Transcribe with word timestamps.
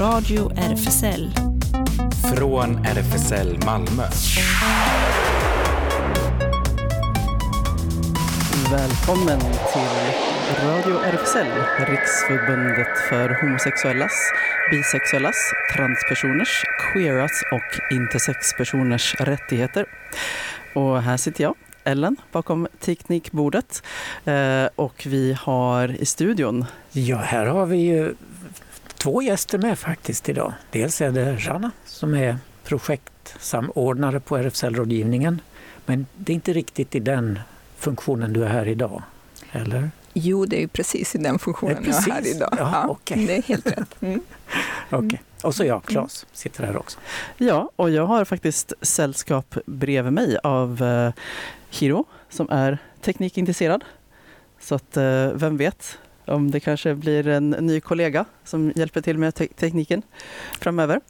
Radio 0.00 0.52
RFSL. 0.56 1.30
Från 2.36 2.84
RFSL 2.84 3.58
Malmö. 3.66 4.02
Välkommen 8.72 9.40
till 9.40 10.66
Radio 10.66 10.96
RFSL, 11.04 11.46
Riksförbundet 11.78 12.98
för 13.08 13.42
homosexuellas, 13.42 14.32
bisexuellas, 14.70 15.52
transpersoners, 15.76 16.64
queeras 16.92 17.42
och 17.52 17.94
intersexpersoners 17.96 19.14
rättigheter. 19.14 19.86
Och 20.74 21.02
här 21.02 21.16
sitter 21.16 21.44
jag, 21.44 21.54
Ellen, 21.84 22.16
bakom 22.32 22.68
teknikbordet. 22.78 23.82
Eh, 24.24 24.68
och 24.76 25.06
vi 25.06 25.36
har 25.40 26.02
i 26.02 26.06
studion... 26.06 26.64
Ja, 26.92 27.16
här 27.16 27.46
har 27.46 27.66
vi 27.66 27.76
ju 27.76 28.14
två 29.02 29.22
gäster 29.22 29.58
med 29.58 29.78
faktiskt 29.78 30.28
idag. 30.28 30.52
Dels 30.70 31.00
är 31.00 31.10
det 31.10 31.36
Rana 31.36 31.70
som 31.84 32.14
är 32.14 32.38
projektsamordnare 32.64 34.20
på 34.20 34.36
RFSL-rådgivningen. 34.36 35.40
Men 35.86 36.06
det 36.16 36.32
är 36.32 36.34
inte 36.34 36.52
riktigt 36.52 36.94
i 36.94 37.00
den 37.00 37.40
funktionen 37.76 38.32
du 38.32 38.44
är 38.44 38.48
här 38.48 38.68
idag, 38.68 39.02
eller? 39.52 39.90
Jo, 40.12 40.46
det 40.46 40.62
är 40.62 40.66
precis 40.66 41.14
i 41.14 41.18
den 41.18 41.38
funktionen 41.38 41.84
jag 41.86 41.96
är 41.96 42.12
här 42.12 42.26
idag. 42.26 42.54
Ja, 42.58 42.70
ja, 42.72 42.88
okay. 42.88 43.26
Det 43.26 43.36
är 43.36 43.42
helt 43.42 43.66
rätt. 43.66 44.02
Mm. 44.02 44.20
okay. 44.90 45.18
Och 45.42 45.54
så 45.54 45.64
jag, 45.64 45.84
Claes, 45.84 46.26
sitter 46.32 46.64
här 46.64 46.76
också. 46.76 46.98
Ja, 47.36 47.70
och 47.76 47.90
jag 47.90 48.06
har 48.06 48.24
faktiskt 48.24 48.72
sällskap 48.82 49.56
bredvid 49.66 50.12
mig 50.12 50.38
av 50.42 50.82
uh, 50.82 51.12
Hiro 51.70 52.04
som 52.28 52.50
är 52.50 52.78
teknikintresserad. 53.00 53.84
Så 54.60 54.74
att 54.74 54.96
uh, 54.96 55.28
vem 55.34 55.56
vet 55.56 55.98
om 56.30 56.50
det 56.50 56.60
kanske 56.60 56.94
blir 56.94 57.28
en 57.28 57.50
ny 57.50 57.80
kollega 57.80 58.24
som 58.44 58.72
hjälper 58.76 59.00
till 59.00 59.18
med 59.18 59.34
te 59.34 59.46
tekniken 59.46 60.02
framöver. 60.60 61.00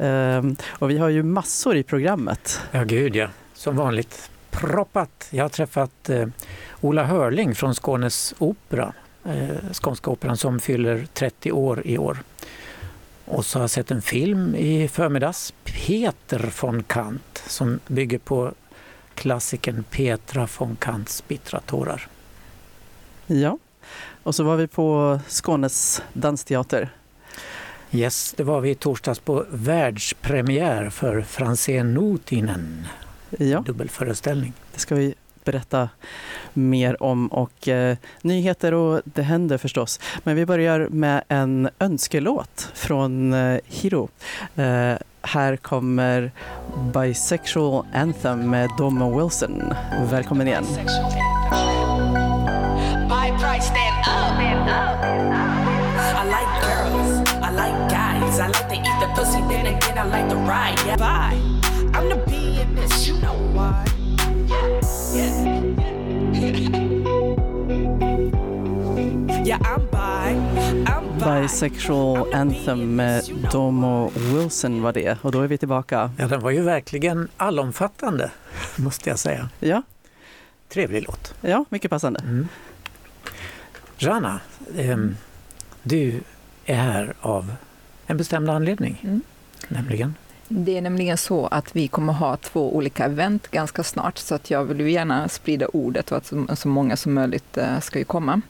Uh, 0.00 0.52
och 0.68 0.90
vi 0.90 0.98
har 0.98 1.08
ju 1.08 1.22
massor 1.22 1.76
i 1.76 1.82
programmet. 1.82 2.60
Ja, 2.72 2.84
gud 2.84 3.16
ja. 3.16 3.28
Som 3.54 3.76
vanligt 3.76 4.30
proppat. 4.50 5.28
Jag 5.30 5.44
har 5.44 5.48
träffat 5.48 6.08
eh, 6.08 6.26
Ola 6.80 7.04
Hörling 7.04 7.54
från 7.54 7.74
Skånes 7.74 8.34
opera, 8.38 8.92
eh, 9.24 9.72
Skånska 9.72 10.10
operan 10.10 10.36
som 10.36 10.60
fyller 10.60 11.06
30 11.14 11.52
år 11.52 11.82
i 11.84 11.98
år. 11.98 12.18
Och 13.24 13.46
så 13.46 13.58
har 13.58 13.62
jag 13.62 13.70
sett 13.70 13.90
en 13.90 14.02
film 14.02 14.54
i 14.54 14.88
förmiddags, 14.88 15.54
Peter 15.64 16.52
von 16.60 16.82
Kant, 16.82 17.42
som 17.46 17.80
bygger 17.86 18.18
på 18.18 18.52
klassikern 19.14 19.84
Petra 19.90 20.48
von 20.58 20.76
Kants 20.76 21.28
bittra 21.28 21.60
tårar. 21.60 22.08
Ja, 23.26 23.58
och 24.22 24.34
så 24.34 24.44
var 24.44 24.56
vi 24.56 24.66
på 24.66 25.20
Skånes 25.28 26.02
dansteater. 26.12 26.90
Yes, 27.92 28.34
det 28.36 28.42
var 28.42 28.60
vi 28.60 28.70
i 28.70 28.74
torsdags 28.74 29.18
på 29.18 29.44
världspremiär 29.50 30.90
för 30.90 31.20
Franzén 31.22 31.94
Notinen 31.94 32.86
ja. 33.38 33.60
dubbelföreställning. 33.60 34.52
Det 34.72 34.80
ska 34.80 34.94
vi 34.94 35.14
berätta 35.44 35.88
mer 36.52 37.02
om 37.02 37.28
och 37.28 37.68
eh, 37.68 37.96
nyheter 38.22 38.74
och 38.74 39.00
det 39.04 39.22
händer 39.22 39.58
förstås. 39.58 40.00
Men 40.24 40.36
vi 40.36 40.46
börjar 40.46 40.88
med 40.90 41.24
en 41.28 41.68
önskelåt 41.78 42.70
från 42.74 43.32
eh, 43.32 43.60
Hiro. 43.66 44.08
Eh, 44.56 44.94
här 45.22 45.56
kommer 45.56 46.32
Bisexual 46.94 47.86
Anthem 47.94 48.50
med 48.50 48.70
Domo 48.78 49.20
Wilson. 49.20 49.74
Välkommen 50.10 50.48
igen. 50.48 50.64
I'm 61.94 62.08
the 62.08 62.16
bee 62.26 62.60
in 62.60 62.74
this, 62.74 63.08
you 63.08 63.14
know 63.20 63.36
why. 63.52 63.84
Yeah, 69.44 69.58
I'm 69.62 69.86
bi. 69.90 70.36
I'm 70.86 71.18
bi. 71.18 71.42
Bisexual 71.42 72.34
Anthem 72.34 72.96
med 72.96 73.24
Domo 73.52 74.10
Wilson 74.14 74.82
var 74.82 74.92
det 74.92 75.18
och 75.22 75.32
då 75.32 75.40
är 75.40 75.48
vi 75.48 75.58
tillbaka. 75.58 76.10
Ja, 76.18 76.26
den 76.26 76.40
var 76.40 76.50
ju 76.50 76.62
verkligen 76.62 77.28
allomfattande 77.36 78.30
måste 78.76 79.10
jag 79.10 79.18
säga. 79.18 79.48
Ja. 79.60 79.82
Trevlig 80.68 81.04
låt. 81.06 81.34
Ja, 81.40 81.64
mycket 81.68 81.90
passande. 81.90 82.20
Mm. 82.20 82.48
Rana, 83.98 84.40
eh, 84.76 84.98
du 85.82 86.20
är 86.64 86.74
här 86.74 87.14
av 87.20 87.54
en 88.06 88.16
bestämd 88.16 88.50
anledning, 88.50 89.00
mm 89.04 89.20
nämligen? 89.70 90.14
Det 90.48 90.76
är 90.76 90.82
nämligen 90.82 91.18
så 91.18 91.46
att 91.46 91.76
vi 91.76 91.88
kommer 91.88 92.12
ha 92.12 92.36
två 92.36 92.76
olika 92.76 93.04
event 93.04 93.50
ganska 93.50 93.82
snart, 93.82 94.18
så 94.18 94.34
att 94.34 94.50
jag 94.50 94.64
vill 94.64 94.80
ju 94.80 94.90
gärna 94.90 95.28
sprida 95.28 95.66
ordet 95.66 96.12
och 96.12 96.18
att 96.18 96.32
så, 96.58 96.68
många 96.68 96.96
som 96.96 97.14
möjligt 97.14 97.56
eh, 97.56 97.80
ska 97.80 97.98
ju 97.98 98.04
komma. 98.04 98.40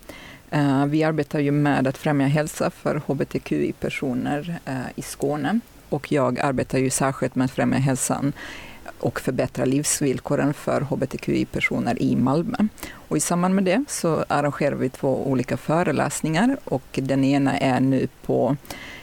Eh, 0.50 0.86
vi 0.86 1.04
arbetar 1.04 1.38
ju 1.38 1.50
med 1.50 1.86
att 1.86 1.98
främja 1.98 2.26
hälsa 2.26 2.70
för 2.70 3.03
hbtqi-personer 3.06 4.58
eh, 4.64 4.81
i 4.97 5.03
Skåne 5.03 5.60
och 5.88 6.12
jag 6.12 6.41
arbetar 6.41 6.78
ju 6.78 6.91
särskilt 6.91 7.34
med 7.34 7.44
att 7.44 7.50
främja 7.50 7.78
hälsan 7.78 8.32
och 8.98 9.20
förbättra 9.20 9.64
livsvillkoren 9.64 10.54
för 10.54 10.81
hbtqi-personer 10.81 12.02
i 12.02 12.16
Malmö. 12.16 12.56
Och 12.92 13.16
I 13.16 13.20
samband 13.20 13.54
med 13.54 13.64
det 13.64 13.84
så 13.88 14.25
arrangerar 14.28 14.76
vi 14.76 14.88
två 14.88 15.26
olika 15.26 15.56
föreläsningar 15.56 16.56
och 16.64 16.98
den 17.02 17.25
ena 17.25 17.58
är 17.58 17.81
nu 17.81 18.08
på 18.26 18.56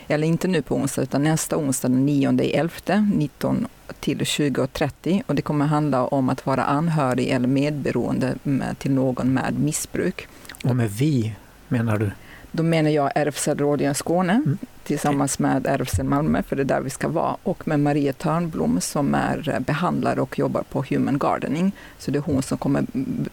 eller 0.07 0.27
inte 0.27 0.47
nu 0.47 0.61
på 0.61 0.75
onsdag, 0.75 1.01
utan 1.01 1.23
nästa 1.23 1.57
onsdag 1.57 1.87
den 1.87 2.05
9 2.05 2.39
11, 2.53 2.71
19 3.13 3.67
till 3.99 4.19
20.30 4.19 5.23
och 5.25 5.35
det 5.35 5.41
kommer 5.41 5.65
handla 5.65 6.05
om 6.05 6.29
att 6.29 6.45
vara 6.45 6.63
anhörig 6.63 7.29
eller 7.29 7.47
medberoende 7.47 8.35
med, 8.43 8.79
till 8.79 8.91
någon 8.91 9.33
med 9.33 9.59
missbruk. 9.59 10.27
Och 10.63 10.75
med 10.75 10.91
vi 10.91 11.35
menar 11.67 11.97
du? 11.97 12.11
Då 12.51 12.63
menar 12.63 12.89
jag 12.89 13.11
RFSL 13.15 13.57
Rådgivning 13.57 13.95
Skåne 13.95 14.33
mm. 14.33 14.57
tillsammans 14.83 15.39
med 15.39 15.67
RFSL 15.67 16.03
Malmö, 16.03 16.43
för 16.43 16.55
det 16.55 16.61
är 16.61 16.65
där 16.65 16.81
vi 16.81 16.89
ska 16.89 17.07
vara, 17.07 17.37
och 17.43 17.67
med 17.67 17.79
Maria 17.79 18.13
Törnblom 18.13 18.81
som 18.81 19.15
är 19.15 19.59
behandlare 19.59 20.21
och 20.21 20.39
jobbar 20.39 20.63
på 20.69 20.85
Human 20.89 21.17
Gardening. 21.17 21.71
Så 21.97 22.11
det 22.11 22.17
är 22.17 22.21
hon 22.21 22.41
som 22.41 22.57
kommer 22.57 22.85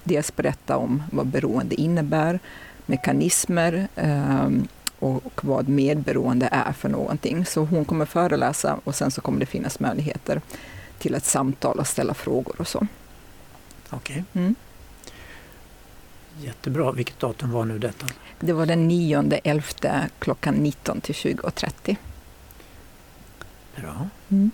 dels 0.04 0.36
berätta 0.36 0.76
om 0.76 1.02
vad 1.12 1.26
beroende 1.26 1.74
innebär, 1.74 2.38
mekanismer, 2.86 3.88
eh, 3.96 4.48
och 5.04 5.44
vad 5.44 5.69
medberoende 5.69 6.48
är 6.53 6.72
för 6.72 6.88
någonting. 6.88 7.47
Så 7.47 7.65
hon 7.65 7.84
kommer 7.84 8.06
föreläsa 8.06 8.78
och 8.84 8.94
sen 8.94 9.10
så 9.10 9.20
kommer 9.20 9.41
det 9.41 9.47
finnas 9.47 9.81
möjligheter 9.81 10.41
till 10.98 11.15
ett 11.15 11.25
samtal 11.25 11.78
och 11.78 11.87
ställa 11.87 12.15
frågor 12.15 12.54
och 12.59 12.69
så. 12.69 12.87
Okej. 13.91 14.25
Okay. 14.31 14.43
Mm. 14.43 14.54
Jättebra. 16.41 16.93
Vilket 16.93 17.19
datum 17.19 17.50
var 17.50 17.64
nu 17.64 17.78
detta? 17.78 18.06
Det 18.41 18.53
var 18.53 18.66
den 18.66 18.88
9 18.88 19.41
11 19.44 19.64
klockan 20.19 20.54
19 20.54 21.00
till 21.00 21.14
20.30. 21.14 21.97
Bra. 23.76 24.09
Mm. 24.28 24.50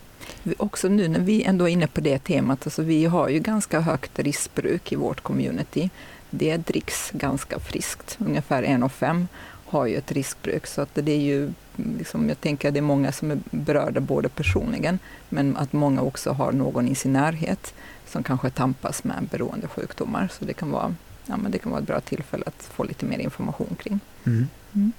Också 0.59 0.89
nu 0.89 1.09
när 1.09 1.21
vi 1.21 1.43
ändå 1.43 1.69
är 1.69 1.73
inne 1.73 1.87
på 1.87 2.01
det 2.01 2.19
temat, 2.19 2.67
alltså 2.67 2.83
vi 2.83 3.05
har 3.05 3.29
ju 3.29 3.39
ganska 3.39 3.81
högt 3.81 4.19
riskbruk 4.19 4.93
i 4.93 4.97
vårt 4.97 5.21
community. 5.21 5.91
Det 6.31 6.57
dricks 6.57 7.11
ganska 7.11 7.59
friskt, 7.59 8.17
ungefär 8.21 8.63
en 8.63 8.83
av 8.83 8.89
fem 8.89 9.29
har 9.71 9.87
ju 9.87 9.97
ett 9.97 10.13
riskbruk. 10.13 10.67
Så 10.67 10.81
att 10.81 10.95
det 10.95 11.13
är 11.13 11.21
ju, 11.21 11.53
liksom, 11.77 12.29
jag 12.29 12.41
tänker 12.41 12.69
att 12.69 12.75
det 12.75 12.81
är 12.81 12.83
många 12.83 13.13
som 13.13 13.31
är 13.31 13.39
berörda 13.51 14.01
både 14.01 14.29
personligen, 14.29 14.99
men 15.29 15.57
att 15.57 15.73
många 15.73 16.03
också 16.03 16.33
har 16.33 16.53
någon 16.53 16.89
i 16.89 16.95
sin 16.95 17.13
närhet 17.13 17.75
som 18.07 18.23
kanske 18.23 18.51
tampas 18.51 19.05
med 19.05 19.29
beroendesjukdomar. 19.31 20.29
Så 20.33 20.45
det 20.45 20.53
kan 20.53 20.71
vara, 20.71 20.95
ja, 21.27 21.37
men 21.37 21.53
det 21.53 21.59
kan 21.59 21.73
vara 21.73 21.81
ett 21.81 21.87
bra 21.87 22.01
tillfälle 22.01 22.45
att 22.47 22.63
få 22.63 22.85
lite 22.85 23.07
mer 23.07 23.19
information 23.19 23.77
kring. 23.83 24.01
Mm. 24.27 24.49
Mm. 24.73 24.93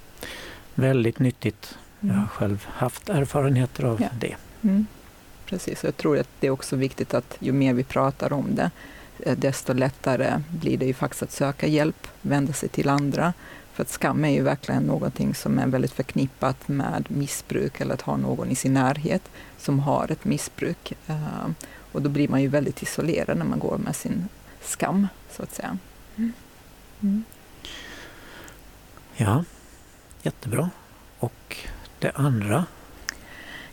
Väldigt 0.75 1.19
nyttigt. 1.19 1.77
Jag 1.99 2.09
har 2.09 2.15
mm. 2.15 2.27
själv 2.27 2.65
haft 2.69 3.09
erfarenheter 3.09 3.83
av 3.83 4.01
ja. 4.01 4.09
det. 4.19 4.35
Mm. 4.61 4.85
Precis, 5.45 5.83
jag 5.83 5.97
tror 5.97 6.19
att 6.19 6.29
det 6.39 6.47
är 6.47 6.51
också 6.51 6.75
viktigt 6.75 7.13
att 7.13 7.37
ju 7.39 7.51
mer 7.51 7.73
vi 7.73 7.83
pratar 7.83 8.33
om 8.33 8.55
det, 8.55 8.71
eh, 9.19 9.37
desto 9.37 9.73
lättare 9.73 10.41
blir 10.49 10.77
det 10.77 10.85
ju 10.85 10.93
faktiskt 10.93 11.23
att 11.23 11.31
söka 11.31 11.67
hjälp, 11.67 12.07
vända 12.21 12.53
sig 12.53 12.69
till 12.69 12.89
andra 12.89 13.33
för 13.73 13.83
att 13.83 13.89
skam 13.89 14.25
är 14.25 14.29
ju 14.29 14.41
verkligen 14.41 14.83
någonting 14.83 15.35
som 15.35 15.59
är 15.59 15.67
väldigt 15.67 15.91
förknippat 15.91 16.67
med 16.67 17.05
missbruk 17.07 17.81
eller 17.81 17.93
att 17.93 18.01
ha 18.01 18.17
någon 18.17 18.49
i 18.49 18.55
sin 18.55 18.73
närhet 18.73 19.21
som 19.57 19.79
har 19.79 20.11
ett 20.11 20.25
missbruk. 20.25 20.93
Uh, 21.09 21.49
och 21.91 22.01
då 22.01 22.09
blir 22.09 22.27
man 22.27 22.41
ju 22.41 22.47
väldigt 22.47 22.83
isolerad 22.83 23.37
när 23.37 23.45
man 23.45 23.59
går 23.59 23.77
med 23.77 23.95
sin 23.95 24.27
skam, 24.61 25.07
så 25.31 25.43
att 25.43 25.53
säga. 25.53 25.77
Mm. 26.15 26.33
Mm. 27.01 27.23
Ja, 29.15 29.43
jättebra. 30.23 30.69
Och 31.19 31.57
det 31.99 32.11
andra 32.11 32.65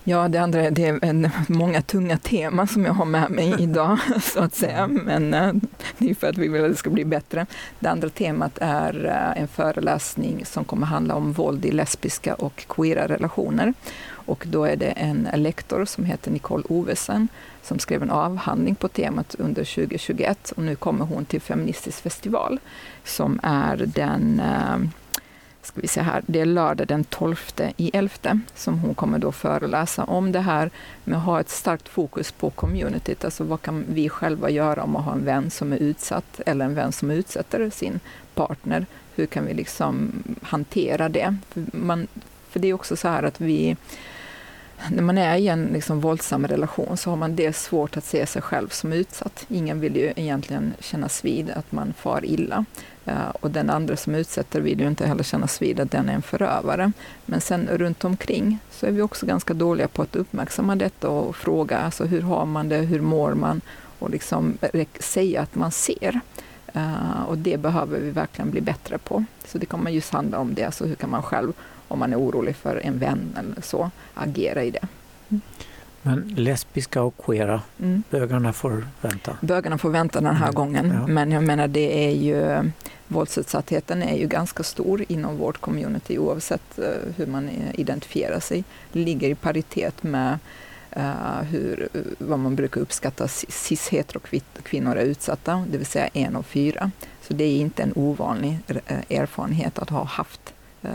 Ja, 0.08 0.28
det 0.28 0.38
andra 0.38 0.70
det 0.70 0.86
är 0.86 1.04
en, 1.04 1.30
många 1.48 1.82
tunga 1.82 2.18
teman 2.18 2.68
som 2.68 2.84
jag 2.84 2.92
har 2.92 3.04
med 3.04 3.30
mig 3.30 3.54
idag, 3.58 3.98
så 4.22 4.40
att 4.40 4.54
säga. 4.54 4.86
Men 4.86 5.34
äh, 5.34 5.52
det 5.98 6.10
är 6.10 6.14
för 6.14 6.26
att 6.26 6.38
vi 6.38 6.48
vill 6.48 6.64
att 6.64 6.70
det 6.70 6.76
ska 6.76 6.90
bli 6.90 7.04
bättre. 7.04 7.46
Det 7.78 7.88
andra 7.88 8.08
temat 8.08 8.58
är 8.60 9.04
äh, 9.04 9.42
en 9.42 9.48
föreläsning 9.48 10.44
som 10.46 10.64
kommer 10.64 10.86
handla 10.86 11.14
om 11.14 11.32
våld 11.32 11.64
i 11.64 11.70
lesbiska 11.70 12.34
och 12.34 12.66
queera 12.68 13.08
relationer. 13.08 13.74
Och 14.10 14.44
då 14.46 14.64
är 14.64 14.76
det 14.76 14.90
en 14.90 15.28
lektor 15.34 15.84
som 15.84 16.04
heter 16.04 16.30
Nicole 16.30 16.64
Ovesen 16.68 17.28
som 17.62 17.78
skrev 17.78 18.02
en 18.02 18.10
avhandling 18.10 18.74
på 18.74 18.88
temat 18.88 19.34
under 19.38 19.64
2021 19.64 20.50
och 20.50 20.62
nu 20.62 20.76
kommer 20.76 21.04
hon 21.04 21.24
till 21.24 21.40
Feministisk 21.40 22.02
festival 22.02 22.60
som 23.04 23.40
är 23.42 23.76
den 23.76 24.40
eh, 24.40 24.88
ska 25.68 25.80
vi 25.80 25.88
se 25.88 26.00
här, 26.00 26.22
det 26.26 26.40
är 26.40 26.46
lördag 26.46 26.86
den 26.86 27.04
12 27.04 27.36
i 27.76 27.90
11 27.94 28.40
som 28.54 28.78
hon 28.78 28.94
kommer 28.94 29.18
då 29.18 29.32
föreläsa 29.32 30.04
om 30.04 30.32
det 30.32 30.40
här 30.40 30.70
med 31.04 31.18
att 31.18 31.24
ha 31.24 31.40
ett 31.40 31.50
starkt 31.50 31.88
fokus 31.88 32.32
på 32.32 32.50
communityt. 32.50 33.24
Alltså 33.24 33.44
vad 33.44 33.62
kan 33.62 33.84
vi 33.88 34.08
själva 34.08 34.50
göra 34.50 34.82
om 34.82 34.90
man 34.90 35.02
har 35.02 35.12
en 35.12 35.24
vän 35.24 35.50
som 35.50 35.72
är 35.72 35.76
utsatt 35.76 36.40
eller 36.46 36.64
en 36.64 36.74
vän 36.74 36.92
som 36.92 37.10
utsätter 37.10 37.70
sin 37.70 38.00
partner? 38.34 38.86
Hur 39.14 39.26
kan 39.26 39.46
vi 39.46 39.54
liksom 39.54 40.22
hantera 40.42 41.08
det? 41.08 41.36
För, 41.48 41.64
man, 41.72 42.06
för 42.50 42.60
det 42.60 42.68
är 42.68 42.74
också 42.74 42.96
så 42.96 43.08
här 43.08 43.22
att 43.22 43.40
vi 43.40 43.76
när 44.90 45.02
man 45.02 45.18
är 45.18 45.36
i 45.36 45.48
en 45.48 45.64
liksom 45.72 46.00
våldsam 46.00 46.46
relation 46.46 46.96
så 46.96 47.10
har 47.10 47.16
man 47.16 47.36
det 47.36 47.56
svårt 47.56 47.96
att 47.96 48.04
se 48.04 48.26
sig 48.26 48.42
själv 48.42 48.68
som 48.68 48.92
utsatt. 48.92 49.46
Ingen 49.48 49.80
vill 49.80 49.96
ju 49.96 50.12
egentligen 50.16 50.74
kännas 50.80 51.24
vid 51.24 51.50
att 51.50 51.72
man 51.72 51.92
far 51.92 52.24
illa. 52.24 52.64
Uh, 53.08 53.28
och 53.40 53.50
den 53.50 53.70
andra 53.70 53.96
som 53.96 54.14
utsätter 54.14 54.60
vill 54.60 54.80
ju 54.80 54.88
inte 54.88 55.06
heller 55.06 55.22
kännas 55.22 55.62
vid 55.62 55.80
att 55.80 55.90
den 55.90 56.08
är 56.08 56.14
en 56.14 56.22
förövare. 56.22 56.92
Men 57.26 57.40
sen 57.40 57.68
runt 57.72 58.04
omkring 58.04 58.58
så 58.70 58.86
är 58.86 58.90
vi 58.90 59.02
också 59.02 59.26
ganska 59.26 59.54
dåliga 59.54 59.88
på 59.88 60.02
att 60.02 60.16
uppmärksamma 60.16 60.76
detta 60.76 61.08
och 61.08 61.36
fråga 61.36 61.78
alltså, 61.78 62.04
hur 62.04 62.20
har 62.20 62.46
man 62.46 62.68
det, 62.68 62.76
hur 62.76 63.00
mår 63.00 63.34
man? 63.34 63.60
Och 63.98 64.10
liksom 64.10 64.58
säga 65.00 65.42
att 65.42 65.54
man 65.54 65.70
ser. 65.70 66.20
Uh, 66.76 67.22
och 67.28 67.38
det 67.38 67.56
behöver 67.56 68.00
vi 68.00 68.10
verkligen 68.10 68.50
bli 68.50 68.60
bättre 68.60 68.98
på. 68.98 69.24
Så 69.44 69.58
det 69.58 69.66
kommer 69.66 69.90
just 69.90 70.12
handla 70.12 70.38
om 70.38 70.54
det, 70.54 70.64
alltså 70.64 70.86
hur 70.86 70.94
kan 70.94 71.10
man 71.10 71.22
själv 71.22 71.52
om 71.88 71.98
man 71.98 72.12
är 72.12 72.18
orolig 72.18 72.56
för 72.56 72.80
en 72.84 72.98
vän 72.98 73.36
eller 73.38 73.62
så, 73.62 73.90
agera 74.14 74.62
i 74.62 74.70
det. 74.70 74.88
Mm. 75.28 75.40
Men 76.02 76.34
lesbiska 76.36 77.02
och 77.02 77.14
queera, 77.24 77.62
mm. 77.78 78.02
bögarna 78.10 78.52
får 78.52 78.88
vänta? 79.00 79.36
Bögarna 79.40 79.78
får 79.78 79.90
vänta 79.90 80.20
den 80.20 80.36
här 80.36 80.48
mm. 80.48 80.54
gången, 80.54 80.92
ja. 80.94 81.06
men 81.06 81.32
jag 81.32 81.44
menar 81.44 81.68
det 81.68 82.06
är 82.06 82.14
ju 82.14 82.70
våldsutsattheten 83.08 84.02
är 84.02 84.16
ju 84.16 84.26
ganska 84.26 84.62
stor 84.62 85.04
inom 85.08 85.36
vårt 85.36 85.60
community 85.60 86.18
oavsett 86.18 86.78
uh, 86.78 86.84
hur 87.16 87.26
man 87.26 87.48
eh, 87.48 87.80
identifierar 87.80 88.40
sig. 88.40 88.64
Det 88.92 88.98
ligger 88.98 89.30
i 89.30 89.34
paritet 89.34 90.02
med 90.02 90.38
uh, 90.96 91.42
hur, 91.42 91.88
vad 92.18 92.38
man 92.38 92.56
brukar 92.56 92.80
uppskatta 92.80 93.28
cis-hetero-kvinnor 93.28 94.96
är 94.96 95.04
utsatta, 95.04 95.64
det 95.70 95.78
vill 95.78 95.86
säga 95.86 96.08
en 96.12 96.36
av 96.36 96.42
fyra. 96.42 96.90
Så 97.22 97.34
det 97.34 97.44
är 97.44 97.56
inte 97.56 97.82
en 97.82 97.92
ovanlig 97.96 98.58
erfarenhet 99.08 99.78
att 99.78 99.90
ha 99.90 100.04
haft 100.04 100.54
uh, 100.84 100.90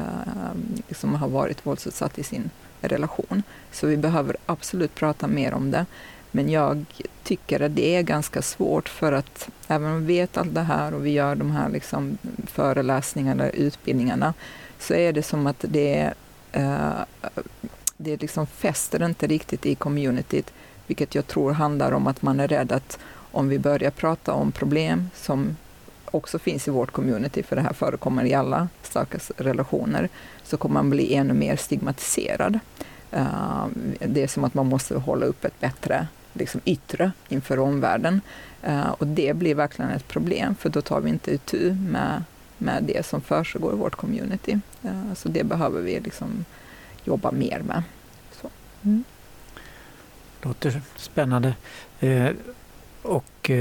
liksom 0.87 1.15
ha 1.15 1.27
varit 1.27 1.65
våldsutsatt 1.65 2.19
i 2.19 2.23
sin 2.23 2.49
relation. 2.81 3.43
Så 3.71 3.87
vi 3.87 3.97
behöver 3.97 4.37
absolut 4.45 4.95
prata 4.95 5.27
mer 5.27 5.53
om 5.53 5.71
det. 5.71 5.85
Men 6.35 6.49
jag 6.49 6.85
tycker 7.23 7.59
att 7.59 7.75
det 7.75 7.95
är 7.95 8.01
ganska 8.01 8.41
svårt 8.41 8.89
för 8.89 9.11
att 9.11 9.49
även 9.67 9.91
om 9.91 10.05
vi 10.05 10.13
vet 10.13 10.37
allt 10.37 10.55
det 10.55 10.61
här 10.61 10.93
och 10.93 11.05
vi 11.05 11.09
gör 11.09 11.35
de 11.35 11.51
här 11.51 11.69
liksom 11.69 12.17
föreläsningarna, 12.47 13.49
utbildningarna, 13.49 14.33
så 14.79 14.93
är 14.93 15.13
det 15.13 15.23
som 15.23 15.47
att 15.47 15.65
det, 15.67 16.13
eh, 16.51 16.91
det 17.97 18.21
liksom 18.21 18.47
fäster 18.47 19.05
inte 19.05 19.27
riktigt 19.27 19.65
i 19.65 19.75
communityt, 19.75 20.53
vilket 20.87 21.15
jag 21.15 21.27
tror 21.27 21.51
handlar 21.51 21.91
om 21.91 22.07
att 22.07 22.21
man 22.21 22.39
är 22.39 22.47
rädd 22.47 22.71
att 22.71 22.99
om 23.31 23.49
vi 23.49 23.59
börjar 23.59 23.91
prata 23.91 24.33
om 24.33 24.51
problem 24.51 25.09
som 25.15 25.57
också 26.05 26.39
finns 26.39 26.67
i 26.67 26.71
vårt 26.71 26.91
community, 26.91 27.43
för 27.43 27.55
det 27.55 27.61
här 27.61 27.73
förekommer 27.73 28.25
i 28.25 28.33
alla 28.33 28.67
slags 28.81 29.31
relationer, 29.37 30.09
så 30.43 30.57
kommer 30.57 30.73
man 30.73 30.89
bli 30.89 31.15
ännu 31.15 31.33
mer 31.33 31.55
stigmatiserad. 31.55 32.59
Uh, 33.13 33.67
det 33.99 34.23
är 34.23 34.27
som 34.27 34.43
att 34.43 34.53
man 34.53 34.65
måste 34.65 34.95
hålla 34.95 35.25
upp 35.25 35.45
ett 35.45 35.59
bättre 35.59 36.07
liksom, 36.33 36.61
yttre 36.65 37.11
inför 37.29 37.59
omvärlden. 37.59 38.21
Eh, 38.61 38.89
och 38.89 39.07
det 39.07 39.33
blir 39.35 39.55
verkligen 39.55 39.91
ett 39.91 40.07
problem, 40.07 40.55
för 40.55 40.69
då 40.69 40.81
tar 40.81 41.01
vi 41.01 41.09
inte 41.09 41.33
itu 41.33 41.73
med, 41.73 42.23
med 42.57 42.83
det 42.83 43.05
som 43.05 43.21
försiggår 43.21 43.73
i 43.73 43.77
vårt 43.77 43.95
community. 43.95 44.59
Eh, 44.83 45.13
så 45.15 45.29
det 45.29 45.43
behöver 45.43 45.81
vi 45.81 45.99
liksom 45.99 46.45
jobba 47.03 47.31
mer 47.31 47.59
med. 47.59 47.83
Så. 48.41 48.49
Mm. 48.83 49.03
Låter 50.41 50.81
spännande. 50.95 51.55
Eh, 51.99 52.29
och 53.01 53.51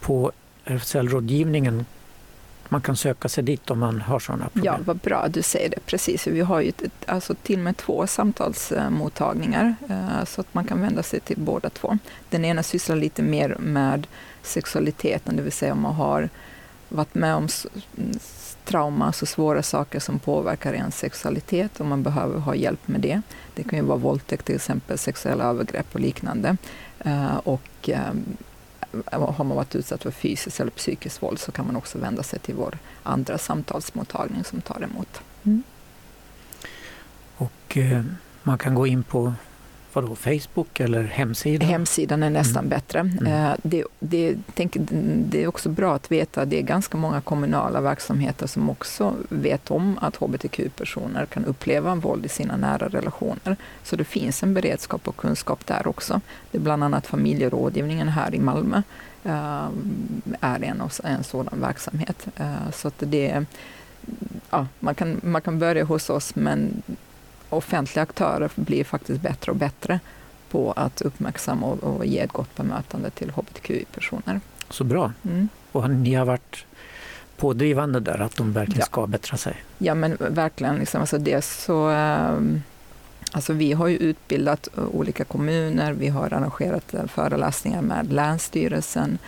på 0.00 0.32
RFSL-rådgivningen 0.64 1.84
man 2.72 2.80
kan 2.80 2.96
söka 2.96 3.28
sig 3.28 3.44
dit 3.44 3.70
om 3.70 3.78
man 3.78 4.00
har 4.00 4.18
sådana 4.18 4.48
problem. 4.48 4.64
Ja, 4.64 4.84
vad 4.84 4.96
bra 4.96 5.28
du 5.28 5.42
säger 5.42 5.68
det. 5.68 5.86
Precis, 5.86 6.26
vi 6.26 6.40
har 6.40 6.60
ju 6.60 6.72
alltså 7.06 7.34
till 7.34 7.58
och 7.58 7.64
med 7.64 7.76
två 7.76 8.06
samtalsmottagningar 8.06 9.74
eh, 9.88 10.24
så 10.24 10.40
att 10.40 10.54
man 10.54 10.64
kan 10.64 10.80
vända 10.80 11.02
sig 11.02 11.20
till 11.20 11.38
båda 11.38 11.70
två. 11.70 11.98
Den 12.30 12.44
ena 12.44 12.62
sysslar 12.62 12.96
lite 12.96 13.22
mer 13.22 13.56
med 13.58 14.06
sexualiteten, 14.42 15.36
det 15.36 15.42
vill 15.42 15.52
säga 15.52 15.72
om 15.72 15.82
man 15.82 15.94
har 15.94 16.28
varit 16.88 17.14
med 17.14 17.34
om 17.34 17.48
trauma, 18.64 19.12
så 19.12 19.26
svåra 19.26 19.62
saker 19.62 20.00
som 20.00 20.18
påverkar 20.18 20.72
ens 20.72 20.98
sexualitet 20.98 21.80
och 21.80 21.86
man 21.86 22.02
behöver 22.02 22.38
ha 22.38 22.54
hjälp 22.54 22.88
med 22.88 23.00
det. 23.00 23.22
Det 23.54 23.62
kan 23.62 23.78
ju 23.78 23.84
vara 23.84 23.98
våldtäkt 23.98 24.46
till 24.46 24.56
exempel, 24.56 24.98
sexuella 24.98 25.44
övergrepp 25.44 25.94
och 25.94 26.00
liknande. 26.00 26.56
Eh, 26.98 27.36
och 27.36 27.88
ehm, 27.88 28.24
har 29.10 29.44
man 29.44 29.56
varit 29.56 29.74
utsatt 29.74 30.02
för 30.02 30.10
fysiskt 30.10 30.60
eller 30.60 30.70
psykiskt 30.70 31.22
våld 31.22 31.38
så 31.38 31.52
kan 31.52 31.66
man 31.66 31.76
också 31.76 31.98
vända 31.98 32.22
sig 32.22 32.38
till 32.38 32.54
vår 32.54 32.78
andra 33.02 33.38
samtalsmottagning 33.38 34.44
som 34.44 34.60
tar 34.60 34.82
emot. 34.82 35.20
Mm. 35.42 35.62
Och 37.36 37.76
eh, 37.76 38.04
man 38.42 38.58
kan 38.58 38.74
gå 38.74 38.86
in 38.86 39.02
på 39.02 39.34
vadå, 39.92 40.14
Facebook 40.14 40.80
eller 40.80 41.02
hemsidan? 41.02 41.68
Hemsidan 41.68 42.22
är 42.22 42.30
nästan 42.30 42.64
mm. 42.64 42.68
bättre. 42.68 42.98
Mm. 42.98 43.26
Eh, 43.26 43.54
det, 43.62 43.84
det, 43.98 44.36
tänk, 44.54 44.76
det 45.16 45.42
är 45.42 45.46
också 45.46 45.68
bra 45.68 45.94
att 45.94 46.12
veta 46.12 46.42
att 46.42 46.50
det 46.50 46.58
är 46.58 46.62
ganska 46.62 46.96
många 46.96 47.20
kommunala 47.20 47.80
verksamheter 47.80 48.46
som 48.46 48.70
också 48.70 49.14
vet 49.28 49.70
om 49.70 49.98
att 50.00 50.16
hbtq-personer 50.16 51.26
kan 51.26 51.44
uppleva 51.44 51.94
våld 51.94 52.26
i 52.26 52.28
sina 52.28 52.56
nära 52.56 52.88
relationer. 52.88 53.56
Så 53.82 53.96
det 53.96 54.04
finns 54.04 54.42
en 54.42 54.54
beredskap 54.54 55.08
och 55.08 55.16
kunskap 55.16 55.66
där 55.66 55.86
också. 55.86 56.20
Det 56.50 56.58
är 56.58 56.62
bland 56.62 56.84
annat 56.84 57.06
familjerådgivningen 57.06 58.08
här 58.08 58.34
i 58.34 58.38
Malmö 58.38 58.82
eh, 59.24 59.68
är 60.40 60.62
en, 60.62 60.82
en 61.04 61.24
sådan 61.24 61.60
verksamhet. 61.60 62.26
Eh, 62.36 62.70
så 62.72 62.88
att 62.88 62.94
det 62.98 63.44
ja, 64.50 64.66
man, 64.80 64.94
kan, 64.94 65.20
man 65.22 65.42
kan 65.42 65.58
börja 65.58 65.84
hos 65.84 66.10
oss 66.10 66.34
men 66.34 66.82
offentliga 67.52 68.02
aktörer 68.02 68.50
blir 68.54 68.84
faktiskt 68.84 69.20
bättre 69.20 69.52
och 69.52 69.56
bättre 69.56 70.00
på 70.52 70.72
att 70.72 71.02
uppmärksamma 71.02 71.66
och, 71.66 71.84
och 71.84 72.06
ge 72.06 72.18
ett 72.18 72.32
gott 72.32 72.56
bemötande 72.56 73.10
till 73.10 73.30
hbtqi-personer. 73.30 74.40
Så 74.70 74.84
bra. 74.84 75.12
Mm. 75.24 75.48
Och 75.72 75.90
ni 75.90 76.14
har 76.14 76.24
varit 76.24 76.66
pådrivande 77.36 78.00
där, 78.00 78.20
att 78.22 78.36
de 78.36 78.52
verkligen 78.52 78.80
ja. 78.80 78.86
ska 78.86 79.06
bättra 79.06 79.36
sig? 79.36 79.56
Ja, 79.78 79.94
men 79.94 80.16
verkligen. 80.20 80.76
Liksom, 80.76 81.00
alltså 81.00 81.18
det 81.18 81.44
så, 81.44 81.88
um, 81.88 82.62
alltså 83.32 83.52
vi 83.52 83.72
har 83.72 83.88
ju 83.88 83.96
utbildat 83.96 84.68
olika 84.92 85.24
kommuner, 85.24 85.92
vi 85.92 86.08
har 86.08 86.26
arrangerat 86.26 86.94
föreläsningar 87.08 87.82
med 87.82 88.12
Länsstyrelsen. 88.12 89.18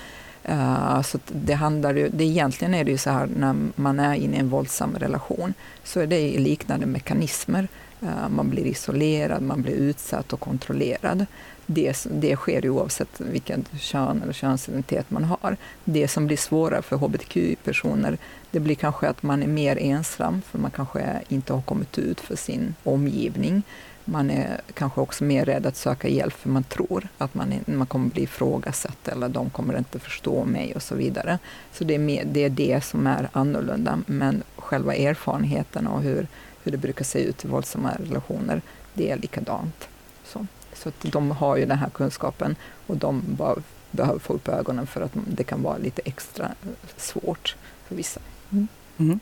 Uh, 0.48 1.02
så 1.02 1.18
det 1.32 1.54
handlar 1.54 1.94
ju, 1.94 2.08
det 2.08 2.24
egentligen 2.24 2.74
är 2.74 2.84
det 2.84 2.90
ju 2.90 2.98
så 2.98 3.10
här 3.10 3.28
när 3.36 3.56
man 3.74 4.00
är 4.00 4.14
inne 4.14 4.36
i 4.36 4.40
en 4.40 4.48
våldsam 4.48 4.96
relation 4.98 5.54
så 5.84 6.00
är 6.00 6.06
det 6.06 6.38
liknande 6.38 6.86
mekanismer 6.86 7.68
Eh, 7.68 7.83
Eh, 8.04 8.28
man 8.28 8.50
blir 8.50 8.66
isolerad, 8.66 9.42
man 9.42 9.62
blir 9.62 9.74
utsatt 9.74 10.32
och 10.32 10.40
kontrollerad. 10.40 11.26
Det, 11.66 12.06
det 12.10 12.36
sker 12.36 12.68
oavsett 12.68 13.20
vilken 13.20 13.64
kön 13.78 14.22
eller 14.22 14.32
könsidentitet 14.32 15.10
man 15.10 15.24
har. 15.24 15.56
Det 15.84 16.08
som 16.08 16.26
blir 16.26 16.36
svårare 16.36 16.82
för 16.82 16.96
hbtq-personer, 16.96 18.18
det 18.50 18.60
blir 18.60 18.74
kanske 18.74 19.08
att 19.08 19.22
man 19.22 19.42
är 19.42 19.46
mer 19.46 19.76
ensam, 19.76 20.42
för 20.42 20.58
man 20.58 20.70
kanske 20.70 21.22
inte 21.28 21.52
har 21.52 21.62
kommit 21.62 21.98
ut 21.98 22.20
för 22.20 22.36
sin 22.36 22.74
omgivning. 22.84 23.62
Man 24.04 24.30
är 24.30 24.60
kanske 24.74 25.00
också 25.00 25.24
mer 25.24 25.44
rädd 25.44 25.66
att 25.66 25.76
söka 25.76 26.08
hjälp 26.08 26.32
för 26.32 26.48
man 26.48 26.64
tror 26.64 27.08
att 27.18 27.34
man, 27.34 27.52
är, 27.52 27.60
man 27.66 27.86
kommer 27.86 28.10
bli 28.10 28.22
ifrågasatt 28.22 29.08
eller 29.08 29.28
de 29.28 29.50
kommer 29.50 29.78
inte 29.78 29.98
förstå 29.98 30.44
mig 30.44 30.74
och 30.74 30.82
så 30.82 30.94
vidare. 30.94 31.38
Så 31.72 31.84
det 31.84 31.94
är, 31.94 31.98
mer, 31.98 32.24
det 32.24 32.44
är 32.44 32.50
det 32.50 32.84
som 32.84 33.06
är 33.06 33.28
annorlunda, 33.32 33.98
men 34.06 34.42
själva 34.56 34.94
erfarenheten 34.94 35.86
och 35.86 36.02
hur 36.02 36.26
hur 36.64 36.72
det 36.72 36.78
brukar 36.78 37.04
se 37.04 37.24
ut 37.24 37.44
i 37.44 37.48
våldsamma 37.48 37.92
relationer, 37.92 38.62
det 38.94 39.10
är 39.10 39.16
likadant. 39.16 39.88
Så, 40.24 40.46
så 40.72 40.88
att 40.88 41.02
de 41.02 41.30
har 41.30 41.56
ju 41.56 41.66
den 41.66 41.78
här 41.78 41.90
kunskapen 41.90 42.56
och 42.86 42.96
de 42.96 43.22
bara 43.26 43.56
behöver 43.90 44.18
få 44.18 44.32
upp 44.32 44.48
ögonen 44.48 44.86
för 44.86 45.00
att 45.00 45.12
det 45.14 45.44
kan 45.44 45.62
vara 45.62 45.78
lite 45.78 46.02
extra 46.04 46.44
eh, 46.44 46.68
svårt 46.96 47.56
för 47.86 47.94
vissa. 47.94 48.20
Mm. 48.50 48.68
Mm. 48.98 49.20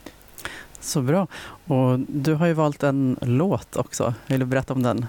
Så 0.81 1.03
bra. 1.03 1.27
Och 1.67 1.99
du 1.99 2.35
har 2.35 2.47
ju 2.47 2.53
valt 2.53 2.83
en 2.83 3.19
låt 3.21 3.77
också. 3.77 4.15
Vill 4.27 4.41
du 4.41 4.47
berätta 4.47 4.73
om 4.73 4.83
den? 4.83 5.07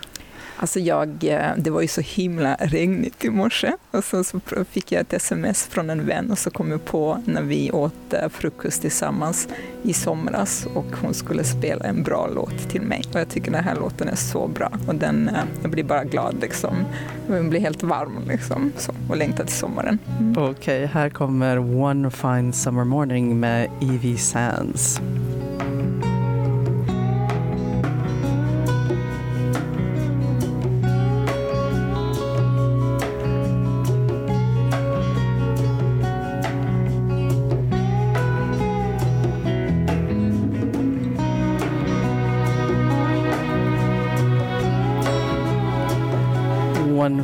Alltså 0.57 0.79
jag, 0.79 1.09
eh, 1.23 1.51
det 1.57 1.69
var 1.69 1.81
ju 1.81 1.87
så 1.87 2.01
himla 2.01 2.55
regnigt 2.59 3.25
i 3.25 3.29
morse 3.29 3.71
och 3.91 4.03
så, 4.03 4.23
så 4.23 4.39
fick 4.71 4.91
jag 4.91 5.01
ett 5.01 5.13
sms 5.13 5.67
från 5.67 5.89
en 5.89 6.05
vän 6.05 6.31
och 6.31 6.37
så 6.37 6.51
kom 6.51 6.71
jag 6.71 6.85
på 6.85 7.23
när 7.25 7.41
vi 7.41 7.71
åt 7.71 8.13
eh, 8.13 8.29
frukost 8.29 8.81
tillsammans 8.81 9.47
i 9.83 9.93
somras 9.93 10.67
och 10.73 10.85
hon 11.01 11.13
skulle 11.13 11.43
spela 11.43 11.85
en 11.85 12.03
bra 12.03 12.29
låt 12.35 12.69
till 12.69 12.81
mig. 12.81 13.03
Och 13.13 13.19
jag 13.19 13.29
tycker 13.29 13.51
den 13.51 13.63
här 13.63 13.75
låten 13.75 14.07
är 14.07 14.15
så 14.15 14.47
bra 14.47 14.71
och 14.87 14.95
den, 14.95 15.29
eh, 15.29 15.43
jag 15.61 15.71
blir 15.71 15.83
bara 15.83 16.03
glad 16.03 16.35
liksom. 16.41 16.85
Jag 17.27 17.49
blir 17.49 17.59
helt 17.59 17.83
varm 17.83 18.19
liksom 18.27 18.71
så, 18.77 18.93
och 19.09 19.17
längtar 19.17 19.43
till 19.43 19.55
sommaren. 19.55 19.99
Mm. 20.19 20.31
Okej, 20.31 20.51
okay, 20.51 20.85
här 20.85 21.09
kommer 21.09 21.59
One 21.59 22.11
Fine 22.11 22.53
Summer 22.53 22.83
Morning 22.83 23.39
med 23.39 23.69
Evie 23.81 24.17
Sands. 24.17 25.01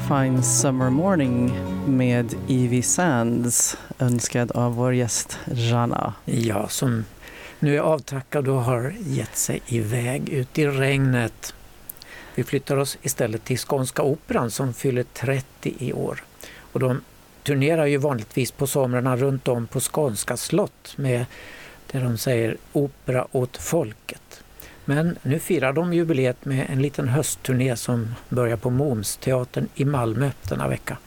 Fine 0.10 0.44
Summer 0.44 0.90
Morning 0.90 1.60
med 1.88 2.36
Evie 2.48 2.84
Sands 2.84 3.78
önskad 4.00 4.52
av 4.52 4.76
vår 4.76 4.94
gäst 4.94 5.40
Jana. 5.52 6.14
Ja, 6.26 6.68
som 6.68 7.06
nu 7.60 7.76
är 7.76 7.80
avtackad 7.80 8.48
och 8.48 8.62
har 8.62 8.94
gett 9.00 9.36
sig 9.36 9.62
iväg 9.68 10.30
ut 10.30 10.58
i 10.58 10.68
regnet. 10.68 11.54
Vi 12.36 12.44
flyttar 12.44 12.78
oss 12.78 12.98
istället 13.02 13.44
till 13.44 13.58
Skånska 13.58 14.04
Operan 14.04 14.52
som 14.52 14.74
fyller 14.74 15.04
30 15.04 15.74
i 15.80 15.94
år. 15.94 16.24
Och 16.72 16.80
de 16.80 17.02
turnerar 17.44 17.86
ju 17.86 17.98
vanligtvis 17.98 18.52
på 18.52 18.68
somrarna 18.68 19.18
runt 19.18 19.48
om 19.48 19.68
på 19.68 19.80
Skånska 19.80 20.38
slott 20.38 20.94
med 20.96 21.26
det 21.92 22.00
de 22.00 22.18
säger 22.18 22.58
opera 22.74 23.28
åt 23.32 23.58
folket. 23.58 24.29
Men 24.90 25.18
nu 25.24 25.40
firar 25.40 25.74
de 25.74 25.94
jubileet 25.94 26.46
med 26.46 26.66
en 26.70 26.82
liten 26.82 27.08
höstturné 27.08 27.76
som 27.76 28.16
börjar 28.30 28.58
på 28.58 28.70
Momsteatern 28.70 29.68
i 29.76 29.86
Malmö 29.86 30.32
denna 30.44 30.68
vecka. 30.68 30.98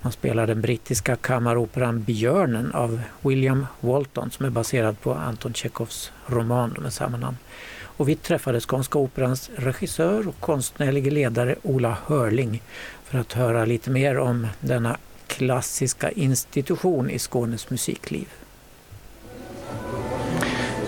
Man 0.00 0.12
spelar 0.12 0.46
den 0.46 0.60
brittiska 0.60 1.16
kammaroperan 1.16 2.02
Björnen 2.02 2.72
av 2.72 3.00
William 3.20 3.66
Walton 3.80 4.30
som 4.30 4.46
är 4.46 4.50
baserad 4.50 5.00
på 5.00 5.14
Anton 5.14 5.54
Tjechovs 5.54 6.12
roman 6.26 6.76
med 6.80 6.92
samma 6.92 7.16
namn. 7.16 7.36
Och 7.80 8.08
vi 8.08 8.16
träffade 8.16 8.60
Skånska 8.60 8.98
Operans 8.98 9.50
regissör 9.56 10.28
och 10.28 10.40
konstnärlige 10.40 11.10
ledare 11.10 11.54
Ola 11.62 11.96
Hörling 12.06 12.62
för 13.04 13.18
att 13.18 13.32
höra 13.32 13.64
lite 13.64 13.90
mer 13.90 14.18
om 14.18 14.46
denna 14.60 14.96
klassiska 15.26 16.10
institution 16.10 17.10
i 17.10 17.18
Skånes 17.18 17.70
musikliv. 17.70 18.28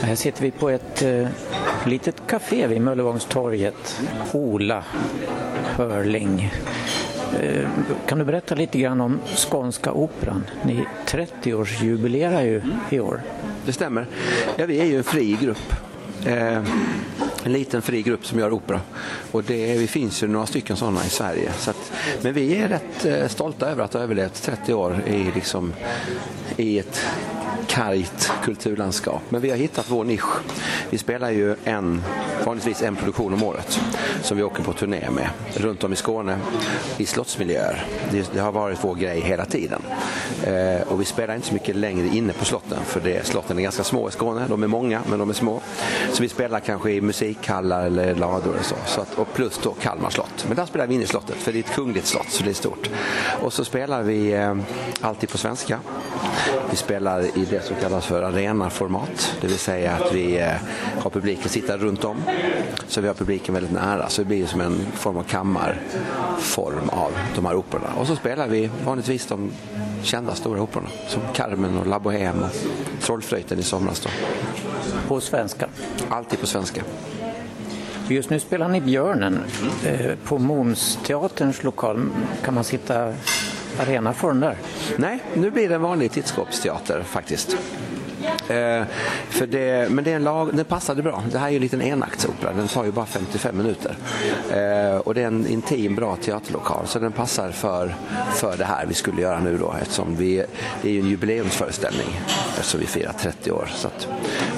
Här 0.01 0.15
sitter 0.15 0.43
vi 0.43 0.51
på 0.51 0.71
ett 0.71 1.03
eh, 1.03 1.29
litet 1.87 2.27
café 2.27 2.67
vid 2.67 2.81
Möllevångstorget. 2.81 4.01
Ola 4.33 4.85
Hörling. 5.77 6.53
Eh, 7.41 7.69
kan 8.07 8.19
du 8.19 8.25
berätta 8.25 8.55
lite 8.55 8.79
grann 8.79 9.01
om 9.01 9.19
Skånska 9.37 9.93
Operan? 9.93 10.45
Ni 10.65 10.85
30-årsjubilerar 11.07 12.43
ju 12.43 12.63
i 12.91 13.01
år. 13.01 13.23
Det 13.67 13.73
stämmer. 13.73 14.07
Ja, 14.57 14.67
vi 14.67 14.81
är 14.81 14.85
ju 14.85 14.97
en 14.97 15.05
fri 15.05 15.39
grupp. 15.41 15.73
Eh, 16.27 16.63
en 17.45 17.53
liten 17.53 17.83
fri 17.83 18.03
grupp 18.03 18.27
som 18.27 18.39
gör 18.39 18.53
opera. 18.53 18.81
Och 19.31 19.45
det, 19.45 19.79
vi 19.79 19.87
finns 19.87 20.23
ju 20.23 20.29
några 20.29 20.47
stycken 20.47 20.77
sådana 20.77 21.05
i 21.05 21.09
Sverige. 21.09 21.53
Så 21.59 21.71
att, 21.71 21.93
men 22.23 22.33
vi 22.33 22.57
är 22.57 22.69
rätt 22.69 23.05
eh, 23.05 23.29
stolta 23.29 23.71
över 23.71 23.85
att 23.85 23.95
ha 23.95 24.01
överlevt 24.01 24.43
30 24.43 24.75
år 24.75 25.03
i, 25.07 25.31
liksom, 25.35 25.73
i 26.57 26.79
ett 26.79 27.07
kargt 27.67 28.33
kulturlandskap. 28.43 29.23
Men 29.29 29.41
vi 29.41 29.51
har 29.51 29.57
hittat 29.57 29.91
vår 29.91 30.05
nisch. 30.05 30.41
Vi 30.91 30.99
spelar 30.99 31.31
ju 31.31 31.57
en, 31.65 32.03
vanligtvis 32.45 32.83
en 32.83 32.97
produktion 32.97 33.35
om 33.35 33.43
året 33.43 33.81
som 34.23 34.37
vi 34.37 34.43
åker 34.43 34.63
på 34.63 34.73
turné 34.73 35.11
med 35.11 35.29
runt 35.55 35.85
om 35.85 35.93
i 35.93 35.97
Skåne 35.97 36.39
i 36.99 37.07
slottsmiljöer. 37.07 37.87
Det, 38.11 38.31
det 38.33 38.41
har 38.41 38.53
varit 38.53 38.85
vår 38.85 38.95
grej 38.95 39.21
hela 39.21 39.45
tiden. 39.45 39.83
Eh, 40.45 40.89
och 40.89 41.01
vi 41.01 41.05
spelar 41.05 41.35
inte 41.35 41.47
så 41.47 41.55
mycket 41.55 41.77
längre 41.77 42.17
inne 42.17 42.33
på 42.33 42.45
slotten 42.45 42.79
för 42.85 43.01
det, 43.01 43.27
slotten 43.27 43.59
är 43.59 43.63
ganska 43.63 43.85
små 43.85 44.09
i 44.09 44.13
Skåne. 44.13 44.47
De 44.49 44.63
är 44.63 44.67
många 44.67 45.03
men 45.11 45.19
de 45.19 45.31
är 45.31 45.35
små. 45.35 45.61
Så 46.13 46.23
vi 46.23 46.29
spelar 46.29 46.61
kanske 46.61 46.91
i 46.91 47.01
musikhallar 47.01 47.87
eller 47.87 48.15
lador 48.15 48.57
och 48.59 48.65
så. 48.65 48.77
så 48.87 49.01
att, 49.01 49.19
och 49.19 49.35
plus 49.35 49.61
då 49.63 49.75
Kalmar 49.81 50.11
slott. 50.11 50.45
Men 50.49 50.57
där 50.57 50.67
spelar 50.67 50.87
vi 50.87 50.95
inne 50.95 51.05
i 51.05 51.07
slottet 51.07 51.37
för 51.37 51.53
det 51.53 51.59
är 51.59 51.61
ett 51.61 51.75
kungligt 51.75 52.07
slott 52.07 52.31
så 52.31 52.45
det 52.45 52.51
är 52.51 52.55
stort. 52.55 52.91
Och 53.43 53.53
så 53.53 53.65
spelar 53.65 54.03
vi 54.03 54.33
eh, 54.33 54.57
alltid 55.01 55.29
på 55.29 55.39
svenska. 55.39 55.81
Vi 56.71 56.77
spelar 56.77 57.39
i 57.41 57.45
det 57.45 57.65
som 57.65 57.77
kallas 57.77 58.07
för 58.07 58.23
arenaformat. 58.23 59.37
Det 59.41 59.47
vill 59.47 59.59
säga 59.59 59.93
att 59.93 60.15
vi 60.15 60.39
eh, 60.39 60.53
har 61.03 61.11
publiken 61.11 61.49
sitta 61.49 61.77
runt 61.77 62.05
om. 62.05 62.23
Så 62.87 63.01
vi 63.01 63.07
har 63.07 63.15
publiken 63.15 63.55
väldigt 63.55 63.73
nära. 63.73 64.09
Så 64.09 64.23
det 64.23 64.27
blir 64.27 64.47
som 64.47 64.61
en 64.61 64.87
form 64.95 65.17
av 65.17 65.23
kammarform 65.23 66.89
av 66.89 67.13
de 67.35 67.47
här 67.47 67.55
operorna. 67.55 67.89
Och 67.99 68.07
så 68.07 68.17
spelar 68.17 68.49
vi 68.49 68.71
vanligtvis 68.85 69.27
de 69.27 69.51
kända 70.03 70.35
stora 70.35 70.63
operorna. 70.63 70.89
Som 71.09 71.23
Carmen 71.35 71.79
och 71.79 71.87
La 71.87 71.99
Bohème 71.99 72.43
och 72.43 73.03
Trollflöjten 73.03 73.59
i 73.59 73.63
somras. 73.63 74.01
Då. 74.01 74.11
På 75.09 75.21
svenska? 75.21 75.69
Alltid 76.09 76.41
på 76.41 76.47
svenska. 76.47 76.83
Just 78.09 78.31
nu 78.31 78.41
spelar 78.41 78.69
ni 78.69 78.81
Björnen. 78.81 79.39
Mm. 79.87 80.17
På 80.25 80.39
Momsteaterns 80.39 81.63
lokal 81.63 82.11
kan 82.45 82.55
man 82.55 82.65
sitta 82.65 83.13
arenaform 83.81 84.41
där? 84.41 84.57
Nej, 84.97 85.19
nu 85.35 85.51
blir 85.51 85.69
det 85.69 85.75
en 85.75 85.83
vanlig 85.83 86.13
tittskåpsteater 86.13 87.03
faktiskt. 87.03 87.57
Eh, 88.49 88.85
för 89.29 89.47
det, 89.47 89.91
men 89.91 90.05
det 90.05 90.13
är 90.13 90.17
en 90.17 90.25
lag, 90.25 90.57
den 90.57 90.65
passade 90.65 91.03
bra. 91.03 91.23
Det 91.33 91.39
här 91.39 91.47
är 91.47 91.51
ju 91.51 91.57
en 91.57 91.63
liten 91.63 91.83
enaktsopera, 91.83 92.53
den 92.53 92.69
tar 92.69 92.85
ju 92.85 92.93
bara 92.93 93.07
55 93.07 93.57
minuter. 93.57 93.97
Eh, 94.51 94.97
och 94.97 95.15
det 95.15 95.23
är 95.23 95.27
en 95.27 95.47
intim, 95.47 95.95
bra 95.95 96.17
teaterlokal, 96.17 96.87
så 96.87 96.99
den 96.99 97.13
passar 97.13 97.51
för, 97.51 97.95
för 98.35 98.57
det 98.57 98.65
här 98.65 98.87
vi 98.87 98.95
skulle 98.95 99.23
göra 99.23 99.41
nu 99.41 99.59
då. 99.59 99.75
Eftersom 99.83 100.17
vi, 100.17 100.45
det 100.83 100.89
är 100.89 100.93
ju 100.93 101.01
en 101.01 101.09
jubileumsföreställning 101.09 102.21
eftersom 102.59 102.81
vi 102.81 102.87
firar 102.87 103.13
30 103.13 103.51
år. 103.51 103.69
Så, 103.75 103.89
att, 103.89 104.09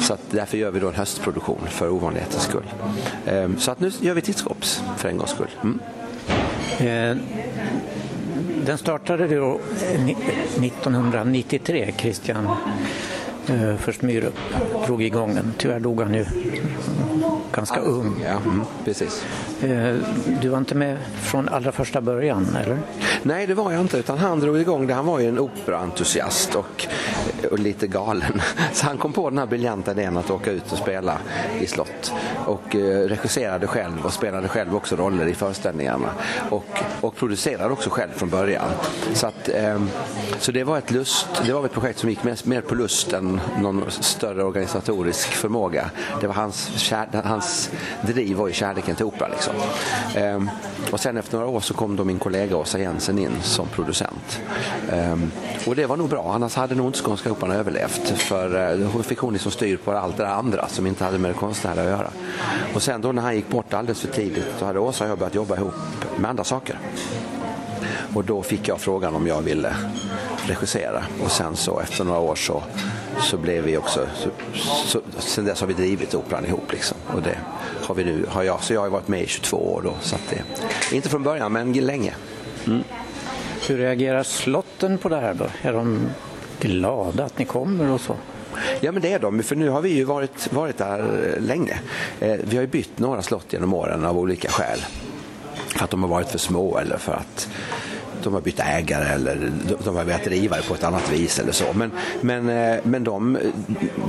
så 0.00 0.14
att 0.14 0.30
därför 0.30 0.58
gör 0.58 0.70
vi 0.70 0.80
då 0.80 0.88
en 0.88 0.94
höstproduktion 0.94 1.60
för 1.68 1.90
ovanlighetens 1.90 2.42
skull. 2.42 2.72
Eh, 3.26 3.50
så 3.58 3.70
att 3.70 3.80
nu 3.80 3.90
gör 4.00 4.14
vi 4.14 4.20
tittskåps 4.20 4.82
för 4.96 5.08
en 5.08 5.16
gångs 5.16 5.30
skull. 5.30 5.50
Mm. 5.62 5.80
Den 8.66 8.78
startade 8.78 9.26
då 9.26 9.60
eh, 9.94 10.08
1993, 10.64 11.94
Christian 11.96 12.48
eh, 13.48 13.76
Först 13.76 14.02
Myhrup 14.02 14.34
drog 14.86 15.02
igång 15.02 15.34
den. 15.34 15.54
Tyvärr 15.58 15.80
dog 15.80 16.00
han 16.00 16.14
ju 16.14 16.24
ganska 17.52 17.80
ung. 17.80 18.24
Ja, 18.24 18.30
mm, 18.30 18.62
precis. 18.84 19.24
Eh, 19.62 19.96
du 20.40 20.48
var 20.48 20.58
inte 20.58 20.74
med 20.74 20.98
från 21.22 21.48
allra 21.48 21.72
första 21.72 22.00
början, 22.00 22.56
eller? 22.62 22.78
Nej, 23.22 23.46
det 23.46 23.54
var 23.54 23.72
jag 23.72 23.80
inte. 23.80 23.98
Utan 23.98 24.18
han 24.18 24.40
drog 24.40 24.58
igång 24.58 24.86
det. 24.86 24.94
Han 24.94 25.06
var 25.06 25.20
ju 25.20 25.28
en 25.28 25.38
operaentusiast 25.38 26.54
och, 26.54 26.86
och 27.50 27.58
lite 27.58 27.86
galen. 27.86 28.42
Så 28.72 28.86
han 28.86 28.98
kom 28.98 29.12
på 29.12 29.30
den 29.30 29.38
här 29.38 29.46
briljanta 29.46 29.90
idén 29.90 30.16
att 30.16 30.30
åka 30.30 30.50
ut 30.50 30.72
och 30.72 30.78
spela 30.78 31.18
i 31.60 31.66
slott. 31.66 32.12
Och 32.46 32.76
eh, 32.76 33.08
regisserade 33.08 33.66
själv 33.66 34.06
och 34.06 34.12
spelade 34.12 34.48
själv 34.48 34.76
också 34.76 34.96
roller 34.96 35.26
i 35.26 35.34
föreställningarna. 35.34 36.08
Och, 36.50 36.78
och 37.00 37.16
producerade 37.16 37.72
också 37.72 37.90
själv 37.90 38.10
från 38.16 38.28
början. 38.28 38.68
Så, 39.14 39.26
att, 39.26 39.48
eh, 39.48 39.82
så 40.38 40.52
det 40.52 40.64
var 40.64 40.78
ett 40.78 40.90
lust, 40.90 41.26
det 41.46 41.52
var 41.52 41.64
ett 41.64 41.72
projekt 41.72 41.98
som 41.98 42.10
gick 42.10 42.24
mer, 42.24 42.38
mer 42.44 42.60
på 42.60 42.74
lust 42.74 43.12
än 43.12 43.40
någon 43.60 43.84
större 43.90 44.44
organisatorisk 44.44 45.28
förmåga. 45.28 45.90
Det 46.20 46.26
var 46.26 46.34
hans, 46.34 46.70
kär, 46.76 47.08
hans 47.24 47.41
Hans 47.42 47.70
driv 48.02 48.36
var 48.36 48.46
ju 48.46 48.52
kärleken 48.52 48.96
till 48.96 49.04
opera. 49.04 49.28
Liksom. 49.28 49.54
Ehm, 50.14 50.50
och 50.90 51.00
sen 51.00 51.16
efter 51.16 51.38
några 51.38 51.50
år 51.50 51.60
så 51.60 51.74
kom 51.74 51.96
då 51.96 52.04
min 52.04 52.18
kollega 52.18 52.56
Åsa 52.56 52.78
Jensen 52.78 53.18
in 53.18 53.32
som 53.42 53.68
producent. 53.68 54.40
Ehm, 54.92 55.30
och 55.66 55.76
det 55.76 55.86
var 55.86 55.96
nog 55.96 56.08
bra, 56.08 56.32
annars 56.34 56.54
hade 56.54 56.74
nog 56.74 56.86
inte 56.86 56.98
Skånska 56.98 57.32
Operan 57.32 57.52
överlevt. 57.52 58.08
För 58.08 58.72
eh, 58.72 58.78
då 58.78 59.02
fick 59.02 59.18
hon 59.18 59.32
liksom 59.32 59.52
styr 59.52 59.76
på 59.76 59.92
allt 59.92 60.16
det 60.16 60.28
andra 60.28 60.68
som 60.68 60.86
inte 60.86 61.04
hade 61.04 61.18
med 61.18 61.30
det 61.30 61.34
konstnärliga 61.34 61.84
att 61.84 61.90
göra. 61.90 62.10
Och 62.74 62.82
sen 62.82 63.00
då 63.00 63.12
när 63.12 63.22
han 63.22 63.34
gick 63.34 63.48
bort 63.48 63.74
alldeles 63.74 64.00
för 64.00 64.08
tidigt, 64.08 64.54
då 64.58 64.66
hade 64.66 64.78
Åsa 64.78 65.04
och 65.04 65.10
jag 65.10 65.18
börjat 65.18 65.34
jobba 65.34 65.56
ihop 65.56 65.74
med 66.16 66.30
andra 66.30 66.44
saker. 66.44 66.78
Och 68.14 68.24
då 68.24 68.42
fick 68.42 68.68
jag 68.68 68.80
frågan 68.80 69.14
om 69.14 69.26
jag 69.26 69.42
ville 69.42 69.76
regissera. 70.46 71.04
Och 71.24 71.30
sen 71.30 71.56
så 71.56 71.80
efter 71.80 72.04
några 72.04 72.18
år 72.18 72.34
så, 72.34 72.62
så 73.20 73.36
blev 73.36 73.64
vi 73.64 73.76
också, 73.76 74.06
så, 74.14 74.30
så, 74.84 75.00
sen 75.18 75.44
dess 75.44 75.60
har 75.60 75.66
vi 75.66 75.74
drivit 75.74 76.14
operan 76.14 76.46
ihop 76.46 76.72
liksom. 76.72 76.91
Och 77.14 77.22
det 77.22 77.38
har 77.82 77.94
vi 77.94 78.04
nu, 78.04 78.26
har 78.28 78.42
jag, 78.42 78.62
så 78.62 78.74
jag 78.74 78.80
har 78.80 78.88
varit 78.88 79.08
med 79.08 79.22
i 79.22 79.26
22 79.26 79.56
år 79.56 79.82
då. 79.82 79.94
Så 80.00 80.16
det, 80.30 80.96
inte 80.96 81.08
från 81.08 81.22
början 81.22 81.52
men 81.52 81.72
länge. 81.72 82.14
Mm. 82.66 82.82
Hur 83.68 83.78
reagerar 83.78 84.22
slotten 84.22 84.98
på 84.98 85.08
det 85.08 85.20
här 85.20 85.34
då? 85.34 85.46
Är 85.62 85.72
de 85.72 86.08
glada 86.60 87.24
att 87.24 87.38
ni 87.38 87.44
kommer 87.44 87.90
och 87.90 88.00
så? 88.00 88.16
Ja 88.80 88.92
men 88.92 89.02
det 89.02 89.12
är 89.12 89.18
de, 89.18 89.42
för 89.42 89.56
nu 89.56 89.68
har 89.68 89.80
vi 89.80 89.88
ju 89.88 90.04
varit, 90.04 90.52
varit 90.52 90.78
där 90.78 91.34
länge. 91.40 91.80
Eh, 92.20 92.36
vi 92.44 92.56
har 92.56 92.62
ju 92.62 92.66
bytt 92.66 92.98
några 92.98 93.22
slott 93.22 93.52
genom 93.52 93.74
åren 93.74 94.04
av 94.04 94.18
olika 94.18 94.48
skäl. 94.48 94.84
att 95.76 95.90
de 95.90 96.02
har 96.02 96.10
varit 96.10 96.28
för 96.28 96.38
små 96.38 96.78
eller 96.78 96.96
för 96.96 97.12
att 97.12 97.48
de 98.24 98.34
har 98.34 98.40
bytt 98.40 98.60
ägare 98.60 99.04
eller 99.04 99.52
de 99.84 99.96
har 99.96 100.04
velat 100.04 100.24
driva 100.24 100.56
det 100.56 100.62
på 100.62 100.74
ett 100.74 100.84
annat 100.84 101.12
vis 101.12 101.38
eller 101.38 101.52
så. 101.52 101.72
Men, 101.72 101.90
men, 102.20 102.48
eh, 102.48 102.80
men 102.82 103.04
de, 103.04 103.38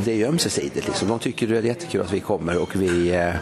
det 0.05 0.11
är 0.11 0.15
ju 0.15 0.27
ömsesidigt. 0.27 0.87
Liksom. 0.87 1.07
De 1.07 1.19
tycker 1.19 1.47
det 1.47 1.57
är 1.57 1.61
jättekul 1.61 2.01
att 2.01 2.13
vi 2.13 2.19
kommer 2.19 2.57
och 2.57 2.75
vi, 2.75 3.15
eh, 3.15 3.33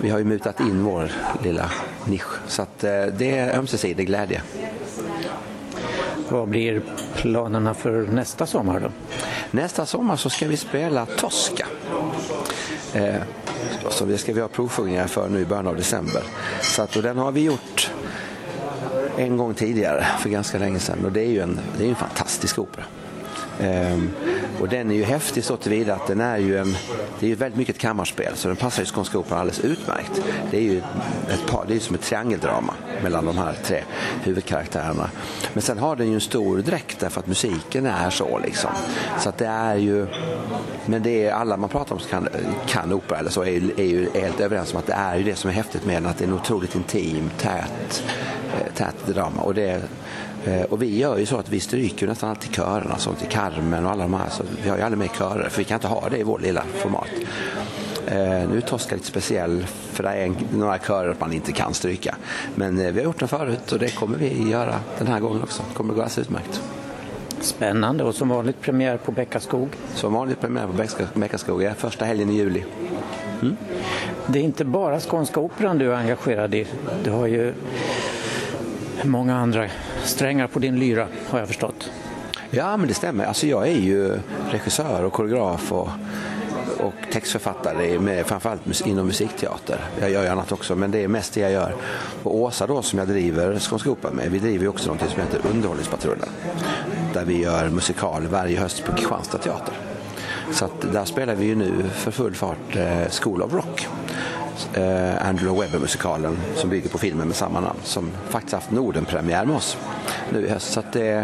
vi 0.00 0.10
har 0.10 0.18
ju 0.18 0.24
mutat 0.24 0.60
in 0.60 0.84
vår 0.84 1.10
lilla 1.44 1.70
nisch. 2.04 2.48
Så 2.48 2.62
att 2.62 2.84
eh, 2.84 3.04
det 3.18 3.38
är 3.38 3.58
ömsesidig 3.58 4.06
glädje. 4.06 4.42
Vad 6.28 6.48
blir 6.48 6.82
planerna 7.14 7.74
för 7.74 8.02
nästa 8.02 8.46
sommar 8.46 8.80
då? 8.80 8.90
Nästa 9.50 9.86
sommar 9.86 10.16
så 10.16 10.30
ska 10.30 10.48
vi 10.48 10.56
spela 10.56 11.06
Tosca. 11.06 11.66
Eh, 12.92 13.14
så 13.90 14.04
det 14.04 14.18
ska 14.18 14.32
vi 14.32 14.40
ha 14.40 14.48
provsjungningar 14.48 15.06
för 15.06 15.28
nu 15.28 15.40
i 15.40 15.44
början 15.44 15.66
av 15.66 15.76
december. 15.76 16.22
Så 16.62 16.82
att, 16.82 16.96
och 16.96 17.02
den 17.02 17.18
har 17.18 17.32
vi 17.32 17.40
gjort 17.40 17.90
en 19.16 19.36
gång 19.36 19.54
tidigare 19.54 20.06
för 20.18 20.28
ganska 20.28 20.58
länge 20.58 20.78
sedan 20.78 21.04
och 21.04 21.12
det 21.12 21.20
är 21.20 21.30
ju 21.30 21.40
en, 21.40 21.60
det 21.78 21.84
är 21.84 21.88
en 21.88 21.94
fantastisk 21.94 22.58
opera. 22.58 22.84
Ehm, 23.60 24.10
och 24.60 24.68
den 24.68 24.90
är 24.90 24.94
ju 24.94 25.04
häftig 25.04 25.44
så 25.44 25.56
tillvida 25.56 25.94
att 25.94 26.06
den 26.06 26.20
är 26.20 26.38
ju 26.38 26.58
en, 26.58 26.76
det 27.20 27.26
är 27.26 27.30
ju 27.30 27.34
väldigt 27.34 27.58
mycket 27.58 27.76
ett 27.76 27.82
kammarspel 27.82 28.36
så 28.36 28.48
den 28.48 28.56
passar 28.56 28.82
ju 28.82 28.86
Skånska 28.86 29.18
Operan 29.18 29.40
alldeles 29.40 29.60
utmärkt. 29.60 30.22
Det 30.50 30.56
är 30.56 30.62
ju 30.62 30.78
ett 31.28 31.46
par, 31.46 31.64
det 31.68 31.74
är 31.74 31.80
som 31.80 31.94
ett 31.94 32.02
triangeldrama 32.02 32.74
mellan 33.02 33.24
de 33.24 33.38
här 33.38 33.58
tre 33.62 33.82
huvudkaraktärerna. 34.22 35.10
Men 35.52 35.62
sen 35.62 35.78
har 35.78 35.96
den 35.96 36.08
ju 36.08 36.14
en 36.14 36.20
stor 36.20 36.58
dräkt 36.58 37.00
därför 37.00 37.20
att 37.20 37.26
musiken 37.26 37.86
är 37.86 38.10
så 38.10 38.38
liksom. 38.38 38.70
Så 39.18 39.28
att 39.28 39.38
det 39.38 39.46
är 39.46 39.76
ju, 39.76 40.06
men 40.86 41.02
det 41.02 41.26
är 41.26 41.32
alla 41.32 41.56
man 41.56 41.68
pratar 41.68 41.94
om 41.94 42.00
som 42.00 42.10
kan, 42.10 42.28
kan 42.66 42.92
opera 42.92 43.18
eller 43.18 43.30
så 43.30 43.42
är 43.42 43.50
ju, 43.50 43.70
är 43.76 43.84
ju 43.84 44.08
helt 44.14 44.40
överens 44.40 44.72
om 44.72 44.78
att 44.78 44.86
det 44.86 44.92
är 44.92 45.16
ju 45.16 45.22
det 45.24 45.34
som 45.34 45.50
är 45.50 45.54
häftigt 45.54 45.86
med 45.86 45.96
den, 45.96 46.06
att 46.06 46.18
det 46.18 46.24
är 46.24 46.28
en 46.28 46.34
otroligt 46.34 46.74
intim, 46.74 47.30
tät, 47.38 48.04
eh, 48.60 48.72
tät 48.74 49.06
drama. 49.06 49.42
Och 49.42 49.54
det 49.54 49.82
Eh, 50.46 50.62
och 50.62 50.82
vi 50.82 50.98
gör 50.98 51.18
ju 51.18 51.26
så 51.26 51.36
att 51.36 51.48
vi 51.48 51.60
stryker 51.60 52.06
nästan 52.06 52.30
alltid 52.30 52.50
körerna, 52.50 52.98
sånt 52.98 53.22
i 53.22 53.26
Carmen 53.26 53.84
och 53.84 53.90
alla 53.90 54.02
de 54.02 54.14
här. 54.14 54.28
Så 54.30 54.44
vi 54.62 54.68
har 54.68 54.76
ju 54.76 54.82
aldrig 54.82 54.98
med 54.98 55.10
körer, 55.18 55.48
för 55.48 55.58
vi 55.58 55.64
kan 55.64 55.74
inte 55.74 55.88
ha 55.88 56.08
det 56.08 56.18
i 56.18 56.22
vår 56.22 56.38
lilla 56.38 56.62
format. 56.74 57.08
Eh, 58.06 58.48
nu 58.48 58.56
är 58.56 58.60
Tosca 58.60 58.94
lite 58.94 59.06
speciell, 59.06 59.66
för 59.66 60.02
det 60.02 60.08
är 60.08 60.32
några 60.54 60.78
körer 60.78 61.16
man 61.18 61.32
inte 61.32 61.52
kan 61.52 61.74
stryka. 61.74 62.16
Men 62.54 62.76
vi 62.76 62.84
har 62.84 63.04
gjort 63.04 63.18
den 63.18 63.28
förut 63.28 63.72
och 63.72 63.78
det 63.78 63.94
kommer 63.94 64.18
vi 64.18 64.50
göra 64.50 64.74
den 64.98 65.06
här 65.06 65.20
gången 65.20 65.42
också. 65.42 65.62
Det 65.68 65.74
kommer 65.74 65.94
gå 65.94 66.00
alldeles 66.00 66.18
utmärkt. 66.18 66.62
Spännande 67.40 68.04
och 68.04 68.14
som 68.14 68.28
vanligt 68.28 68.60
premiär 68.60 68.96
på 68.96 69.12
Bäckaskog. 69.12 69.68
Som 69.94 70.12
vanligt 70.12 70.40
premiär 70.40 70.66
på 70.66 71.18
Bäckaskog, 71.18 71.62
ja, 71.62 71.74
första 71.74 72.04
helgen 72.04 72.30
i 72.30 72.34
juli. 72.34 72.64
Mm. 73.42 73.56
Det 74.26 74.38
är 74.38 74.42
inte 74.42 74.64
bara 74.64 75.00
Skånska 75.00 75.40
Operan 75.40 75.78
du 75.78 75.92
är 75.92 75.96
engagerad 75.96 76.54
i. 76.54 76.66
Du 77.04 77.10
har 77.10 77.26
ju 77.26 77.54
många 79.04 79.36
andra 79.36 79.66
strängar 80.04 80.46
på 80.46 80.58
din 80.58 80.78
lyra 80.78 81.08
har 81.28 81.38
jag 81.38 81.48
förstått. 81.48 81.90
Ja, 82.50 82.76
men 82.76 82.88
det 82.88 82.94
stämmer. 82.94 83.24
Alltså, 83.24 83.46
jag 83.46 83.68
är 83.68 83.78
ju 83.78 84.18
regissör 84.50 85.04
och 85.04 85.12
koreograf 85.12 85.72
och, 85.72 85.88
och 86.78 86.94
textförfattare, 87.12 87.98
med, 87.98 88.26
framförallt 88.26 88.86
inom 88.86 89.06
musikteater. 89.06 89.80
Jag 90.00 90.10
gör 90.10 90.22
ju 90.22 90.28
annat 90.28 90.52
också, 90.52 90.76
men 90.76 90.90
det 90.90 91.04
är 91.04 91.08
mest 91.08 91.34
det 91.34 91.40
jag 91.40 91.52
gör. 91.52 91.74
Och 92.22 92.36
Åsa 92.36 92.66
då, 92.66 92.82
som 92.82 92.98
jag 92.98 93.08
driver 93.08 93.58
Skånska 93.58 93.90
Operan 93.90 94.14
med, 94.14 94.30
vi 94.30 94.38
driver 94.38 94.64
ju 94.64 94.68
också 94.68 94.92
något 94.92 95.10
som 95.10 95.22
heter 95.22 95.40
Underhållningspatrullen. 95.50 96.28
Där 97.12 97.24
vi 97.24 97.42
gör 97.42 97.68
musikal 97.68 98.26
varje 98.26 98.60
höst 98.60 98.84
på 98.84 98.92
Kristianstad 98.92 99.38
teater. 99.38 99.74
Så 100.52 100.64
att 100.64 100.92
där 100.92 101.04
spelar 101.04 101.34
vi 101.34 101.46
ju 101.46 101.54
nu 101.54 101.72
för 101.94 102.10
full 102.10 102.34
fart 102.34 102.76
eh, 102.76 103.08
School 103.10 103.42
of 103.42 103.52
Rock 103.52 103.88
eh, 104.74 105.28
Andrew 105.28 105.60
Webber-musikalen 105.60 106.38
som 106.54 106.70
bygger 106.70 106.88
på 106.88 106.98
filmen 106.98 107.26
med 107.26 107.36
samma 107.36 107.60
namn 107.60 107.78
som 107.82 108.10
faktiskt 108.28 108.54
haft 108.54 108.70
Norden-premiär 108.70 109.44
med 109.44 109.56
oss 109.56 109.76
nu 110.32 110.46
i 110.46 110.48
höst. 110.48 110.72
Så, 110.72 110.80
att 110.80 110.96
eh, 110.96 111.22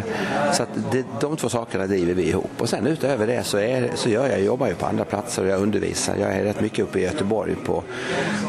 så 0.52 0.62
att 0.62 0.68
det, 0.90 1.06
de 1.20 1.36
två 1.36 1.48
sakerna 1.48 1.86
driver 1.86 2.14
vi 2.14 2.28
ihop. 2.28 2.50
Och 2.58 2.68
sen 2.68 2.86
utöver 2.86 3.26
det 3.26 3.44
så, 3.44 3.58
är, 3.58 3.90
så 3.94 4.08
gör 4.08 4.28
jag, 4.28 4.40
jobbar 4.40 4.66
jag 4.66 4.78
på 4.78 4.86
andra 4.86 5.04
platser 5.04 5.44
och 5.44 5.48
jag 5.48 5.60
undervisar. 5.60 6.16
Jag 6.16 6.32
är 6.32 6.44
rätt 6.44 6.60
mycket 6.60 6.84
uppe 6.84 6.98
i 6.98 7.02
Göteborg 7.02 7.56
på 7.64 7.82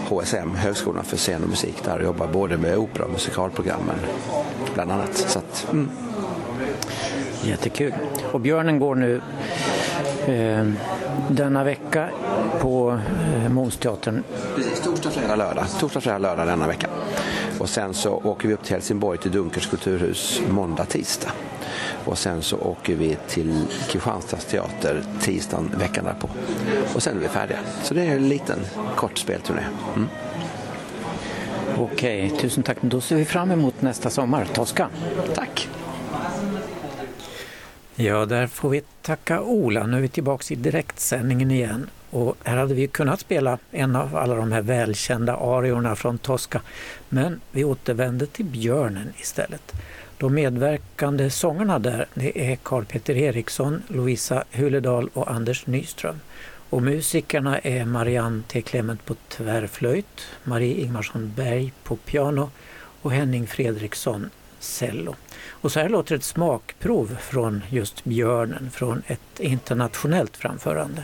HSM, 0.09 0.55
Högskolan 0.55 1.03
för 1.03 1.17
scen 1.17 1.43
och 1.43 1.49
musik 1.49 1.83
där 1.85 1.97
och 1.97 2.03
jobbar 2.03 2.27
både 2.27 2.57
med 2.57 2.77
opera 2.77 3.05
och 3.05 3.11
musikalprogrammen 3.11 3.96
bland 4.74 4.91
annat. 4.91 5.17
Så 5.17 5.39
att, 5.39 5.67
mm. 5.72 5.89
Jättekul. 7.46 7.93
Och 8.31 8.39
Björnen 8.39 8.79
går 8.79 8.96
nu 8.96 9.22
denna 11.29 11.64
vecka 11.64 12.09
på 12.59 13.00
eh, 13.36 13.50
Månsteatern. 13.50 14.24
Precis, 14.55 14.81
torsdag, 14.81 15.09
fredag, 15.09 15.36
lördag. 15.36 15.66
Torsdag, 15.79 16.01
fredag, 16.01 16.18
lördag 16.18 16.48
denna 16.48 16.68
vecka. 16.68 16.88
Och 17.59 17.70
sen 17.70 17.94
så 17.94 18.12
åker 18.24 18.48
vi 18.48 18.53
upp 18.53 18.64
till 18.64 18.74
Helsingborg 18.74 19.18
till 19.18 19.31
Dunkers 19.31 19.68
kulturhus 19.68 20.42
måndag, 20.50 20.86
tisdag. 20.86 21.31
Och 22.05 22.18
sen 22.18 22.42
så 22.42 22.57
åker 22.57 22.96
vi 22.96 23.18
till 23.27 23.66
Kristianstads 23.88 24.46
teater 24.46 25.03
tisdagen 25.22 25.72
veckan 25.79 26.05
därpå. 26.05 26.29
Och 26.96 27.03
sen 27.03 27.18
är 27.18 27.22
vi 27.22 27.27
färdiga. 27.27 27.59
Så 27.83 27.94
det 27.94 28.01
är 28.01 28.16
en 28.16 28.29
liten 28.29 28.59
kort 28.96 29.18
spelturné. 29.18 29.62
Mm. 29.96 30.07
Okej, 31.77 32.33
tusen 32.40 32.64
tack. 32.64 32.77
Då 32.81 33.01
ser 33.01 33.16
vi 33.16 33.25
fram 33.25 33.51
emot 33.51 33.81
nästa 33.81 34.09
sommar. 34.09 34.46
Tosca. 34.53 34.90
Tack. 35.36 35.70
Ja, 37.96 38.25
där 38.25 38.48
får 38.48 38.70
vi 38.70 38.82
tacka 39.01 39.42
Ola. 39.42 39.86
Nu 39.88 39.98
är 39.98 40.01
vi 40.01 40.08
tillbaka 40.08 40.53
i 40.53 40.58
direktsändningen 40.58 41.51
igen. 41.51 41.90
Och 42.10 42.36
här 42.44 42.58
hade 42.58 42.74
vi 42.74 42.88
kunnat 42.88 43.20
spela 43.20 43.58
en 43.72 43.96
av 43.96 44.16
alla 44.16 44.36
de 44.36 44.51
här 44.51 44.62
välkända 44.62 45.36
ariorna 45.38 45.96
från 45.96 46.18
Tosca. 46.18 46.62
Men 47.10 47.42
vi 47.51 47.64
återvände 47.64 48.25
till 48.25 48.46
Björnen 48.46 49.14
istället. 49.20 49.72
De 50.18 50.34
medverkande 50.34 51.29
sångarna 51.29 51.79
där 51.79 52.06
det 52.14 52.51
är 52.51 52.56
Karl 52.56 52.86
Peter 52.86 53.18
Eriksson, 53.18 53.84
Lovisa 53.88 54.44
Huledal 54.51 55.10
och 55.14 55.32
Anders 55.32 55.68
Nyström. 55.68 56.20
Och 56.70 56.82
musikerna 56.82 57.60
är 57.60 57.86
Marianne 57.86 58.44
T. 58.48 58.62
Clement 58.62 59.06
på 59.06 59.16
tvärflöjt, 59.29 60.22
Marie 60.44 60.82
Ingmarsson 60.82 61.34
Berg 61.36 61.74
på 61.84 61.96
piano 61.96 62.50
och 63.01 63.12
Henning 63.12 63.48
Fredriksson 63.48 64.29
cello. 64.60 65.16
Och 65.63 65.71
så 65.71 65.79
här 65.79 65.89
låter 65.89 66.15
ett 66.15 66.23
smakprov 66.23 67.17
från 67.21 67.63
just 67.69 68.03
Björnen, 68.03 68.71
från 68.71 69.03
ett 69.07 69.39
internationellt 69.39 70.37
framförande. 70.37 71.03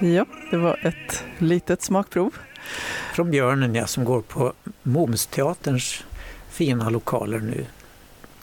Ja, 0.00 0.24
det 0.50 0.56
var 0.56 0.86
ett 0.86 1.24
litet 1.38 1.82
smakprov. 1.82 2.34
Från 3.14 3.30
Björnen 3.30 3.74
ja, 3.74 3.86
som 3.86 4.04
går 4.04 4.20
på 4.20 4.52
Momsteaterns 4.82 6.04
fina 6.48 6.90
lokaler 6.90 7.38
nu 7.38 7.66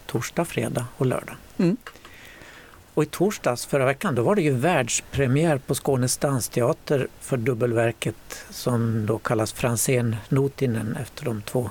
torsdag, 0.06 0.46
fredag 0.46 0.86
och 0.98 1.06
lördag. 1.06 1.36
Mm. 1.58 1.78
Och 2.94 3.04
i 3.04 3.06
torsdags 3.06 3.66
förra 3.66 3.86
veckan 3.86 4.16
då 4.16 4.24
var 4.24 4.36
det 4.36 4.42
ju 4.42 4.52
världspremiär 4.52 5.58
på 5.58 5.76
Skånes 5.76 6.18
dansteater 6.18 7.08
för 7.20 7.38
dubbelverket 7.38 8.46
som 8.50 9.06
då 9.06 9.18
kallas 9.18 9.54
Franzén 9.54 10.16
Notinen 10.30 10.98
efter 11.02 11.26
de 11.26 11.42
två 11.42 11.70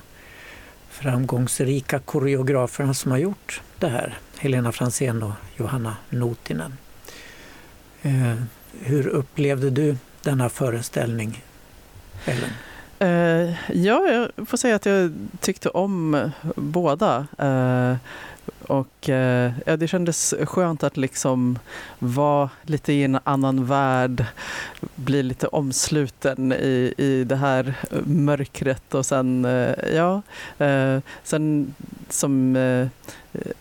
framgångsrika 0.88 1.98
koreograferna 1.98 2.94
som 2.94 3.10
har 3.10 3.18
gjort 3.18 3.62
det 3.78 3.88
här. 3.88 4.18
Helena 4.36 4.72
Franzén 4.72 5.22
och 5.22 5.32
Johanna 5.56 5.96
Notinen. 6.10 6.76
Eh, 8.02 8.34
hur 8.80 9.06
upplevde 9.06 9.70
du 9.70 9.96
denna 10.22 10.48
föreställning, 10.48 11.44
Ellen? 12.24 12.50
Uh, 13.02 13.54
ja, 13.72 14.06
jag 14.08 14.48
får 14.48 14.56
säga 14.56 14.76
att 14.76 14.87
jag 14.87 15.12
tyckte 15.40 15.68
om 15.68 16.30
båda. 16.56 17.26
Uh, 17.42 17.96
och 18.62 19.08
uh, 19.08 19.52
ja, 19.66 19.76
det 19.76 19.88
kändes 19.88 20.34
skönt 20.44 20.82
att 20.82 20.96
liksom 20.96 21.58
vara 21.98 22.50
lite 22.62 22.92
i 22.92 23.04
en 23.04 23.18
annan 23.24 23.66
värld, 23.66 24.24
bli 24.94 25.22
lite 25.22 25.46
omsluten 25.46 26.52
i, 26.52 26.94
i 26.96 27.24
det 27.24 27.37
här 27.37 27.74
mörkret 28.06 28.94
och 28.94 29.06
sen, 29.06 29.46
ja, 29.94 30.22
sen 31.22 31.74
som 32.08 32.56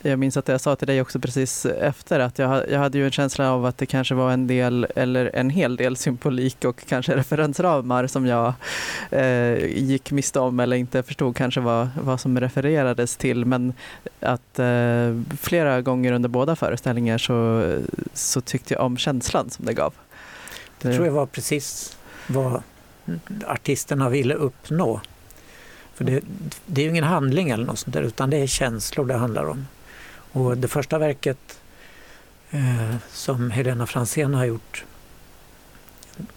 jag 0.01 0.19
minns 0.19 0.37
att 0.37 0.47
jag 0.47 0.61
sa 0.61 0.75
till 0.75 0.87
dig 0.87 1.01
också 1.01 1.19
precis 1.19 1.65
efter 1.65 2.19
att 2.19 2.39
jag, 2.39 2.69
jag 2.71 2.79
hade 2.79 2.97
ju 2.97 3.05
en 3.05 3.11
känsla 3.11 3.51
av 3.51 3.65
att 3.65 3.77
det 3.77 3.85
kanske 3.85 4.15
var 4.15 4.31
en 4.31 4.47
del 4.47 4.87
eller 4.95 5.35
en 5.35 5.49
hel 5.49 5.75
del 5.75 5.97
symbolik 5.97 6.65
och 6.65 6.85
kanske 6.87 7.15
referensramar 7.15 8.07
som 8.07 8.25
jag 8.25 8.53
eh, 9.11 9.65
gick 9.65 10.11
miste 10.11 10.39
om 10.39 10.59
eller 10.59 10.77
inte 10.77 11.03
förstod 11.03 11.35
kanske 11.35 11.61
vad, 11.61 11.89
vad 12.03 12.19
som 12.19 12.39
refererades 12.39 13.15
till 13.15 13.45
men 13.45 13.73
att 14.19 14.59
eh, 14.59 15.21
flera 15.39 15.81
gånger 15.81 16.11
under 16.11 16.29
båda 16.29 16.55
föreställningar 16.55 17.17
så, 17.17 17.69
så 18.13 18.41
tyckte 18.41 18.73
jag 18.73 18.83
om 18.83 18.97
känslan 18.97 19.49
som 19.49 19.65
det 19.65 19.73
gav. 19.73 19.93
Det 20.81 20.93
tror 20.93 21.05
jag 21.05 21.13
var 21.13 21.25
precis 21.25 21.97
vad 22.27 22.61
artisterna 23.47 24.09
ville 24.09 24.33
uppnå. 24.33 25.01
För 25.93 26.03
det, 26.03 26.23
det 26.65 26.81
är 26.81 26.83
ju 26.85 26.89
ingen 26.89 27.03
handling 27.03 27.49
eller 27.49 27.65
något 27.65 27.79
sånt 27.79 27.93
där, 27.93 28.01
utan 28.01 28.29
det 28.29 28.37
är 28.37 28.47
känslor 28.47 29.05
det 29.05 29.13
handlar 29.13 29.45
om. 29.45 29.67
Och 30.31 30.57
det 30.57 30.67
första 30.67 30.97
verket 30.97 31.59
eh, 32.51 32.95
som 33.09 33.51
Helena 33.51 33.87
Fransén 33.87 34.33
har 34.33 34.45
gjort, 34.45 34.85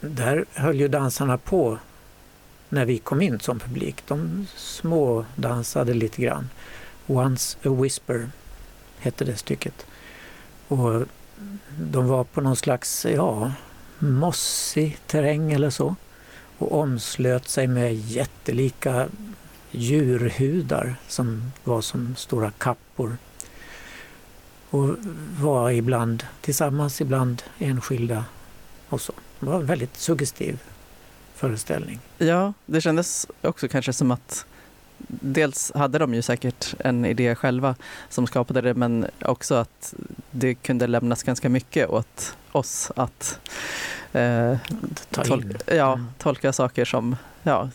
där 0.00 0.44
höll 0.54 0.80
ju 0.80 0.88
dansarna 0.88 1.38
på 1.38 1.78
när 2.68 2.84
vi 2.84 2.98
kom 2.98 3.22
in 3.22 3.40
som 3.40 3.58
publik. 3.58 4.02
De 4.06 4.46
små 4.56 5.24
dansade 5.36 5.94
lite 5.94 6.22
grann. 6.22 6.48
Once 7.06 7.58
a 7.64 7.68
whisper 7.70 8.30
hette 8.98 9.24
det 9.24 9.36
stycket. 9.36 9.86
Och 10.68 11.02
de 11.80 12.08
var 12.08 12.24
på 12.24 12.40
någon 12.40 12.56
slags, 12.56 13.06
ja, 13.06 13.52
mossig 13.98 14.98
terräng 15.06 15.52
eller 15.52 15.70
så 15.70 15.96
och 16.58 16.80
omslöt 16.80 17.48
sig 17.48 17.66
med 17.66 17.94
jättelika 17.94 19.08
djurhudar 19.76 20.96
som 21.08 21.52
var 21.64 21.80
som 21.80 22.16
stora 22.16 22.50
kappor. 22.50 23.16
Och 24.70 24.96
var 25.40 25.70
ibland 25.70 26.26
tillsammans, 26.40 27.00
ibland 27.00 27.42
enskilda 27.58 28.24
och 28.88 29.00
så. 29.00 29.12
Det 29.40 29.46
var 29.46 29.60
en 29.60 29.66
väldigt 29.66 29.96
suggestiv 29.96 30.58
föreställning. 31.34 32.00
Ja, 32.18 32.52
det 32.66 32.80
kändes 32.80 33.26
också 33.42 33.68
kanske 33.68 33.92
som 33.92 34.10
att 34.10 34.46
dels 35.08 35.72
hade 35.74 35.98
de 35.98 36.14
ju 36.14 36.22
säkert 36.22 36.74
en 36.78 37.04
idé 37.04 37.34
själva 37.34 37.74
som 38.08 38.26
skapade 38.26 38.60
det 38.60 38.74
men 38.74 39.06
också 39.22 39.54
att 39.54 39.94
det 40.38 40.54
kunde 40.54 40.86
lämnas 40.86 41.22
ganska 41.22 41.48
mycket 41.48 41.88
åt 41.88 42.36
oss 42.52 42.92
att 42.96 43.40
eh, 44.12 44.56
tol 45.10 45.56
ja, 45.66 45.92
mm. 45.92 46.06
tolka 46.18 46.52
saker 46.52 46.84
som 46.84 47.16
ja, 47.42 47.70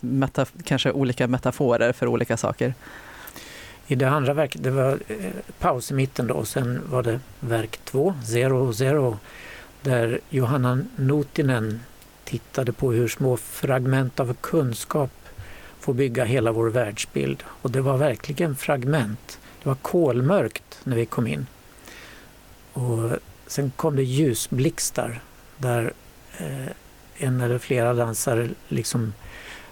kanske 0.63 0.91
olika 0.91 1.27
metaforer 1.27 1.93
för 1.93 2.07
olika 2.07 2.37
saker. 2.37 2.73
I 3.87 3.95
det 3.95 4.09
andra 4.09 4.33
verket, 4.33 4.63
det 4.63 4.71
var 4.71 4.99
eh, 5.07 5.17
paus 5.59 5.91
i 5.91 5.93
mitten 5.93 6.27
då 6.27 6.33
och 6.33 6.47
sen 6.47 6.81
var 6.85 7.03
det 7.03 7.19
verk 7.39 7.79
två, 7.83 8.13
Zero 8.25 8.73
Zero, 8.73 9.17
där 9.81 10.19
Johanna 10.29 10.79
Notinen 10.95 11.79
tittade 12.23 12.73
på 12.73 12.91
hur 12.91 13.07
små 13.07 13.37
fragment 13.37 14.19
av 14.19 14.33
kunskap 14.41 15.11
får 15.79 15.93
bygga 15.93 16.23
hela 16.23 16.51
vår 16.51 16.69
världsbild. 16.69 17.43
Och 17.47 17.71
det 17.71 17.81
var 17.81 17.97
verkligen 17.97 18.55
fragment. 18.55 19.39
Det 19.63 19.69
var 19.69 19.75
kolmörkt 19.75 20.79
när 20.83 20.95
vi 20.95 21.05
kom 21.05 21.27
in. 21.27 21.47
Och 22.73 23.11
sen 23.47 23.71
kom 23.75 23.95
det 23.95 24.03
ljusblixtar 24.03 25.21
där 25.57 25.93
eh, 26.37 26.71
en 27.17 27.41
eller 27.41 27.57
flera 27.57 27.93
dansare 27.93 28.49
liksom 28.67 29.13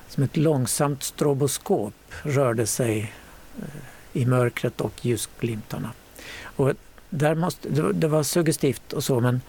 som 0.08 0.24
ett 0.24 0.38
långsamt 0.38 1.04
stroboskop 1.04 1.94
rörde 2.24 2.66
sig 2.66 3.14
eh, 3.58 4.22
i 4.22 4.26
mörkret 4.26 4.82
och 4.82 5.06
ljusglimtarna. 5.06 5.92
Och 6.42 6.74
där 7.10 7.36
måste, 7.36 7.70
det 7.94 8.08
var 8.08 8.24
suggestivt 8.24 8.94
och 8.94 9.04
så 9.04 9.20
men 9.20 9.42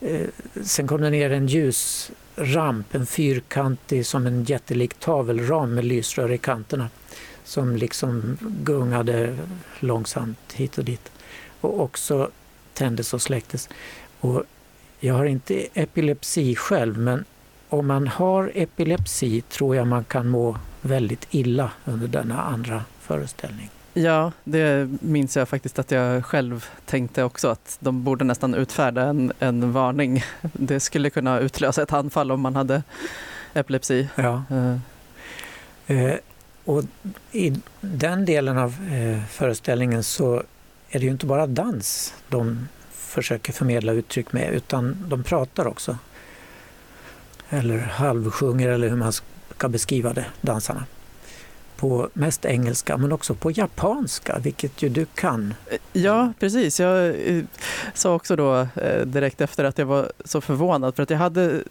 eh, 0.00 0.28
sen 0.62 0.88
kom 0.88 1.00
det 1.00 1.10
ner 1.10 1.30
en 1.30 1.46
ljusramp, 1.46 2.94
en 2.94 3.06
fyrkantig 3.06 4.06
som 4.06 4.26
en 4.26 4.44
jättelik 4.44 4.94
tavelram 4.94 5.74
med 5.74 5.84
lysrör 5.84 6.32
i 6.32 6.38
kanterna 6.38 6.88
som 7.44 7.76
liksom 7.76 8.38
gungade 8.40 9.38
långsamt 9.80 10.52
hit 10.52 10.78
och 10.78 10.84
dit 10.84 11.12
och 11.60 11.80
också 11.80 12.30
tändes 12.74 13.14
och 13.14 13.22
släcktes. 13.22 13.68
Och 14.20 14.42
jag 15.00 15.14
har 15.14 15.24
inte 15.24 15.66
epilepsi 15.74 16.54
själv 16.54 16.98
men 16.98 17.24
om 17.68 17.86
man 17.86 18.08
har 18.08 18.52
epilepsi 18.54 19.40
tror 19.40 19.76
jag 19.76 19.86
man 19.86 20.04
kan 20.04 20.28
må 20.28 20.58
väldigt 20.82 21.26
illa 21.30 21.70
under 21.84 22.08
denna 22.08 22.42
andra 22.42 22.84
föreställning. 23.00 23.70
Ja, 23.94 24.32
det 24.44 24.88
minns 25.00 25.36
jag 25.36 25.48
faktiskt 25.48 25.78
att 25.78 25.90
jag 25.90 26.24
själv 26.24 26.66
tänkte 26.86 27.24
också 27.24 27.48
att 27.48 27.76
de 27.80 28.04
borde 28.04 28.24
nästan 28.24 28.54
utfärda 28.54 29.02
en, 29.02 29.32
en 29.38 29.72
varning. 29.72 30.24
Det 30.42 30.80
skulle 30.80 31.10
kunna 31.10 31.38
utlösa 31.38 31.82
ett 31.82 31.92
anfall 31.92 32.32
om 32.32 32.40
man 32.40 32.56
hade 32.56 32.82
epilepsi. 33.54 34.08
Ja. 34.14 34.42
Uh. 34.50 34.76
Eh, 35.86 36.14
och 36.64 36.82
I 37.32 37.52
den 37.80 38.24
delen 38.24 38.58
av 38.58 38.74
eh, 38.92 39.24
föreställningen 39.24 40.04
så 40.04 40.42
är 40.94 40.98
det 40.98 41.04
ju 41.04 41.10
inte 41.12 41.26
bara 41.26 41.46
dans 41.46 42.14
de 42.28 42.68
försöker 42.90 43.52
förmedla 43.52 43.92
uttryck 43.92 44.32
med 44.32 44.54
utan 44.54 44.96
de 45.08 45.22
pratar 45.22 45.66
också. 45.66 45.98
Eller 47.50 47.78
halvsjunger 47.78 48.68
eller 48.68 48.88
hur 48.88 48.96
man 48.96 49.12
ska 49.56 49.68
beskriva 49.68 50.12
det, 50.12 50.26
dansarna 50.40 50.84
på 51.76 52.08
mest 52.12 52.44
engelska 52.44 52.96
men 52.96 53.12
också 53.12 53.34
på 53.34 53.50
japanska, 53.50 54.38
vilket 54.38 54.82
ju 54.82 54.88
du 54.88 55.06
kan. 55.14 55.54
Eh, 55.70 55.78
ja, 55.92 56.32
precis. 56.40 56.80
Jag 56.80 57.08
eh, 57.08 57.44
sa 57.94 58.14
också 58.14 58.36
då 58.36 58.68
eh, 58.74 59.06
direkt 59.06 59.40
efter 59.40 59.64
att 59.64 59.78
jag 59.78 59.86
var 59.86 60.12
så 60.24 60.40
förvånad 60.40 60.96
för 60.96 61.02
att 61.02 61.10
jag 61.10 61.18
hade 61.18 61.62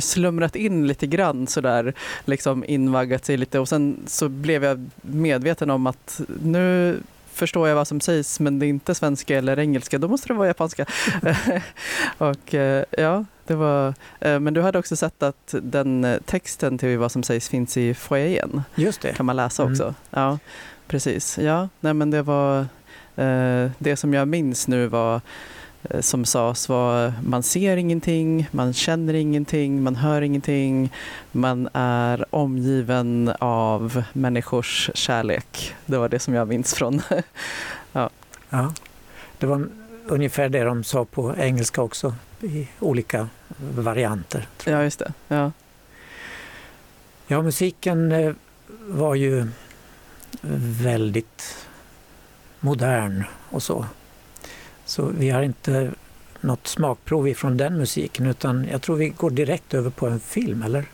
slumrat 0.00 0.56
in 0.56 0.86
lite 0.86 1.06
grann 1.06 1.46
sådär, 1.46 1.94
liksom 2.24 2.64
invaggat 2.64 3.24
sig 3.24 3.36
lite 3.36 3.58
och 3.58 3.68
sen 3.68 3.96
så 4.06 4.28
blev 4.28 4.64
jag 4.64 4.90
medveten 5.02 5.70
om 5.70 5.86
att 5.86 6.20
nu 6.42 6.96
förstår 7.40 7.68
jag 7.68 7.74
vad 7.74 7.88
som 7.88 8.00
sägs 8.00 8.40
men 8.40 8.58
det 8.58 8.66
är 8.66 8.68
inte 8.68 8.94
svenska 8.94 9.38
eller 9.38 9.58
engelska, 9.58 9.98
då 9.98 10.08
måste 10.08 10.28
det 10.28 10.34
vara 10.34 10.46
japanska. 10.46 10.86
och 12.18 12.54
eh, 12.54 12.84
ja, 12.90 13.24
det 13.46 13.54
var, 13.54 13.94
eh, 14.20 14.40
men 14.40 14.54
du 14.54 14.62
hade 14.62 14.78
också 14.78 14.96
sett 14.96 15.22
att 15.22 15.54
den 15.62 16.04
eh, 16.04 16.18
texten 16.24 16.78
till 16.78 16.98
vad 16.98 17.12
som 17.12 17.22
sägs 17.22 17.48
finns 17.48 17.76
i 17.76 17.94
foajén. 17.94 18.62
Just 18.74 19.00
det. 19.00 19.12
kan 19.12 19.26
man 19.26 19.36
läsa 19.36 19.64
också. 19.64 19.82
Mm. 19.82 19.94
Ja, 20.10 20.38
precis. 20.86 21.38
Ja, 21.38 21.68
nej, 21.80 21.94
men 21.94 22.10
det 22.10 22.22
var 22.22 22.66
det 23.78 23.96
som 23.96 24.14
jag 24.14 24.28
minns 24.28 24.68
nu 24.68 24.86
var 24.86 25.20
som 26.00 26.24
sades 26.24 26.68
var 26.68 27.12
man 27.24 27.42
ser 27.42 27.76
ingenting, 27.76 28.48
man 28.50 28.72
känner 28.72 29.14
ingenting, 29.14 29.82
man 29.82 29.96
hör 29.96 30.22
ingenting, 30.22 30.92
man 31.32 31.68
är 31.72 32.34
omgiven 32.34 33.32
av 33.38 34.02
människors 34.12 34.90
kärlek. 34.94 35.74
Det 35.86 35.98
var 35.98 36.08
det 36.08 36.18
som 36.18 36.34
jag 36.34 36.48
minns 36.48 36.74
från. 36.74 37.02
ja. 37.92 38.10
ja. 38.50 38.72
Det 39.38 39.46
var 39.46 39.68
ungefär 40.06 40.48
det 40.48 40.64
de 40.64 40.84
sa 40.84 41.04
på 41.04 41.36
engelska 41.36 41.82
också 41.82 42.14
i 42.40 42.68
olika 42.78 43.28
varianter. 43.58 44.48
Ja, 44.64 44.82
just 44.82 44.98
det. 44.98 45.12
Ja. 45.28 45.52
ja, 47.26 47.42
musiken 47.42 48.12
eh, 48.12 48.32
var 48.86 49.14
ju 49.14 49.48
väldigt 50.82 51.66
modern 52.60 53.24
och 53.50 53.62
så. 53.62 53.86
Så 54.90 55.02
vi 55.18 55.30
har 55.30 55.42
inte 55.42 55.90
något 56.40 56.66
smakprov 56.66 57.28
ifrån 57.28 57.56
den 57.56 57.78
musiken 57.78 58.26
utan 58.26 58.68
jag 58.70 58.82
tror 58.82 58.96
vi 58.96 59.08
går 59.08 59.30
direkt 59.30 59.74
över 59.74 59.90
på 59.90 60.06
en 60.06 60.20
film, 60.20 60.62
eller? 60.62 60.84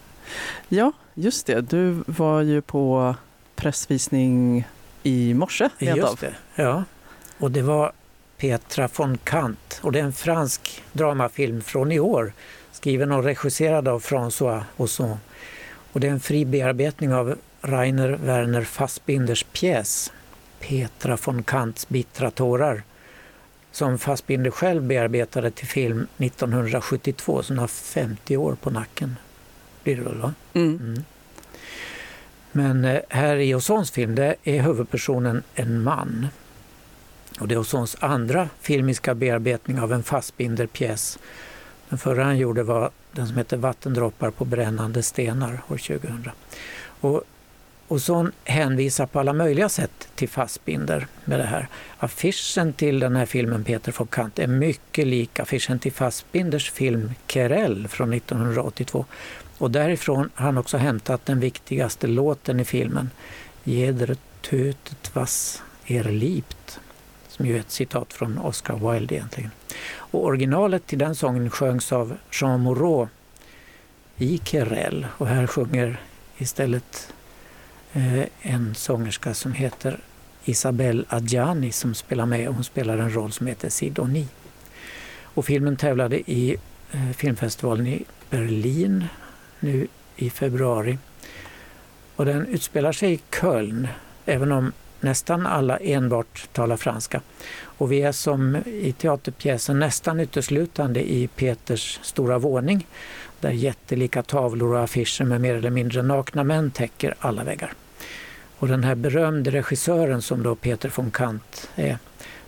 Ja, 0.69 0.93
just 1.15 1.47
det. 1.47 1.61
Du 1.61 2.03
var 2.07 2.41
ju 2.41 2.61
på 2.61 3.15
pressvisning 3.55 4.65
i 5.03 5.35
morse. 5.35 5.69
Just 5.79 6.21
det, 6.21 6.35
ja. 6.55 6.85
Och 7.39 7.51
det 7.51 7.63
var 7.63 7.93
Petra 8.37 8.89
von 8.97 9.19
Kant 9.19 9.81
och 9.83 9.93
det 9.93 9.99
är 10.01 10.05
en 10.05 10.13
fransk 10.13 10.83
dramafilm 10.93 11.63
från 11.63 11.93
i 11.93 12.01
år 12.01 12.33
skriven 12.73 13.13
och 13.13 13.25
regisserad 13.25 13.89
av 13.89 14.03
François 14.03 14.63
Ozon. 14.77 15.19
Och 15.93 16.01
det 16.01 16.07
är 16.07 16.13
en 16.13 16.21
fri 16.21 16.45
bearbetning 16.45 17.15
av 17.15 17.39
Rainer 17.61 18.09
Werner 18.09 18.63
Fassbinders 18.63 19.43
pjäs 19.53 20.13
Petra 20.61 21.19
von 21.25 21.43
Kants 21.43 21.89
bittra 21.89 22.31
tårar 22.31 22.83
som 23.77 23.99
Fassbinder 23.99 24.51
själv 24.51 24.83
bearbetade 24.83 25.51
till 25.51 25.67
film 25.67 26.07
1972, 26.19 27.43
så 27.43 27.53
hon 27.53 27.59
har 27.59 27.67
50 27.67 28.37
år 28.37 28.55
på 28.55 28.71
nacken. 28.71 29.17
Blir 29.83 29.97
det 29.97 30.03
väl 30.03 30.19
va? 30.19 30.35
Mm. 30.55 30.77
Mm. 30.77 31.05
Men 32.53 32.85
eh, 32.85 33.01
här 33.09 33.37
i 33.37 33.55
Ozons 33.55 33.91
film 33.91 34.15
det 34.15 34.37
är 34.45 34.63
huvudpersonen 34.63 35.43
en 35.55 35.83
man 35.83 36.27
och 37.41 37.49
det 37.49 37.55
är 37.55 37.59
Ozons 37.59 37.97
andra 38.01 38.49
filmiska 38.61 39.15
bearbetning 39.15 39.81
av 39.81 39.93
en 39.93 40.03
Fassbinder-pjäs. 40.03 41.19
Den 41.89 41.99
förra 41.99 42.25
han 42.25 42.39
gjorde 42.39 42.63
var 42.63 42.91
den 43.13 43.27
som 43.27 43.37
heter 43.37 43.57
Vattendroppar 43.57 44.31
på 44.31 44.45
brännande 44.45 45.03
stenar 45.03 45.53
år 45.69 45.79
2000. 45.79 46.31
Och 47.01 47.23
Ozon 47.89 48.33
hänvisar 48.45 49.07
på 49.07 49.21
alla 49.21 49.33
möjliga 49.33 49.69
sätt 49.69 50.09
till 50.15 50.29
Fassbinder 50.29 51.07
med 51.25 51.39
det 51.39 51.45
här. 51.45 51.69
Affischen 51.99 52.73
till 52.73 53.01
den 53.01 53.17
här 53.17 53.27
filmen 53.27 53.65
Peter 53.65 53.95
von 53.99 54.07
Kant 54.07 54.39
är 54.39 54.47
mycket 54.47 55.07
lik 55.07 55.41
affischen 55.41 55.79
till 55.79 55.93
Fassbinders 55.93 56.71
film 56.71 57.13
Kerell 57.27 57.89
från 57.89 58.13
1982. 58.13 59.05
Och 59.59 59.71
därifrån 59.71 60.31
har 60.35 60.47
han 60.47 60.59
också 60.59 60.77
hämtat 60.77 61.27
den 61.27 61.41
viktigaste 61.41 62.07
låten 62.07 62.61
i 62.61 62.65
filmen, 62.65 63.11
Jeder 63.65 64.17
tötet 64.43 65.15
was 65.15 65.63
er 65.87 66.05
liebt 66.05 66.81
som 67.29 67.47
ju 67.47 67.57
är 67.57 67.61
ett 67.61 67.71
citat 67.71 68.13
från 68.13 68.39
Oscar 68.39 68.93
Wilde 68.93 69.15
egentligen. 69.15 69.51
Och 69.97 70.25
originalet 70.25 70.87
till 70.87 70.99
den 70.99 71.15
sången 71.15 71.51
sjöngs 71.51 71.93
av 71.93 72.17
Jean 72.33 72.61
Moreau 72.61 73.09
i 74.17 74.39
'Kerell' 74.39 75.07
och 75.19 75.27
här 75.27 75.47
sjunger 75.47 76.01
istället 76.39 77.13
Eh, 77.97 78.27
en 78.43 78.75
sångerska 78.75 79.35
som 79.35 79.53
heter 79.53 79.99
Isabelle 80.45 81.05
Adjani 81.09 81.73
som 81.73 81.95
spelar 81.95 82.27
med. 82.27 82.49
Hon 82.49 82.65
spelar 82.65 82.99
en 82.99 83.15
roll 83.15 83.33
som 83.33 83.47
heter 83.47 83.69
Sidonie. 83.69 84.27
Och 85.23 85.45
filmen 85.45 85.77
tävlade 85.77 86.31
i 86.31 86.57
eh, 86.93 87.11
filmfestivalen 87.17 87.87
i 87.87 88.05
Berlin 88.31 89.05
nu 89.61 89.87
i 90.17 90.31
februari. 90.31 90.99
Och 92.17 92.25
den 92.25 92.47
utspelar 92.47 92.93
sig 92.93 93.13
i 93.13 93.21
Köln, 93.41 93.89
även 94.25 94.53
om 94.53 94.73
nästan 95.01 95.47
alla 95.47 95.77
enbart 95.77 96.49
talar 96.53 96.77
franska. 96.77 97.21
Och 97.59 97.93
vi 97.93 98.03
är 98.03 98.13
som 98.13 98.57
i 98.67 98.95
teaterpjäsen 98.99 99.79
nästan 99.79 100.21
uteslutande 100.21 101.13
i 101.13 101.29
Peters 101.29 102.01
stora 102.03 102.39
våning 102.39 102.87
där 103.41 103.51
jättelika 103.51 104.23
tavlor 104.23 104.75
och 104.75 104.85
affischer 104.85 105.25
med 105.25 105.41
mer 105.41 105.55
eller 105.55 105.71
mindre 105.71 106.03
nakna 106.03 106.45
män 106.45 106.71
täcker 106.71 107.15
alla 107.19 107.45
väggar. 107.45 107.73
Och 108.59 108.69
den 108.69 108.85
här 108.85 108.95
berömde 108.95 109.51
regissören 109.51 110.23
som 110.23 110.43
då 110.43 110.55
Peter 110.55 110.93
von 110.97 111.11
Kant 111.11 111.71
är 111.75 111.99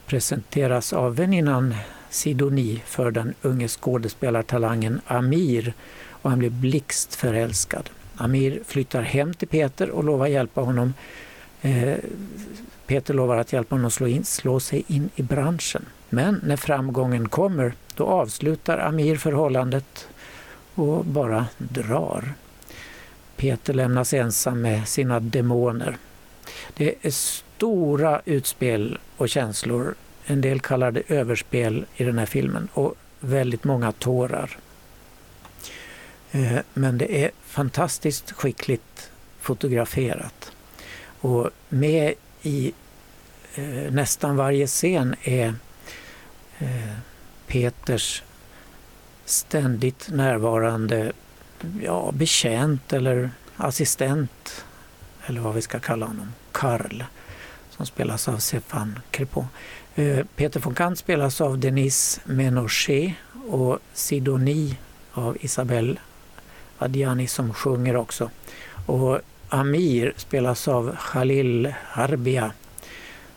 presenteras 0.06 0.92
av 0.92 1.16
väninnan 1.16 1.74
Sidoni 2.10 2.82
för 2.86 3.10
den 3.10 3.34
unge 3.42 3.68
skådespelartalangen 3.68 5.00
Amir 5.06 5.72
och 6.10 6.30
han 6.30 6.38
blir 6.38 6.50
blixtförälskad. 6.50 7.90
Amir 8.16 8.60
flyttar 8.66 9.02
hem 9.02 9.34
till 9.34 9.48
Peter 9.48 9.90
och 9.90 10.04
lovar 10.04 10.26
hjälpa 10.26 10.60
honom. 10.60 10.94
Eh, 11.62 11.96
Peter 12.86 13.14
lovar 13.14 13.36
att 13.36 13.52
hjälpa 13.52 13.74
honom 13.74 13.86
att 13.86 13.92
slå, 13.92 14.06
in, 14.06 14.24
slå 14.24 14.60
sig 14.60 14.84
in 14.86 15.10
i 15.16 15.22
branschen. 15.22 15.84
Men 16.08 16.40
när 16.44 16.56
framgången 16.56 17.28
kommer 17.28 17.72
då 17.94 18.06
avslutar 18.06 18.78
Amir 18.78 19.16
förhållandet 19.16 20.08
och 20.74 21.04
bara 21.04 21.46
drar. 21.58 22.34
Peter 23.38 23.74
lämnas 23.74 24.14
ensam 24.14 24.60
med 24.60 24.88
sina 24.88 25.20
demoner. 25.20 25.96
Det 26.74 26.94
är 27.02 27.10
stora 27.10 28.20
utspel 28.24 28.98
och 29.16 29.28
känslor. 29.28 29.94
En 30.24 30.40
del 30.40 30.60
kallar 30.60 30.90
det 30.90 31.02
överspel 31.08 31.86
i 31.96 32.04
den 32.04 32.18
här 32.18 32.26
filmen 32.26 32.68
och 32.74 32.94
väldigt 33.20 33.64
många 33.64 33.92
tårar. 33.92 34.58
Eh, 36.30 36.58
men 36.74 36.98
det 36.98 37.24
är 37.24 37.30
fantastiskt 37.44 38.32
skickligt 38.32 39.10
fotograferat. 39.40 40.52
Och 41.20 41.50
med 41.68 42.14
i 42.42 42.72
eh, 43.54 43.92
nästan 43.92 44.36
varje 44.36 44.66
scen 44.66 45.14
är 45.22 45.54
eh, 46.58 46.94
Peters 47.46 48.22
ständigt 49.24 50.08
närvarande 50.10 51.12
ja, 51.82 52.12
betjänt 52.12 52.92
eller 52.92 53.30
assistent 53.56 54.64
eller 55.26 55.40
vad 55.40 55.54
vi 55.54 55.62
ska 55.62 55.78
kalla 55.78 56.06
honom, 56.06 56.32
Karl 56.52 57.02
som 57.78 57.86
spelas 57.86 58.28
av 58.28 58.38
Stefan 58.38 58.98
Crepon. 59.10 59.46
Eh, 59.94 60.26
Peter 60.36 60.60
von 60.60 60.74
Kant 60.74 60.98
spelas 60.98 61.40
av 61.40 61.58
Denise 61.58 62.20
Menochet 62.24 63.12
och 63.48 63.78
Sidonie 63.92 64.76
av 65.12 65.36
Isabelle 65.40 65.96
Adjani 66.78 67.26
som 67.26 67.54
sjunger 67.54 67.96
också. 67.96 68.30
Och 68.86 69.20
Amir 69.48 70.12
spelas 70.16 70.68
av 70.68 70.96
Khalil 70.96 71.74
Harbia 71.84 72.52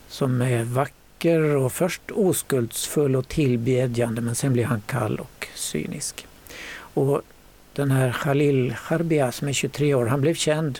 som 0.07 0.41
är 0.41 0.63
vacker 0.63 1.55
och 1.55 1.73
först 1.73 2.01
oskuldsfull 2.11 3.15
och 3.15 3.27
tillbedjande 3.27 4.21
men 4.21 4.35
sen 4.35 4.53
blir 4.53 4.65
han 4.65 4.81
kall 4.81 5.19
och 5.19 5.47
cynisk. 5.55 6.27
Och 6.93 7.21
den 7.73 7.91
här 7.91 8.11
Khalil 8.11 8.75
Harbia 8.77 9.31
som 9.31 9.47
är 9.47 9.53
23 9.53 9.93
år, 9.93 10.05
han 10.05 10.21
blev 10.21 10.33
känd 10.33 10.79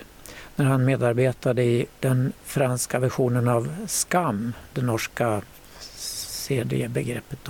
när 0.56 0.66
han 0.66 0.86
medarbetade 0.86 1.64
i 1.64 1.86
den 2.00 2.34
franska 2.44 3.00
versionen 3.00 3.48
av 3.48 3.76
Skam, 3.88 4.54
det 4.74 4.82
norska 4.82 5.42
CD-begreppet. 5.80 7.50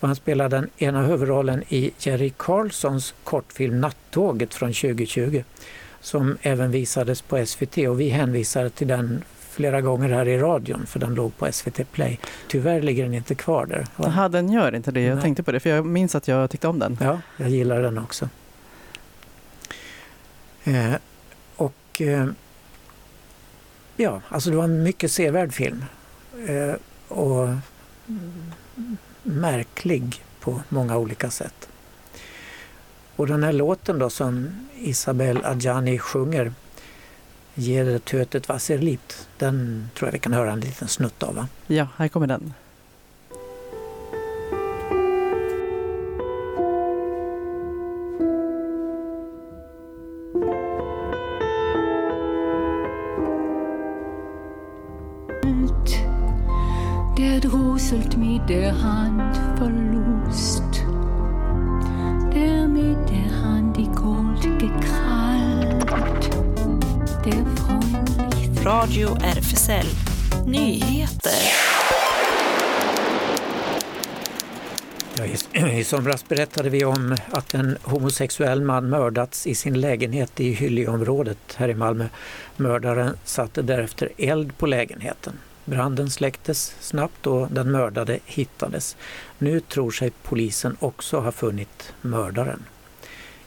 Han 0.00 0.16
spelar 0.16 0.48
den 0.48 0.70
ena 0.78 1.02
huvudrollen 1.02 1.62
i 1.68 1.90
Jerry 1.98 2.32
Carlsons 2.36 3.14
kortfilm 3.24 3.80
Nattåget 3.80 4.54
från 4.54 4.72
2020 4.72 5.42
som 6.00 6.38
även 6.42 6.70
visades 6.70 7.22
på 7.22 7.46
SVT 7.46 7.78
och 7.78 8.00
vi 8.00 8.08
hänvisade 8.08 8.70
till 8.70 8.88
den 8.88 9.22
flera 9.50 9.80
gånger 9.80 10.08
här 10.08 10.28
i 10.28 10.38
radion 10.38 10.86
för 10.86 11.00
den 11.00 11.14
låg 11.14 11.36
på 11.36 11.52
SVT 11.52 11.92
Play. 11.92 12.18
Tyvärr 12.48 12.82
ligger 12.82 13.04
den 13.04 13.14
inte 13.14 13.34
kvar 13.34 13.66
där. 13.66 13.86
Jaha, 13.96 14.28
den 14.28 14.52
gör 14.52 14.74
inte 14.74 14.90
det. 14.90 15.00
Jag 15.00 15.14
Nej. 15.14 15.22
tänkte 15.22 15.42
på 15.42 15.52
det 15.52 15.60
för 15.60 15.70
jag 15.70 15.86
minns 15.86 16.14
att 16.14 16.28
jag 16.28 16.50
tyckte 16.50 16.68
om 16.68 16.78
den. 16.78 16.98
Ja, 17.00 17.20
jag 17.36 17.48
gillar 17.48 17.82
den 17.82 17.98
också. 17.98 18.28
Eh, 20.66 20.94
och 21.56 22.00
eh, 22.00 22.26
ja, 23.96 24.20
alltså 24.28 24.50
det 24.50 24.56
var 24.56 24.64
en 24.64 24.82
mycket 24.82 25.12
sevärd 25.12 25.52
film. 25.52 25.84
Eh, 26.46 26.74
och 27.08 27.48
märklig 29.22 30.24
på 30.40 30.62
många 30.68 30.96
olika 30.96 31.30
sätt. 31.30 31.68
Och 33.16 33.26
den 33.26 33.42
här 33.42 33.52
låten 33.52 33.98
då 33.98 34.10
som 34.10 34.50
Isabel 34.76 35.44
Adjani 35.44 35.98
sjunger, 35.98 36.52
Ger 37.58 37.98
tötet 37.98 38.48
vasserlipt, 38.48 39.28
den 39.38 39.88
tror 39.94 40.08
jag 40.08 40.12
vi 40.12 40.18
kan 40.18 40.32
höra 40.32 40.52
en 40.52 40.60
liten 40.60 40.88
snutt 40.88 41.22
av. 41.22 41.34
Va? 41.34 41.48
Ja, 41.66 41.88
här 41.96 42.08
kommer 42.08 42.26
den. 42.26 42.54
Der 57.86 57.92
druselt 57.92 58.16
mit 58.16 58.48
der 58.48 58.82
Hand 58.82 59.36
verlust, 59.58 60.84
der 62.34 62.68
mit 62.68 63.08
der 63.08 63.42
Hand 63.42 63.76
die 63.76 63.88
Gold 63.94 64.42
gekrallt, 64.58 66.30
der 67.24 67.46
freundlich... 67.56 68.66
Radio 68.66 69.14
RFSL 69.14 69.86
Nyheter. 70.46 71.30
Ja, 75.18 75.24
i, 75.24 75.78
I 75.80 75.84
somras 75.84 76.28
berättade 76.28 76.70
vi 76.70 76.84
om 76.84 77.16
att 77.30 77.54
en 77.54 77.78
homosexuell 77.82 78.60
man 78.60 78.88
mördats 78.88 79.46
i 79.46 79.54
sin 79.54 79.80
lägenhet 79.80 80.40
i 80.40 80.52
Hylleområdet 80.52 81.54
här 81.56 81.68
i 81.68 81.74
Malmö. 81.74 82.08
Mördaren 82.56 83.16
satte 83.24 83.62
därefter 83.62 84.08
eld 84.18 84.58
på 84.58 84.66
lägenheten. 84.66 85.38
Branden 85.66 86.10
släcktes 86.10 86.76
snabbt 86.80 87.26
och 87.26 87.48
den 87.50 87.70
mördade 87.70 88.18
hittades. 88.24 88.96
Nu 89.38 89.60
tror 89.60 89.90
sig 89.90 90.12
polisen 90.22 90.76
också 90.80 91.20
ha 91.20 91.32
funnit 91.32 91.92
mördaren. 92.02 92.62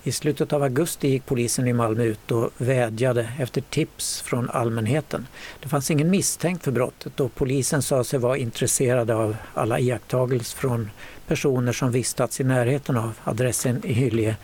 I 0.03 0.11
slutet 0.11 0.53
av 0.53 0.63
augusti 0.63 1.07
gick 1.07 1.25
polisen 1.25 1.67
i 1.67 1.73
Malmö 1.73 2.03
ut 2.03 2.31
och 2.31 2.51
vädjade 2.57 3.29
efter 3.39 3.61
tips 3.61 4.21
från 4.21 4.49
allmänheten. 4.49 5.27
Det 5.59 5.69
fanns 5.69 5.91
ingen 5.91 6.09
misstänkt 6.09 6.63
för 6.63 6.71
brottet 6.71 7.19
och 7.19 7.35
polisen 7.35 7.81
sa 7.81 8.03
sig 8.03 8.19
vara 8.19 8.37
intresserade 8.37 9.15
av 9.15 9.35
alla 9.53 9.79
iakttagelser 9.79 10.57
från 10.57 10.91
personer 11.27 11.71
som 11.71 11.91
vistats 11.91 12.39
i 12.39 12.43
närheten 12.43 12.97
av 12.97 13.13
adressen 13.23 13.85
i 13.85 13.93
Hyllie 13.93 14.35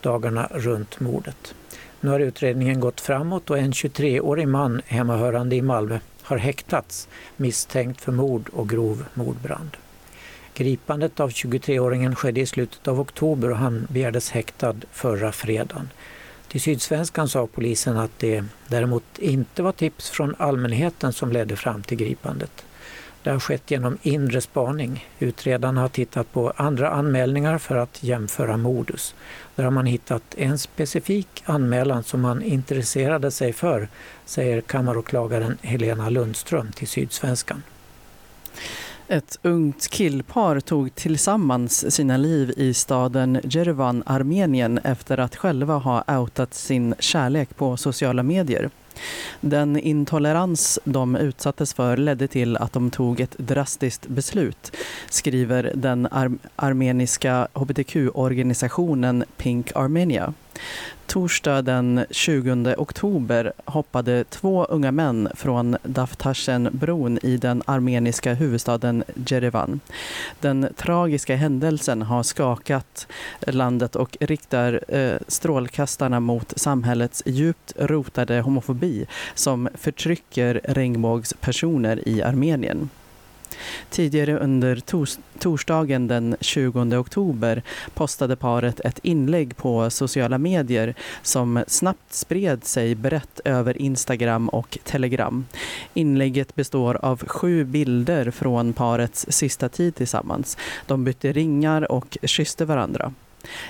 dagarna 0.00 0.48
runt 0.50 1.00
mordet. 1.00 1.54
Nu 2.00 2.10
har 2.10 2.20
utredningen 2.20 2.80
gått 2.80 3.00
framåt 3.00 3.50
och 3.50 3.58
en 3.58 3.72
23-årig 3.72 4.48
man 4.48 4.82
hemmahörande 4.86 5.56
i 5.56 5.62
Malmö 5.62 5.98
har 6.28 6.38
häktats 6.38 7.08
misstänkt 7.36 8.00
för 8.00 8.12
mord 8.12 8.48
och 8.52 8.68
grov 8.68 9.04
mordbrand. 9.14 9.76
Gripandet 10.54 11.20
av 11.20 11.30
23-åringen 11.30 12.14
skedde 12.14 12.40
i 12.40 12.46
slutet 12.46 12.88
av 12.88 13.00
oktober 13.00 13.50
och 13.50 13.56
han 13.56 13.86
begärdes 13.90 14.30
häktad 14.30 14.74
förra 14.92 15.32
fredagen. 15.32 15.90
Till 16.48 16.60
Sydsvenskan 16.60 17.28
sa 17.28 17.46
polisen 17.46 17.96
att 17.96 18.18
det 18.18 18.44
däremot 18.68 19.18
inte 19.18 19.62
var 19.62 19.72
tips 19.72 20.10
från 20.10 20.34
allmänheten 20.38 21.12
som 21.12 21.32
ledde 21.32 21.56
fram 21.56 21.82
till 21.82 21.98
gripandet. 21.98 22.64
Det 23.28 23.32
har 23.32 23.40
skett 23.40 23.70
genom 23.70 23.98
inre 24.02 24.40
spaning. 24.40 25.06
Utredarna 25.18 25.80
har 25.80 25.88
tittat 25.88 26.32
på 26.32 26.52
andra 26.56 26.90
anmälningar 26.90 27.58
för 27.58 27.76
att 27.76 28.02
jämföra 28.02 28.56
modus. 28.56 29.14
Där 29.56 29.64
har 29.64 29.70
man 29.70 29.86
hittat 29.86 30.22
en 30.36 30.58
specifik 30.58 31.42
anmälan 31.44 32.02
som 32.02 32.20
man 32.20 32.42
intresserade 32.42 33.30
sig 33.30 33.52
för, 33.52 33.88
säger 34.24 34.60
kammaråklagaren 34.60 35.58
Helena 35.62 36.08
Lundström 36.08 36.72
till 36.72 36.88
Sydsvenskan. 36.88 37.62
Ett 39.08 39.38
ungt 39.42 39.88
killpar 39.90 40.60
tog 40.60 40.94
tillsammans 40.94 41.94
sina 41.94 42.16
liv 42.16 42.52
i 42.56 42.74
staden 42.74 43.40
Jerevan, 43.44 44.02
Armenien 44.06 44.78
efter 44.78 45.18
att 45.18 45.36
själva 45.36 45.74
ha 45.74 46.18
outat 46.18 46.54
sin 46.54 46.94
kärlek 46.98 47.56
på 47.56 47.76
sociala 47.76 48.22
medier. 48.22 48.70
Den 49.40 49.78
intolerans 49.78 50.78
de 50.84 51.16
utsattes 51.16 51.74
för 51.74 51.96
ledde 51.96 52.28
till 52.28 52.56
att 52.56 52.72
de 52.72 52.90
tog 52.90 53.20
ett 53.20 53.38
drastiskt 53.38 54.06
beslut, 54.06 54.76
skriver 55.10 55.72
den 55.74 56.06
ar 56.10 56.30
armeniska 56.56 57.48
hbtq-organisationen 57.54 59.24
Pink 59.36 59.72
Armenia. 59.74 60.34
Torsdag 61.06 61.62
den 61.62 62.04
20 62.10 62.74
oktober 62.78 63.52
hoppade 63.64 64.24
två 64.24 64.64
unga 64.64 64.92
män 64.92 65.28
från 65.34 65.76
Daftaschen-bron 65.82 67.18
i 67.22 67.36
den 67.36 67.62
armeniska 67.66 68.34
huvudstaden 68.34 69.04
Jerevan. 69.26 69.80
Den 70.40 70.68
tragiska 70.76 71.36
händelsen 71.36 72.02
har 72.02 72.22
skakat 72.22 73.06
landet 73.40 73.96
och 73.96 74.16
riktar 74.20 74.80
eh, 74.88 75.16
strålkastarna 75.28 76.20
mot 76.20 76.58
samhällets 76.58 77.22
djupt 77.26 77.72
rotade 77.76 78.40
homofobi 78.40 79.06
som 79.34 79.68
förtrycker 79.74 80.60
regnbågspersoner 80.64 82.08
i 82.08 82.22
Armenien. 82.22 82.90
Tidigare 83.90 84.38
under 84.38 84.76
tors 84.76 85.18
torsdagen 85.38 86.06
den 86.06 86.36
20 86.40 86.96
oktober 86.96 87.62
postade 87.94 88.36
paret 88.36 88.80
ett 88.80 88.98
inlägg 89.02 89.56
på 89.56 89.90
sociala 89.90 90.38
medier 90.38 90.94
som 91.22 91.64
snabbt 91.66 92.12
spred 92.14 92.64
sig 92.64 92.94
brett 92.94 93.40
över 93.44 93.82
Instagram 93.82 94.48
och 94.48 94.78
Telegram. 94.84 95.46
Inlägget 95.94 96.54
består 96.54 97.04
av 97.04 97.26
sju 97.26 97.64
bilder 97.64 98.30
från 98.30 98.72
parets 98.72 99.26
sista 99.28 99.68
tid 99.68 99.94
tillsammans. 99.94 100.56
De 100.86 101.04
bytte 101.04 101.32
ringar 101.32 101.92
och 101.92 102.18
kysste 102.22 102.64
varandra. 102.64 103.12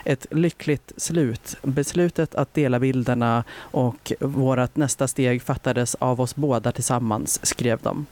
Ett 0.04 0.26
lyckligt 0.30 0.92
slut. 0.96 1.56
Beslutet 1.62 2.34
att 2.34 2.54
dela 2.54 2.78
bilderna 2.78 3.44
och 3.58 4.12
vårt 4.20 4.76
nästa 4.76 5.08
steg 5.08 5.42
fattades 5.42 5.94
av 5.94 6.20
oss 6.20 6.36
båda 6.36 6.72
tillsammans, 6.72 7.46
skrev 7.46 7.78
de. 7.82 8.06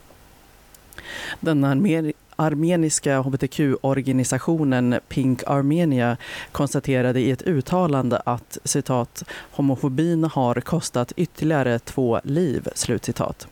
Den 1.40 1.64
armer 1.64 2.12
armeniska 2.36 3.20
hbtq-organisationen 3.20 5.00
Pink 5.08 5.42
Armenia 5.46 6.16
konstaterade 6.52 7.20
i 7.20 7.30
ett 7.30 7.42
uttalande 7.42 8.22
att 8.24 8.58
citat, 8.64 9.24
homofobin 9.50 10.24
har 10.24 10.60
kostat 10.60 11.12
ytterligare 11.16 11.78
två 11.78 12.20
liv. 12.24 12.68
Slutcitat. 12.74 13.48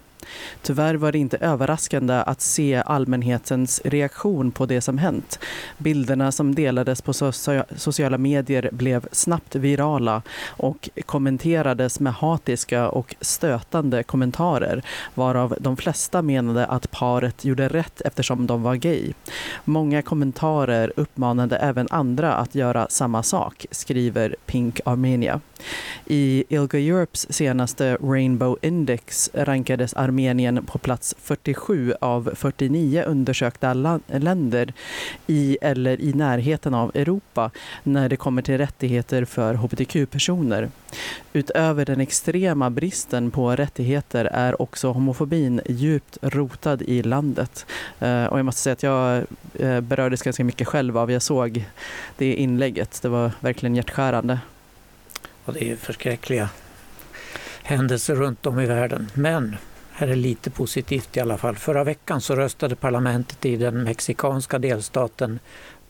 Tyvärr 0.62 0.94
var 0.94 1.12
det 1.12 1.18
inte 1.18 1.36
överraskande 1.36 2.14
att 2.14 2.40
se 2.40 2.82
allmänhetens 2.86 3.80
reaktion 3.84 4.50
på 4.50 4.66
det 4.66 4.80
som 4.80 4.98
hänt. 4.98 5.38
Bilderna 5.78 6.32
som 6.32 6.54
delades 6.54 7.02
på 7.02 7.12
sociala 7.76 8.18
medier 8.18 8.68
blev 8.72 9.06
snabbt 9.12 9.54
virala 9.54 10.22
och 10.46 10.88
kommenterades 11.06 12.00
med 12.00 12.14
hatiska 12.14 12.88
och 12.88 13.14
stötande 13.20 14.02
kommentarer 14.02 14.82
varav 15.14 15.56
de 15.60 15.76
flesta 15.76 16.22
menade 16.22 16.66
att 16.66 16.90
paret 16.90 17.44
gjorde 17.44 17.68
rätt 17.68 18.00
eftersom 18.00 18.46
de 18.46 18.62
var 18.62 18.74
gay. 18.74 19.12
Många 19.64 20.02
kommentarer 20.02 20.92
uppmanade 20.96 21.56
även 21.56 21.86
andra 21.90 22.34
att 22.34 22.54
göra 22.54 22.86
samma 22.90 23.22
sak, 23.22 23.66
skriver 23.70 24.36
Pink 24.46 24.80
Armenia. 24.84 25.40
I 26.06 26.44
ILGA 26.48 26.78
Europes 26.78 27.32
senaste 27.32 27.96
Rainbow 28.00 28.56
Index 28.62 29.30
rankades 29.34 29.94
Armenien 29.94 30.13
Armenien 30.14 30.66
på 30.66 30.78
plats 30.78 31.14
47 31.18 31.94
av 32.00 32.30
49 32.34 33.02
undersökta 33.06 33.74
länder 34.06 34.72
i 35.26 35.58
eller 35.60 36.00
i 36.00 36.12
närheten 36.12 36.74
av 36.74 36.90
Europa 36.94 37.50
när 37.82 38.08
det 38.08 38.16
kommer 38.16 38.42
till 38.42 38.58
rättigheter 38.58 39.24
för 39.24 39.54
hbtq-personer. 39.54 40.70
Utöver 41.32 41.84
den 41.84 42.00
extrema 42.00 42.70
bristen 42.70 43.30
på 43.30 43.56
rättigheter 43.56 44.24
är 44.24 44.62
också 44.62 44.92
homofobin 44.92 45.60
djupt 45.66 46.18
rotad 46.22 46.82
i 46.82 47.02
landet. 47.02 47.66
Eh, 48.00 48.24
och 48.24 48.38
jag 48.38 48.44
måste 48.44 48.60
säga 48.60 48.72
att 48.72 48.82
jag 48.82 49.24
eh, 49.54 49.80
berördes 49.80 50.22
ganska 50.22 50.44
mycket 50.44 50.68
själv 50.68 50.98
av 50.98 51.10
jag 51.10 51.22
såg 51.22 51.64
det 52.18 52.34
inlägget. 52.34 53.02
Det 53.02 53.08
var 53.08 53.30
verkligen 53.40 53.76
hjärtskärande. 53.76 54.38
Och 55.44 55.52
det 55.52 55.70
är 55.70 55.76
förskräckliga 55.76 56.48
händelser 57.62 58.14
runt 58.14 58.46
om 58.46 58.60
i 58.60 58.66
världen. 58.66 59.10
Men 59.14 59.56
här 59.96 60.08
är 60.08 60.16
lite 60.16 60.50
positivt 60.50 61.16
i 61.16 61.20
alla 61.20 61.38
fall. 61.38 61.56
Förra 61.56 61.84
veckan 61.84 62.20
så 62.20 62.36
röstade 62.36 62.76
parlamentet 62.76 63.44
i 63.46 63.56
den 63.56 63.84
mexikanska 63.84 64.58
delstaten 64.58 65.38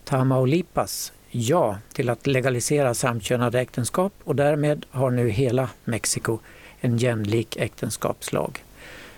Tamaulipas 0.03 1.13
ja 1.31 1.77
till 1.93 2.09
att 2.09 2.27
legalisera 2.27 2.93
samkönade 2.93 3.59
äktenskap 3.59 4.13
och 4.23 4.35
därmed 4.35 4.85
har 4.89 5.11
nu 5.11 5.29
hela 5.29 5.69
Mexiko 5.85 6.39
en 6.81 6.97
jämlik 6.97 7.57
äktenskapslag. 7.57 8.63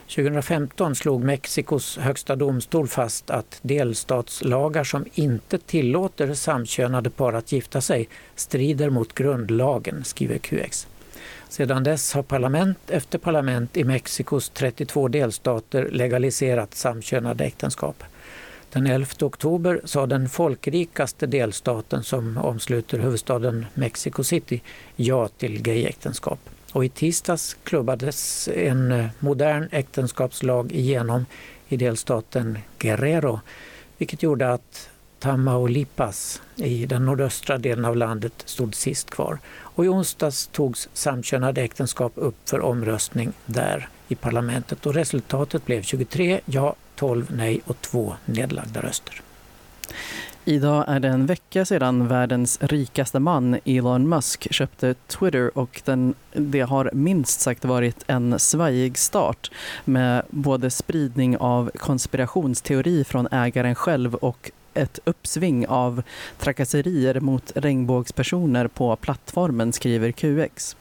2015 0.08 0.96
slog 0.96 1.24
Mexikos 1.24 1.98
högsta 1.98 2.36
domstol 2.36 2.88
fast 2.88 3.30
att 3.30 3.60
delstatslagar 3.62 4.84
som 4.84 5.06
inte 5.14 5.58
tillåter 5.58 6.34
samkönade 6.34 7.10
par 7.10 7.34
att 7.34 7.52
gifta 7.52 7.82
sig 7.82 8.10
strider 8.36 8.90
mot 8.90 9.14
grundlagen, 9.14 10.04
skriver 10.04 10.38
QX. 10.38 10.88
Sedan 11.50 11.84
dess 11.84 12.14
har 12.14 12.24
parlament 12.24 12.78
efter 12.90 13.18
parlament 13.18 13.78
i 13.78 13.84
Mexikos 13.84 14.50
32 14.50 15.08
delstater 15.08 15.90
legaliserat 15.92 16.74
samkönade 16.76 17.44
äktenskap. 17.44 18.04
Den 18.74 18.88
11 18.88 19.08
oktober 19.22 19.82
sa 19.86 20.06
den 20.06 20.30
folkrikaste 20.30 21.28
delstaten 21.28 22.04
som 22.04 22.38
omsluter 22.38 23.00
huvudstaden 23.00 23.66
Mexico 23.74 24.24
City 24.24 24.62
ja 24.96 25.28
till 25.28 25.62
gayäktenskap. 25.62 26.40
Och 26.72 26.86
i 26.86 26.90
tisdags 26.90 27.58
klubbades 27.64 28.48
en 28.48 29.10
modern 29.20 29.70
äktenskapslag 29.72 30.72
igenom 30.72 31.26
i 31.68 31.78
delstaten 31.78 32.60
Guerrero, 32.80 33.40
vilket 33.98 34.24
gjorde 34.24 34.54
att 34.54 34.90
Tamaulipas 35.28 36.42
i 36.56 36.86
den 36.86 37.06
nordöstra 37.06 37.58
delen 37.58 37.86
av 37.86 37.98
landet 37.98 38.34
stod 38.46 38.76
sist 38.76 39.10
kvar. 39.10 39.40
Och 39.60 39.86
i 39.86 39.88
onsdags 39.88 40.48
togs 40.48 40.90
samkönade 40.94 41.62
äktenskap 41.62 42.12
upp 42.16 42.50
för 42.50 42.62
omröstning 42.62 43.34
där 43.46 43.90
i 44.08 44.16
parlamentet 44.16 44.86
och 44.86 44.94
resultatet 44.94 45.66
blev 45.66 45.82
23 45.82 46.40
ja, 46.46 46.76
12 46.96 47.26
nej 47.30 47.62
och 47.66 47.82
2 47.82 48.14
nedlagda 48.26 48.82
röster. 48.82 49.22
Idag 50.46 50.86
är 50.88 51.00
det 51.00 51.08
en 51.08 51.26
vecka 51.26 51.66
sedan 51.66 52.08
världens 52.08 52.58
rikaste 52.62 53.20
man 53.20 53.60
Elon 53.66 54.10
Musk 54.10 54.54
köpte 54.54 54.96
Twitter 55.08 55.58
och 55.58 55.82
den, 55.86 56.14
det 56.34 56.62
har 56.62 56.90
minst 56.94 57.40
sagt 57.40 57.66
varit 57.66 58.04
en 58.08 58.40
svajig 58.40 58.98
start 58.98 59.52
med 59.86 60.24
både 60.30 60.70
spridning 60.70 61.38
av 61.38 61.72
konspirationsteori 61.76 63.04
från 63.04 63.28
ägaren 63.32 63.76
själv 63.76 64.16
och 64.16 64.52
ett 64.78 65.00
uppsving 65.04 65.68
av 65.68 66.04
trakasserier 66.38 67.20
mot 67.20 67.52
regnbågspersoner 67.56 68.68
på 68.68 68.96
plattformen, 68.96 69.74
skriver 69.74 70.12
QX. 70.12 70.76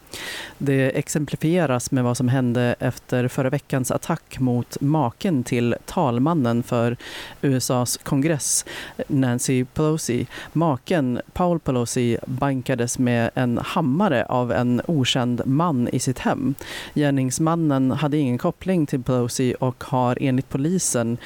Det 0.58 0.98
exemplifieras 0.98 1.90
med 1.90 2.04
vad 2.04 2.16
som 2.16 2.28
hände 2.28 2.74
efter 2.78 3.28
förra 3.28 3.50
veckans 3.50 3.90
attack 3.90 4.38
mot 4.38 4.80
maken 4.80 5.44
till 5.44 5.74
talmannen 5.84 6.62
för 6.62 6.96
USAs 7.42 7.96
kongress, 7.96 8.64
Nancy 9.08 9.64
Pelosi. 9.64 10.26
Maken, 10.52 11.20
Paul 11.32 11.58
Pelosi, 11.58 12.18
bankades 12.26 12.98
med 12.98 13.30
en 13.34 13.58
hammare 13.58 14.24
av 14.24 14.52
en 14.52 14.82
okänd 14.86 15.42
man 15.46 15.88
i 15.88 15.98
sitt 15.98 16.18
hem. 16.18 16.54
Gärningsmannen 16.94 17.90
hade 17.90 18.16
ingen 18.16 18.38
koppling 18.38 18.86
till 18.86 19.02
Pelosi 19.02 19.54
och 19.60 19.84
har 19.84 20.18
enligt 20.20 20.48
polisen 20.48 21.18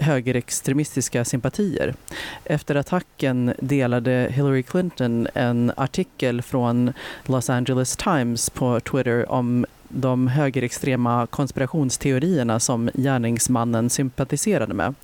högerextremistiska 0.00 1.24
sympatier. 1.24 1.94
Efter 2.44 2.74
attacken 2.74 3.54
delade 3.60 4.28
Hillary 4.30 4.62
Clinton 4.62 5.28
en 5.34 5.72
artikel 5.76 6.42
från 6.42 6.92
Los 7.24 7.50
Angeles 7.50 7.96
Times 7.96 8.29
på 8.54 8.80
Twitter 8.80 9.32
om 9.32 9.66
de 9.90 10.28
högerextrema 10.28 11.26
konspirationsteorierna 11.26 12.60
som 12.60 12.90
gärningsmannen 12.94 13.90
sympatiserade 13.90 14.74
med. 14.74 14.94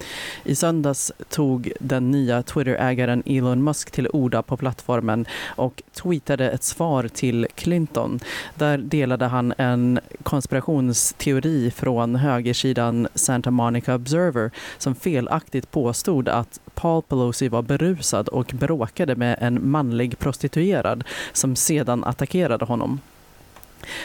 I 0.44 0.54
söndags 0.54 1.12
tog 1.28 1.72
den 1.80 2.10
nya 2.10 2.42
Twitter-ägaren 2.42 3.22
Elon 3.26 3.64
Musk 3.64 3.90
till 3.90 4.08
orda 4.12 4.42
på 4.42 4.56
plattformen 4.56 5.26
och 5.46 5.82
tweetade 6.02 6.50
ett 6.50 6.62
svar 6.62 7.08
till 7.08 7.46
Clinton. 7.54 8.20
Där 8.54 8.78
delade 8.78 9.26
han 9.26 9.54
en 9.58 10.00
konspirationsteori 10.22 11.70
från 11.70 12.16
högersidan 12.16 13.08
Santa 13.14 13.50
Monica 13.50 13.94
Observer 13.94 14.50
som 14.79 14.94
felaktigt 14.94 15.70
påstod 15.70 16.29
att 16.29 16.60
Paul 16.74 17.02
Pelosi 17.02 17.48
var 17.48 17.62
berusad 17.62 18.29
och 18.29 18.52
bråkade 18.54 19.16
med 19.16 19.37
en 19.40 19.70
manlig 19.70 20.18
prostituerad 20.18 21.04
som 21.33 21.56
sedan 21.56 22.04
attackerade 22.04 22.64
honom. 22.64 23.00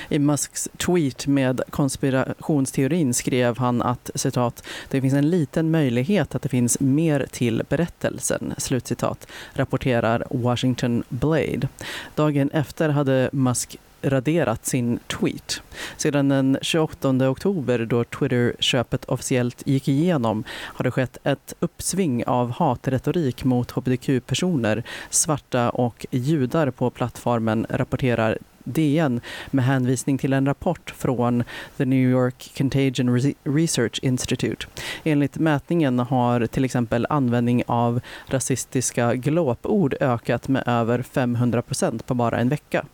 I 0.10 0.20
Musks 0.20 0.70
tweet 0.78 1.28
med 1.28 1.62
konspirationsteorin 1.70 3.14
skrev 3.14 3.58
han 3.58 3.82
att 3.82 4.10
citat, 4.16 4.64
det 4.90 5.02
finns 5.02 5.14
en 5.14 5.30
liten 5.30 5.72
möjlighet 5.72 6.36
att 6.36 6.42
det 6.42 6.50
finns 6.50 6.80
mer 6.80 7.26
till 7.32 7.64
berättelsen, 7.70 8.54
slutcitat, 8.58 9.28
rapporterar 9.54 10.24
Washington 10.30 11.04
Blade. 11.10 11.68
Dagen 12.16 12.50
efter 12.54 12.90
hade 12.90 13.30
Musk 13.34 13.78
raderat 14.02 14.66
sin 14.66 15.00
tweet. 15.08 15.62
Sedan 15.98 16.30
den 16.30 16.58
28 16.62 17.30
oktober 17.30 17.86
då 17.86 18.04
Twitter-köpet 18.04 19.06
officiellt 19.06 19.68
gick 19.68 19.88
igenom 19.88 20.44
har 20.50 20.84
det 20.84 20.92
skett 20.92 21.18
ett 21.24 21.54
uppsving 21.60 22.26
av 22.26 22.52
hatretorik 22.52 23.44
mot 23.44 23.72
hbtq-personer, 23.72 24.84
svarta 25.10 25.70
och 25.70 26.06
judar 26.12 26.72
på 26.72 26.90
plattformen, 26.90 27.66
rapporterar 27.70 28.38
DN 28.64 29.22
med 29.52 29.66
hänvisning 29.66 30.18
till 30.18 30.34
en 30.34 30.46
rapport 30.46 30.94
från 30.98 31.44
The 31.78 31.86
New 31.86 32.10
York 32.10 32.52
Contagion 32.58 33.34
Research 33.44 34.00
Institute. 34.02 34.68
Enligt 35.04 35.38
mätningen 35.38 36.00
har 36.00 36.48
till 36.48 36.66
exempel 36.66 37.08
användning 37.10 37.64
av 37.68 38.02
rasistiska 38.28 39.16
glåpord 39.16 39.96
ökat 40.00 40.48
med 40.48 40.64
över 40.66 41.02
500 41.02 41.62
procent 41.62 42.06
på 42.06 42.14
bara 42.14 42.38
en 42.38 42.50
vecka. 42.50 42.86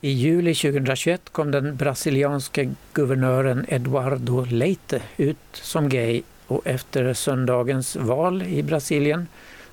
I 0.00 0.10
juli 0.10 0.54
2021 0.54 1.20
kom 1.32 1.50
den 1.50 1.76
brasilianske 1.76 2.70
guvernören 2.92 3.66
Eduardo 3.68 4.44
Leite 4.44 5.02
ut 5.16 5.36
som 5.52 5.88
gay 5.88 6.22
och 6.46 6.66
efter 6.66 7.14
söndagens 7.14 7.96
val 7.96 8.42
i 8.42 8.62
Brasilien 8.62 9.26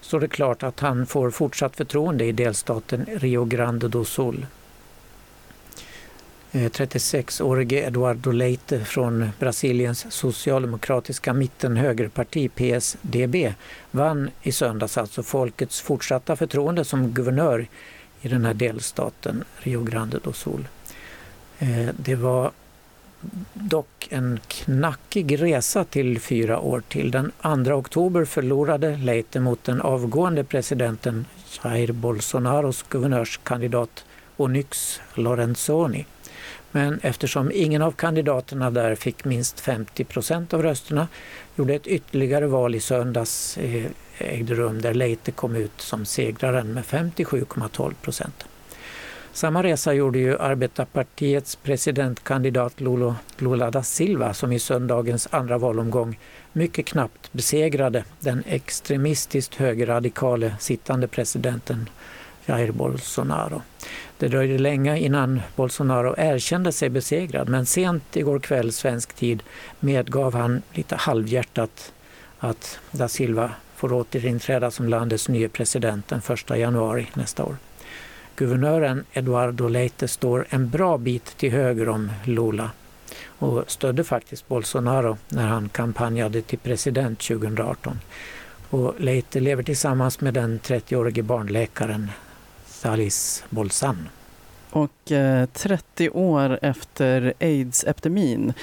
står 0.10 0.20
det 0.20 0.28
klart 0.28 0.64
att 0.64 0.80
han 0.80 1.06
får 1.06 1.32
fortsatt 1.32 1.76
förtroende 1.76 2.26
i 2.26 2.32
delstaten 2.32 3.06
Rio 3.16 3.46
Grande 3.46 3.88
do 3.88 4.06
Sul. 4.06 4.46
Eh, 6.52 6.70
36-årige 6.70 7.88
Eduardo 7.88 8.32
Leite 8.32 8.86
från 8.86 9.30
Brasiliens 9.40 10.06
socialdemokratiska 10.10 11.34
mittenhögerparti 11.34 12.50
PSDB 12.56 13.54
vann 13.92 14.30
i 14.42 14.52
söndags 14.52 14.98
alltså 14.98 15.24
folkets 15.24 15.82
fortsatta 15.82 16.36
förtroende 16.36 16.86
som 16.86 17.12
guvernör 17.12 17.68
i 18.22 18.28
den 18.28 18.46
här 18.46 18.54
delstaten 18.54 19.44
Rio 19.58 19.84
Grande 19.84 20.20
do 20.24 20.34
Sul. 20.34 20.68
Eh, 21.60 21.90
det 21.98 22.16
var 22.16 22.52
dock 23.54 24.08
en 24.10 24.40
knackig 24.48 25.42
resa 25.42 25.84
till 25.84 26.20
fyra 26.20 26.60
år 26.60 26.84
till. 26.88 27.12
Den 27.12 27.32
2 27.66 27.74
oktober 27.74 28.26
förlorade 28.26 28.98
Leite 28.98 29.40
mot 29.40 29.64
den 29.64 29.82
avgående 29.82 30.44
presidenten 30.44 31.26
Jair 31.64 31.92
Bolsonaros 31.92 32.86
guvernörskandidat 32.90 34.06
Onyx 34.38 35.02
Lorenzoni. 35.14 36.06
Men 36.72 37.00
eftersom 37.04 37.52
ingen 37.54 37.82
av 37.82 37.92
kandidaterna 37.92 38.72
där 38.72 38.96
fick 38.96 39.26
minst 39.26 39.60
50 39.60 40.04
procent 40.04 40.54
av 40.54 40.64
rösterna 40.64 41.08
gjorde 41.56 41.74
ett 41.74 41.88
ytterligare 41.88 42.48
val 42.48 42.76
i 42.76 42.80
söndags 42.80 43.58
eh, 43.58 43.86
ägde 44.18 44.54
rum 44.56 44.82
där 44.82 44.94
Leite 44.94 45.32
kom 45.32 45.56
ut 45.56 45.82
som 45.82 46.06
segraren 46.06 46.74
med 46.74 46.84
57,12 46.84 47.94
procent. 47.94 48.46
Samma 49.34 49.64
resa 49.64 49.94
gjorde 49.94 50.20
ju 50.20 50.38
Arbetarpartiets 50.38 51.56
presidentkandidat 51.56 52.82
Lula, 52.82 53.16
Lula 53.38 53.72
da 53.72 53.84
Silva 53.84 54.34
som 54.34 54.52
i 54.52 54.60
söndagens 54.60 55.28
andra 55.32 55.58
valomgång 55.58 56.20
mycket 56.54 56.86
knappt 56.86 57.34
besegrade 57.34 58.04
den 58.20 58.44
extremistiskt 58.48 59.56
högerradikale 59.56 60.56
sittande 60.60 61.08
presidenten 61.08 61.90
Jair 62.46 62.72
Bolsonaro. 62.72 63.62
Det 64.18 64.28
dröjde 64.28 64.58
länge 64.58 64.98
innan 64.98 65.42
Bolsonaro 65.56 66.16
erkände 66.18 66.72
sig 66.72 66.90
besegrad 66.90 67.50
men 67.50 67.66
sent 67.66 68.16
igår 68.16 68.40
kväll 68.40 68.72
svensk 68.72 69.14
tid 69.14 69.44
medgav 69.80 70.34
han 70.34 70.62
lite 70.74 70.96
halvhjärtat 70.96 71.94
att 72.40 72.80
da 72.92 73.08
Silva 73.08 73.52
får 73.76 73.94
återinträda 73.94 74.72
som 74.72 74.88
landets 74.88 75.30
nye 75.30 75.50
president 75.50 76.08
den 76.08 76.22
1 76.30 76.58
januari 76.58 77.08
nästa 77.14 77.44
år. 77.44 77.56
Guvernören 78.40 79.06
Eduardo 79.14 79.68
Leite 79.68 80.08
står 80.08 80.48
en 80.50 80.70
bra 80.70 80.98
bit 80.98 81.38
till 81.38 81.52
höger 81.52 81.90
om 81.90 82.12
Lula 82.24 82.72
och 83.26 83.72
stödde 83.72 84.04
faktiskt 84.04 84.48
Bolsonaro 84.48 85.18
när 85.30 85.48
han 85.48 85.70
kampanjade 85.70 86.42
till 86.42 86.60
president 86.60 87.20
2018. 87.20 88.00
Och 88.70 88.94
Leite 88.98 89.40
lever 89.40 89.64
tillsammans 89.64 90.22
med 90.22 90.34
den 90.34 90.60
30-årige 90.60 91.24
barnläkaren 91.24 92.12
Salis 92.66 93.44
Bolsan. 93.50 94.10
Och 94.72 95.12
eh, 95.12 95.46
30 95.46 96.10
år 96.10 96.60
efter 96.62 97.34
aids-epidemin, 97.40 98.54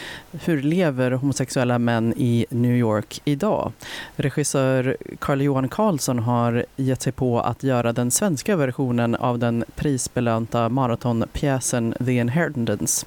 hur 0.45 0.63
lever 0.63 1.11
homosexuella 1.11 1.79
män 1.79 2.15
i 2.17 2.47
New 2.51 2.77
York 2.77 3.21
idag? 3.25 3.73
Regissör 4.17 4.97
Carl 5.19 5.43
Johan 5.43 5.69
Carlsson 5.69 6.19
har 6.19 6.65
gett 6.77 7.03
sig 7.03 7.13
på 7.13 7.41
att 7.41 7.63
göra 7.63 7.93
den 7.93 8.11
svenska 8.11 8.57
versionen 8.57 9.15
av 9.15 9.39
den 9.39 9.65
prisbelönta 9.77 10.69
maratonpjäsen 10.69 11.95
The 12.05 12.13
Inheritance. 12.13 13.07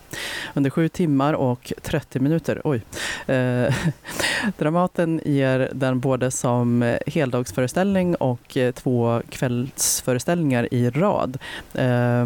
Under 0.54 0.70
sju 0.70 0.90
timmar 0.90 1.34
och 1.34 1.74
30 1.82 2.20
minuter, 2.20 2.62
oj. 2.64 2.82
Eh, 3.28 3.76
Dramaten 4.58 5.22
ger 5.26 5.70
den 5.74 6.00
både 6.00 6.32
som 6.32 6.98
heldagsföreställning 7.08 8.16
och 8.16 8.58
eh, 8.58 8.72
två 8.72 9.22
kvällsföreställningar 9.30 10.74
i 10.74 10.90
rad. 10.90 11.38
Eh, 11.74 12.26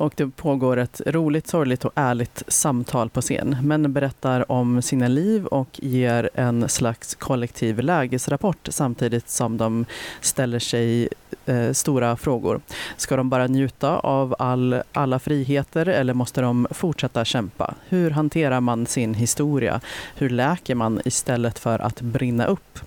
och 0.00 0.12
det 0.16 0.28
pågår 0.28 0.76
ett 0.76 1.00
roligt, 1.06 1.46
sorgligt 1.46 1.84
och 1.84 1.92
ärligt 1.94 2.42
samtal 2.48 3.10
på 3.10 3.20
scen. 3.20 3.56
Män 3.62 3.92
berättar 3.92 4.52
om 4.52 4.82
sina 4.82 5.08
liv 5.08 5.46
och 5.46 5.68
ger 5.82 6.30
en 6.34 6.68
slags 6.68 7.14
kollektiv 7.14 7.80
lägesrapport 7.80 8.68
samtidigt 8.70 9.30
som 9.30 9.56
de 9.56 9.84
ställer 10.20 10.58
sig 10.58 11.08
eh, 11.46 11.72
stora 11.72 12.16
frågor. 12.16 12.60
Ska 12.96 13.16
de 13.16 13.28
bara 13.28 13.46
njuta 13.46 13.98
av 13.98 14.36
all, 14.38 14.82
alla 14.92 15.18
friheter 15.18 15.86
eller 15.86 16.14
måste 16.14 16.40
de 16.40 16.66
fortsätta 16.70 17.24
kämpa? 17.24 17.74
Hur 17.88 18.10
hanterar 18.10 18.60
man 18.60 18.86
sin 18.86 19.14
historia? 19.14 19.80
Hur 20.16 20.30
läker 20.30 20.74
man 20.74 21.00
istället 21.04 21.58
för 21.58 21.78
att 21.78 22.00
brinna 22.00 22.46
upp? 22.46 22.78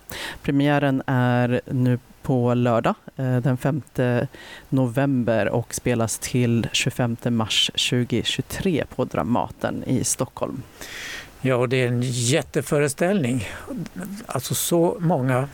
Premiären 0.42 1.04
är 1.06 1.62
nu 1.66 2.00
på 2.24 2.54
lördag 2.54 2.96
eh, 3.16 3.38
den 3.38 3.58
5 3.58 3.82
november 4.70 5.50
och 5.50 5.74
spelas 5.74 6.20
till 6.20 6.68
25 6.72 7.18
mars 7.30 7.72
2023 7.90 8.86
på 8.96 9.06
Dramaten 9.06 9.84
i 9.84 10.04
Stockholm. 10.04 10.62
Ja, 11.42 11.56
och 11.56 11.70
det 11.70 11.84
är 11.84 11.88
en 11.88 12.02
jätteföreställning. 12.02 13.48
Alltså 14.26 14.56
så 14.56 14.98
många 15.00 15.48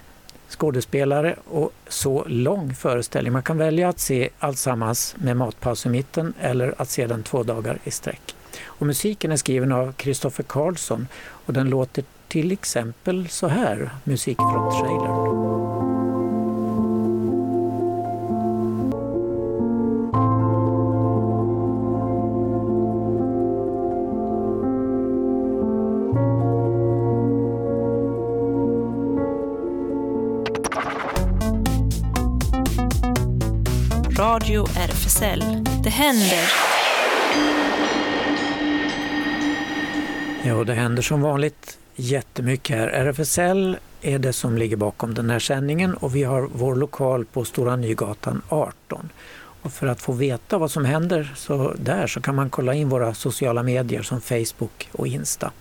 skådespelare 0.49 1.35
och 1.45 1.71
så 1.87 2.23
lång 2.27 2.73
föreställning. 2.73 3.33
Man 3.33 3.43
kan 3.43 3.57
välja 3.57 3.89
att 3.89 3.99
se 3.99 4.29
alltsammans 4.39 5.15
med 5.17 5.37
matpaus 5.37 5.85
i 5.85 5.89
mitten 5.89 6.33
eller 6.41 6.73
att 6.77 6.89
se 6.89 7.07
den 7.07 7.23
två 7.23 7.43
dagar 7.43 7.77
i 7.83 7.91
sträck. 7.91 8.35
Och 8.65 8.85
musiken 8.85 9.31
är 9.31 9.35
skriven 9.35 9.71
av 9.71 9.93
Kristoffer 9.93 10.43
Karlsson 10.43 11.07
och 11.45 11.53
den 11.53 11.69
låter 11.69 12.03
till 12.27 12.51
exempel 12.51 13.29
så 13.29 13.47
här, 13.47 13.89
musik 14.03 14.37
från 14.37 14.71
trailern. 14.71 16.08
Radio 34.29 34.65
RFSL. 34.77 35.43
Det 35.83 35.89
händer! 35.89 36.51
Ja, 40.43 40.63
det 40.63 40.73
händer 40.73 41.01
som 41.01 41.21
vanligt 41.21 41.77
jättemycket 41.95 42.77
här. 42.77 42.87
RFSL 42.87 43.77
är 44.01 44.19
det 44.19 44.33
som 44.33 44.57
ligger 44.57 44.75
bakom 44.75 45.13
den 45.13 45.29
här 45.29 45.39
sändningen 45.39 45.93
och 45.93 46.15
vi 46.15 46.23
har 46.23 46.49
vår 46.53 46.75
lokal 46.75 47.25
på 47.25 47.45
Stora 47.45 47.75
Nygatan 47.75 48.41
18. 48.49 49.09
Och 49.61 49.73
för 49.73 49.87
att 49.87 50.01
få 50.01 50.13
veta 50.13 50.57
vad 50.57 50.71
som 50.71 50.85
händer 50.85 51.33
så 51.35 51.73
där 51.77 52.07
så 52.07 52.21
kan 52.21 52.35
man 52.35 52.49
kolla 52.49 52.73
in 52.73 52.89
våra 52.89 53.13
sociala 53.13 53.63
medier 53.63 54.01
som 54.01 54.21
Facebook 54.21 54.89
och 54.91 55.07
Insta. 55.07 55.51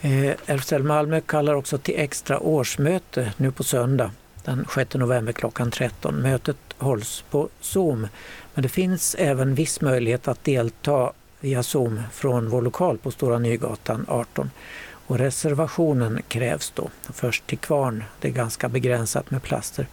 Eh, 0.00 0.34
RFSL 0.46 0.82
Malmö 0.82 1.20
kallar 1.20 1.54
också 1.54 1.78
till 1.78 1.94
extra 1.96 2.40
årsmöte 2.40 3.32
nu 3.36 3.52
på 3.52 3.64
söndag 3.64 4.10
den 4.44 4.66
6 4.74 4.94
november 4.94 5.32
klockan 5.32 5.70
13. 5.70 6.22
Mötet 6.22 6.56
hålls 6.82 7.24
på 7.30 7.48
Zoom. 7.60 8.08
Men 8.54 8.62
det 8.62 8.68
finns 8.68 9.14
även 9.18 9.54
viss 9.54 9.80
möjlighet 9.80 10.28
att 10.28 10.44
delta 10.44 11.12
via 11.40 11.62
Zoom 11.62 12.02
från 12.12 12.50
vår 12.50 12.62
lokal 12.62 12.98
på 12.98 13.10
Stora 13.10 13.38
Nygatan 13.38 14.06
18. 14.08 14.50
Och 15.06 15.18
reservationen 15.18 16.22
krävs 16.28 16.70
då. 16.70 16.90
Först 17.12 17.46
till 17.46 17.58
kvarn, 17.58 18.04
det 18.20 18.28
är 18.28 18.32
ganska 18.32 18.68
begränsat 18.68 19.30
med 19.30 19.42
plaster. 19.42 19.86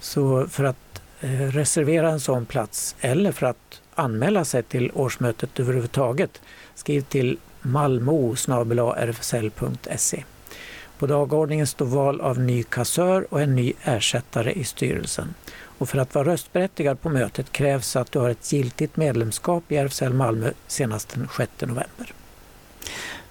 Så 0.00 0.48
för 0.48 0.64
att 0.64 1.02
eh, 1.20 1.30
reservera 1.30 2.10
en 2.10 2.20
sån 2.20 2.46
plats 2.46 2.96
eller 3.00 3.32
för 3.32 3.46
att 3.46 3.80
anmäla 3.94 4.44
sig 4.44 4.62
till 4.62 4.90
årsmötet 4.94 5.60
överhuvudtaget 5.60 6.40
skriv 6.74 7.00
till 7.00 7.38
malmo 7.62 8.34
e. 9.86 10.24
På 10.98 11.06
dagordningen 11.06 11.66
står 11.66 11.86
val 11.86 12.20
av 12.20 12.40
ny 12.40 12.62
kassör 12.62 13.26
och 13.30 13.40
en 13.40 13.56
ny 13.56 13.72
ersättare 13.82 14.52
i 14.52 14.64
styrelsen. 14.64 15.34
Och 15.78 15.88
för 15.88 15.98
att 15.98 16.14
vara 16.14 16.28
röstberättigad 16.28 17.00
på 17.00 17.08
mötet 17.08 17.52
krävs 17.52 17.96
att 17.96 18.12
du 18.12 18.18
har 18.18 18.30
ett 18.30 18.52
giltigt 18.52 18.96
medlemskap 18.96 19.72
i 19.72 19.76
RFSL 19.76 20.12
Malmö 20.12 20.50
senast 20.66 21.08
den 21.08 21.28
6 21.36 21.50
november. 21.60 22.12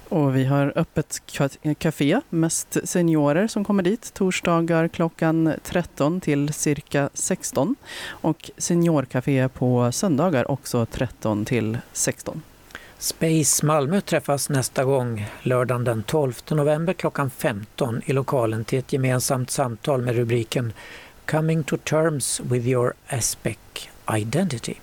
Och 0.08 0.36
vi 0.36 0.44
har 0.44 0.72
öppet 0.76 1.22
café, 1.78 2.20
mest 2.30 2.76
seniorer 2.84 3.46
som 3.46 3.64
kommer 3.64 3.82
dit, 3.82 4.14
torsdagar 4.14 4.88
klockan 4.88 5.52
13 5.62 6.20
till 6.20 6.52
cirka 6.52 7.10
16. 7.14 7.76
Och 8.06 8.50
seniorcafé 8.58 9.48
på 9.48 9.92
söndagar 9.92 10.50
också 10.50 10.86
13 10.86 11.44
till 11.44 11.78
16. 11.92 12.42
Space 12.98 13.66
Malmö 13.66 14.00
träffas 14.00 14.48
nästa 14.48 14.84
gång 14.84 15.26
lördagen 15.42 15.84
den 15.84 16.02
12 16.02 16.34
november 16.50 16.92
klockan 16.92 17.30
15 17.30 18.02
i 18.04 18.12
lokalen 18.12 18.64
till 18.64 18.78
ett 18.78 18.92
gemensamt 18.92 19.50
samtal 19.50 20.02
med 20.02 20.16
rubriken 20.16 20.72
Coming 21.26 21.64
to 21.64 21.76
terms 21.76 22.40
with 22.50 22.66
your 22.66 22.94
aspect 23.08 23.88
identity. 24.16 24.74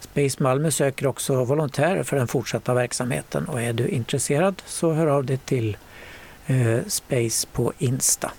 Space 0.00 0.42
Malmö 0.42 0.70
söker 0.70 1.06
också 1.06 1.44
volontärer 1.44 2.02
för 2.02 2.16
den 2.16 2.28
fortsatta 2.28 2.74
verksamheten 2.74 3.48
och 3.48 3.62
är 3.62 3.72
du 3.72 3.88
intresserad 3.88 4.62
så 4.66 4.92
hör 4.92 5.06
av 5.06 5.24
dig 5.24 5.38
till 5.38 5.76
eh, 6.46 6.78
Space 6.86 7.46
på 7.52 7.72
Insta. 7.78 8.32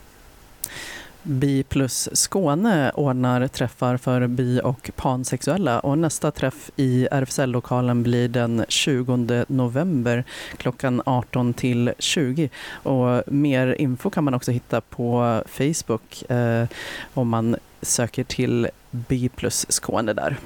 Bi 1.24 1.63
plus 1.63 2.09
Skåne 2.13 2.91
ordnar 2.91 3.47
träffar 3.47 3.97
för 3.97 4.28
bi 4.28 4.61
och 4.63 4.91
pansexuella 4.95 5.80
och 5.80 5.97
nästa 5.97 6.32
träff 6.32 6.72
i 6.76 7.07
RFSL-lokalen 7.11 8.03
blir 8.03 8.28
den 8.28 8.65
20 8.70 9.45
november 9.47 10.24
klockan 10.57 11.01
18 11.05 11.53
till 11.53 11.93
20. 11.99 12.49
Och 12.72 13.34
mer 13.34 13.76
info 13.80 14.09
kan 14.09 14.24
man 14.24 14.34
också 14.34 14.51
hitta 14.51 14.82
på 14.82 15.43
Facebook 15.47 16.32
eh, 16.32 16.65
om 17.13 17.30
man 17.30 17.55
söker 17.82 18.24
till 18.24 18.67
Bi 18.91 19.30
plus 19.30 19.65
Skåne 19.70 20.13
där. 20.13 20.38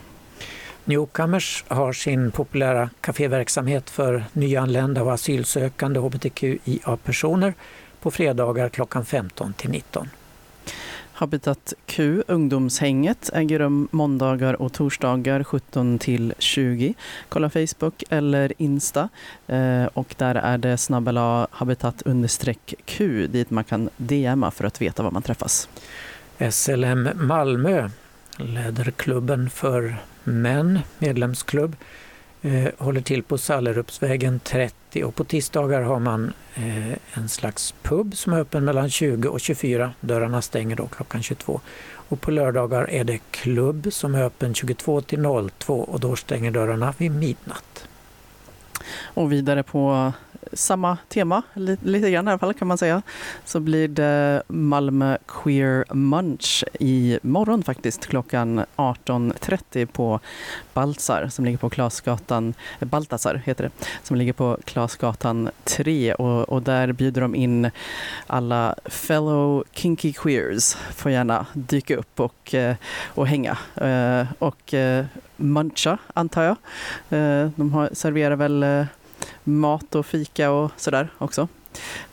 Newcomers 0.86 1.64
har 1.68 1.94
sin 1.94 2.32
populära 2.32 2.90
kaféverksamhet 3.02 3.90
för 3.90 4.24
nyanlända 4.34 5.04
och 5.04 5.14
asylsökande 5.14 6.00
hbtqia-personer 6.00 7.54
på 8.02 8.12
fredagar 8.12 8.70
klockan 8.70 9.06
15 9.06 9.54
till 9.54 9.70
19. 9.70 10.10
Habitat 11.14 11.74
Q, 11.86 12.24
ungdomshänget, 12.28 13.30
äger 13.34 13.60
rum 13.60 13.88
måndagar 13.92 14.62
och 14.62 14.74
torsdagar 14.74 15.44
17 15.44 16.00
till 16.00 16.34
20. 16.40 16.94
Kolla 17.30 17.50
Facebook 17.50 18.04
eller 18.10 18.54
Insta 18.58 19.10
eh, 19.48 19.86
och 19.86 20.16
där 20.18 20.36
är 20.36 20.58
det 20.58 20.78
snabbela 20.78 21.48
habitat 21.52 22.02
understreck 22.02 22.74
Q 22.86 23.28
dit 23.28 23.50
man 23.50 23.64
kan 23.64 23.90
DMa 23.98 24.52
för 24.52 24.64
att 24.66 24.82
veta 24.82 25.04
var 25.04 25.12
man 25.12 25.22
träffas. 25.22 25.70
SLM 26.52 27.10
Malmö, 27.16 27.90
läderklubben 28.38 29.50
för 29.50 29.96
män, 30.24 30.80
medlemsklubb, 31.00 31.76
eh, 32.44 32.70
håller 32.78 33.02
till 33.02 33.24
på 33.24 33.38
Sallerupsvägen 33.38 34.40
30 34.40 35.04
och 35.04 35.16
på 35.16 35.24
tisdagar 35.24 35.82
har 35.82 36.00
man 36.00 36.34
eh, 36.56 36.92
en 37.14 37.30
slags 37.30 37.74
pub 37.82 38.16
som 38.16 38.34
är 38.34 38.40
öppen 38.40 38.66
mellan 38.66 38.90
20 38.90 39.30
och 39.30 39.40
24. 39.40 39.94
Dörrarna 40.00 40.42
stänger 40.42 40.76
då 40.76 40.88
klockan 40.88 41.24
22. 41.24 41.62
Och 42.10 42.22
på 42.22 42.32
lördagar 42.32 42.90
är 42.90 43.04
det 43.04 43.20
klubb 43.32 43.88
som 43.92 44.16
är 44.16 44.24
öppen 44.24 44.54
22 44.54 45.02
till 45.02 45.24
02 45.58 45.80
och 45.80 46.00
då 46.00 46.16
stänger 46.16 46.52
dörrarna 46.52 46.94
vid 46.98 47.12
midnatt. 47.12 47.88
Och 49.04 49.32
vidare 49.32 49.64
på 49.64 50.14
samma 50.54 50.98
tema, 51.10 51.42
lite, 51.54 51.86
lite 51.86 52.12
grann 52.12 52.28
i 52.28 52.32
alla 52.32 52.40
fall 52.40 52.54
kan 52.54 52.68
man 52.68 52.78
säga, 52.78 53.02
så 53.46 53.60
blir 53.60 53.88
det 53.88 54.44
Malmö 54.48 55.18
Queer 55.28 55.86
Munch 55.94 56.64
i 56.80 57.20
morgon 57.22 57.64
faktiskt 57.64 58.06
klockan 58.08 58.66
18.30 58.76 59.86
på 59.86 60.20
Baltzar 60.74 61.28
som 61.28 61.46
ligger 61.46 61.58
på 61.58 61.70
Klasgatan, 61.70 62.54
eh, 62.80 62.88
Baltasar 62.88 63.42
heter 63.46 63.64
det, 63.64 63.86
som 64.04 64.18
ligger 64.18 64.34
på 64.34 64.58
Klasgatan 64.66 65.50
3 65.64 66.14
och, 66.14 66.50
och 66.50 66.62
där 66.62 66.92
bjuder 66.92 67.22
de 67.22 67.36
in 67.36 67.72
alla 68.28 68.76
fellow 68.86 69.64
kinky 69.72 70.14
queers, 70.14 70.76
får 70.76 71.12
gärna 71.12 71.46
dyka 71.54 71.96
upp 71.96 72.20
och, 72.20 72.54
eh, 72.56 72.76
och 73.06 73.28
hänga. 73.28 73.58
Eh, 73.76 74.28
och 74.40 74.74
muncha 75.36 75.98
antar 76.14 76.44
jag. 76.44 76.56
De 77.56 77.74
har, 77.74 77.90
serverar 77.94 78.36
väl 78.36 78.86
mat 79.44 79.96
och 79.96 80.06
fika 80.06 80.52
och 80.52 80.72
sådär 80.78 81.10
också 81.18 81.48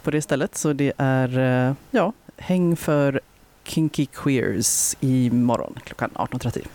på 0.03 0.11
det 0.11 0.22
stället. 0.22 0.57
Så 0.57 0.72
det 0.72 0.93
är 0.97 1.39
eh, 1.39 1.74
ja, 1.91 2.12
häng 2.37 2.76
för 2.76 3.20
Kinky 3.64 4.07
Queers 4.07 4.97
imorgon 5.01 5.74
klockan 5.85 6.11
18.30. 6.14 6.66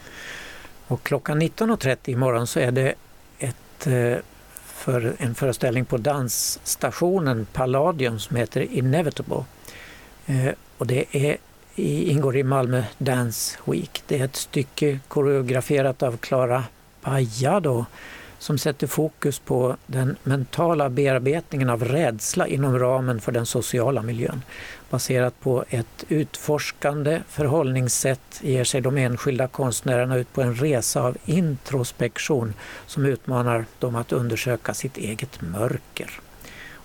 Och 0.88 1.04
klockan 1.04 1.42
19.30 1.42 1.98
imorgon 2.10 2.48
så 2.48 2.60
är 2.60 2.72
det 2.72 2.94
ett, 3.40 3.88
eh, 3.88 4.18
för 4.66 5.16
en 5.18 5.36
föreställning 5.36 5.86
på 5.86 5.98
dansstationen 5.98 7.48
Palladium 7.54 8.20
som 8.20 8.36
heter 8.36 8.62
Inevitable. 8.62 9.44
Eh, 10.26 10.54
och 10.78 10.88
det 10.88 11.06
är, 11.12 11.38
ingår 11.76 12.38
i 12.38 12.44
Malmö 12.44 12.84
Dance 12.98 13.58
Week. 13.66 14.04
Det 14.08 14.20
är 14.20 14.26
ett 14.26 14.36
stycke 14.36 15.00
koreograferat 15.08 16.04
av 16.04 16.18
Klara 16.18 16.64
Pajado 17.02 17.86
som 18.40 18.58
sätter 18.58 18.88
fokus 18.88 19.40
på 19.40 19.78
den 19.88 20.16
mentala 20.24 20.90
bearbetningen 20.90 21.70
av 21.70 21.84
rädsla 21.84 22.48
inom 22.48 22.80
ramen 22.80 23.22
för 23.22 23.32
den 23.32 23.46
sociala 23.46 24.02
miljön. 24.02 24.42
Baserat 24.90 25.40
på 25.40 25.66
ett 25.70 26.04
utforskande 26.08 27.22
förhållningssätt 27.28 28.40
ger 28.42 28.64
sig 28.64 28.82
de 28.82 28.98
enskilda 28.98 29.48
konstnärerna 29.48 30.18
ut 30.18 30.34
på 30.34 30.42
en 30.42 30.56
resa 30.56 31.02
av 31.02 31.18
introspektion 31.26 32.54
som 32.86 33.06
utmanar 33.06 33.66
dem 33.80 33.96
att 33.96 34.12
undersöka 34.12 34.74
sitt 34.74 34.98
eget 34.98 35.42
mörker. 35.42 36.12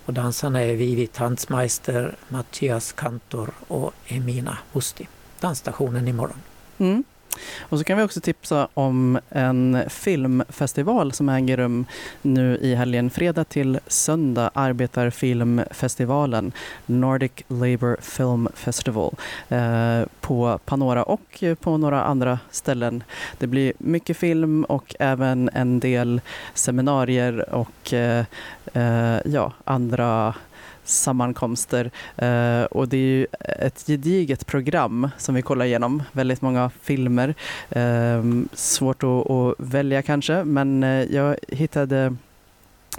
Och 0.05 0.13
dansarna 0.13 0.61
är 0.61 0.75
Vivi 0.75 1.07
Tanzmeister, 1.07 2.15
Mattias 2.27 2.91
Kantor 2.91 3.49
och 3.67 3.93
Emina 4.07 4.57
Husti. 4.71 5.07
Dansstationen 5.39 6.07
imorgon. 6.07 6.37
Mm. 6.77 7.03
Och 7.59 7.77
så 7.77 7.83
kan 7.83 7.97
vi 7.97 8.03
också 8.03 8.21
tipsa 8.21 8.67
om 8.73 9.19
en 9.29 9.83
filmfestival 9.89 11.11
som 11.11 11.29
äger 11.29 11.57
rum 11.57 11.85
nu 12.21 12.57
i 12.57 12.75
helgen, 12.75 13.09
fredag 13.09 13.43
till 13.43 13.79
söndag, 13.87 14.51
Arbetarfilmfestivalen, 14.53 16.51
Nordic 16.85 17.31
Labour 17.47 17.97
Film 18.01 18.47
Festival, 18.53 19.15
eh, 19.49 20.01
på 20.21 20.59
Panora 20.65 21.03
och 21.03 21.43
på 21.59 21.77
några 21.77 22.03
andra 22.03 22.39
ställen. 22.51 23.03
Det 23.37 23.47
blir 23.47 23.73
mycket 23.77 24.17
film 24.17 24.63
och 24.63 24.95
även 24.99 25.49
en 25.53 25.79
del 25.79 26.21
seminarier 26.53 27.53
och 27.53 27.93
eh, 27.93 28.25
eh, 28.73 29.19
ja, 29.25 29.53
andra 29.63 30.33
sammankomster. 30.83 31.91
Eh, 32.15 32.63
och 32.63 32.87
det 32.87 32.97
är 32.97 33.01
ju 33.01 33.27
ett 33.39 33.83
gediget 33.87 34.47
program 34.47 35.09
som 35.17 35.35
vi 35.35 35.41
kollar 35.41 35.65
igenom. 35.65 36.03
Väldigt 36.11 36.41
många 36.41 36.71
filmer. 36.81 37.35
Eh, 37.69 38.23
svårt 38.53 39.03
att, 39.03 39.29
att, 39.29 39.55
välja 39.57 40.01
kanske, 40.01 40.43
men 40.43 40.83
eh, 40.83 41.03
jag 41.03 41.35
hittade 41.47 42.15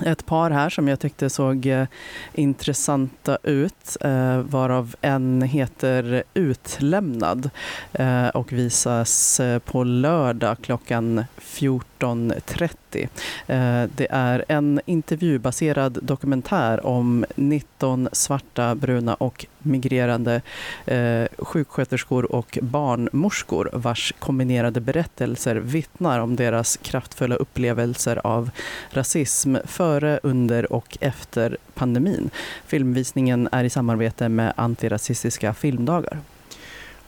ett 0.01 0.27
par 0.27 0.51
här 0.51 0.71
som 0.71 0.89
jag 0.89 1.01
tyckte 1.01 1.31
såg 1.31 1.67
eh, 1.67 1.87
intressanta 2.35 3.39
ut, 3.43 3.97
eh, 4.01 4.39
varav 4.39 4.97
en 5.01 5.43
heter 5.43 6.23
Utlämnad 6.35 7.51
eh, 7.93 8.29
och 8.29 8.53
visas 8.53 9.41
eh, 9.41 9.59
på 9.59 9.85
lördag 9.85 10.57
klockan 10.63 11.25
14.30. 11.41 12.77
Eh, 12.97 13.85
det 13.95 14.07
är 14.11 14.45
en 14.49 14.81
intervjubaserad 14.87 15.99
dokumentär 16.03 16.87
om 16.87 17.25
19 17.35 18.09
svarta, 18.13 18.75
bruna 18.75 19.15
och 19.15 19.47
migrerande 19.59 20.43
eh, 20.87 21.25
sjuksköterskor 21.39 22.33
och 22.33 22.59
barnmorskor 22.63 23.71
vars 23.73 24.15
kombinerade 24.19 24.81
berättelser 24.81 25.57
vittnar 25.57 26.21
om 26.21 26.37
deras 26.37 26.77
kraftfulla 26.77 27.37
upplevelser 27.37 28.27
av 28.27 28.51
rasism 28.91 29.57
före, 29.65 30.21
under 30.23 30.73
och 30.73 30.99
efter 31.01 31.57
pandemin. 31.75 32.31
Filmvisningen 32.67 33.49
är 33.53 33.65
i 33.65 33.71
samarbete 33.71 34.29
med 34.29 34.53
Antirasistiska 34.57 35.55
filmdagar. 35.55 36.19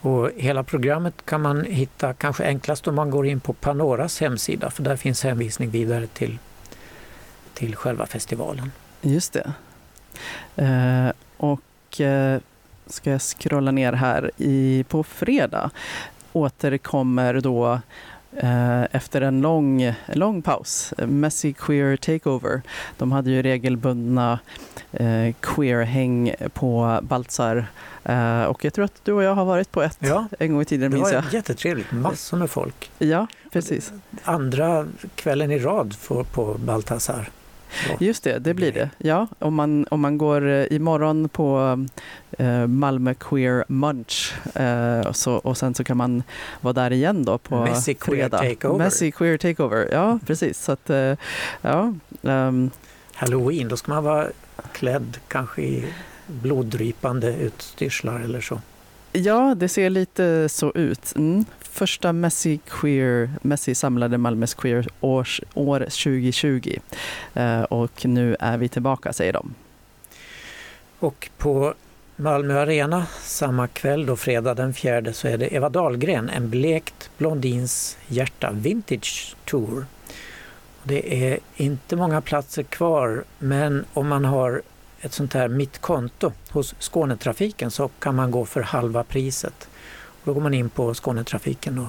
Och 0.04 0.30
hela 0.36 0.62
programmet 0.62 1.14
kan 1.26 1.42
man 1.42 1.64
hitta 1.64 2.14
kanske 2.14 2.44
enklast 2.44 2.88
om 2.88 2.94
man 2.94 3.10
går 3.10 3.26
in 3.26 3.40
på 3.40 3.52
Panoras 3.52 4.20
hemsida 4.20 4.70
för 4.70 4.82
där 4.82 4.96
finns 4.96 5.24
hänvisning 5.24 5.70
vidare 5.70 6.06
till, 6.06 6.38
till 7.54 7.76
själva 7.76 8.06
festivalen. 8.06 8.72
Just 9.00 9.32
det. 9.32 9.52
Eh, 10.56 11.12
och 11.36 12.00
eh, 12.00 12.40
ska 12.86 13.10
jag 13.10 13.22
scrolla 13.22 13.70
ner 13.70 13.92
här. 13.92 14.30
I, 14.36 14.84
på 14.88 15.02
fredag 15.02 15.70
återkommer 16.32 17.40
då 17.40 17.80
efter 18.90 19.20
en 19.20 19.40
lång, 19.40 19.82
en 19.82 19.94
lång 20.12 20.42
paus. 20.42 20.94
Messy 20.98 21.52
Queer 21.52 21.96
Takeover. 21.96 22.62
De 22.98 23.12
hade 23.12 23.30
ju 23.30 23.42
regelbundna 23.42 24.38
eh, 24.92 25.34
queer-häng 25.40 26.34
på 26.54 26.98
Baltzar. 27.02 27.66
Eh, 28.04 28.42
och 28.42 28.64
jag 28.64 28.72
tror 28.72 28.84
att 28.84 29.04
du 29.04 29.12
och 29.12 29.22
jag 29.22 29.34
har 29.34 29.44
varit 29.44 29.72
på 29.72 29.82
ett 29.82 29.96
Ja, 30.00 30.26
en 30.38 30.52
gång 30.52 30.62
i 30.62 30.64
tiden, 30.64 30.90
det 30.90 30.96
minns 30.96 31.08
var 31.08 31.12
jag. 31.12 31.24
jättetrevligt. 31.32 31.92
Massor 31.92 32.36
med 32.36 32.50
folk. 32.50 32.90
Ja, 32.98 33.26
precis. 33.52 33.92
Andra 34.24 34.86
kvällen 35.14 35.50
i 35.50 35.58
rad 35.58 35.94
på 36.32 36.54
Baltasar. 36.58 37.28
Just 38.00 38.24
det, 38.24 38.38
det 38.38 38.54
blir 38.54 38.72
det. 38.72 38.90
Ja, 38.98 39.26
om 39.38 39.54
man, 39.54 39.86
om 39.90 40.00
man 40.00 40.18
går 40.18 40.48
eh, 40.48 40.66
imorgon 40.70 41.28
på 41.28 41.78
eh, 42.38 42.66
Malmö 42.66 43.14
Queer 43.14 43.64
Munch 43.68 44.34
eh, 44.54 45.12
så, 45.12 45.34
och 45.34 45.56
sen 45.56 45.74
så 45.74 45.84
kan 45.84 45.96
man 45.96 46.22
vara 46.60 46.72
där 46.72 46.92
igen 46.92 47.24
då 47.24 47.38
på 47.38 47.64
Messy 47.64 47.94
Queer 47.94 48.28
fredag. 48.28 48.38
Takeover. 48.38 48.84
Messy 48.84 49.10
Queer 49.10 49.38
Takeover, 49.38 49.88
ja 49.92 50.18
precis. 50.26 50.64
Så 50.64 50.72
att, 50.72 50.90
eh, 50.90 51.14
ja, 51.62 51.94
ehm, 52.22 52.70
Halloween, 53.14 53.68
då 53.68 53.76
ska 53.76 53.92
man 53.92 54.04
vara 54.04 54.28
klädd 54.72 55.18
kanske 55.28 55.62
i 55.62 55.84
bloddrypande 56.26 57.36
utstyrslar 57.36 58.20
eller 58.20 58.40
så 58.40 58.60
ja, 59.14 59.54
det 59.54 59.68
ser 59.68 59.90
lite 59.90 60.48
så 60.48 60.72
ut. 60.74 61.16
Mm. 61.16 61.44
Första 61.60 62.12
Messi, 62.12 62.60
Queer, 62.68 63.30
Messi 63.42 63.74
samlade 63.74 64.18
Malmös 64.18 64.54
Queer 64.54 64.88
års, 65.00 65.40
år 65.54 65.78
2020. 65.80 66.78
Eh, 67.34 67.62
och 67.62 68.06
nu 68.06 68.36
är 68.40 68.58
vi 68.58 68.68
tillbaka, 68.68 69.12
säger 69.12 69.32
de. 69.32 69.54
Och 70.98 71.30
på 71.38 71.74
Malmö 72.16 72.60
Arena 72.60 73.06
samma 73.22 73.68
kväll, 73.68 74.06
då 74.06 74.16
fredag 74.16 74.54
den 74.54 74.74
fjärde, 74.74 75.12
så 75.12 75.28
är 75.28 75.38
det 75.38 75.54
Eva 75.54 75.68
Dahlgren, 75.68 76.30
en 76.30 76.50
blekt 76.50 77.10
blondins 77.18 77.98
hjärta 78.08 78.50
Vintage 78.52 79.36
Tour. 79.44 79.86
Det 80.82 81.24
är 81.24 81.38
inte 81.56 81.96
många 81.96 82.20
platser 82.20 82.62
kvar, 82.62 83.24
men 83.38 83.84
om 83.92 84.08
man 84.08 84.24
har 84.24 84.62
ett 85.04 85.12
sånt 85.12 85.32
här 85.34 85.48
mitt 85.48 85.78
konto 85.78 86.32
hos 86.50 86.74
Skånetrafiken 86.78 87.70
så 87.70 87.88
kan 87.88 88.14
man 88.14 88.30
gå 88.30 88.44
för 88.44 88.62
halva 88.62 89.04
priset. 89.04 89.68
Då 90.24 90.34
går 90.34 90.40
man 90.40 90.54
in 90.54 90.70
på 90.70 90.94
Skånetrafiken 90.94 91.78
och 91.78 91.88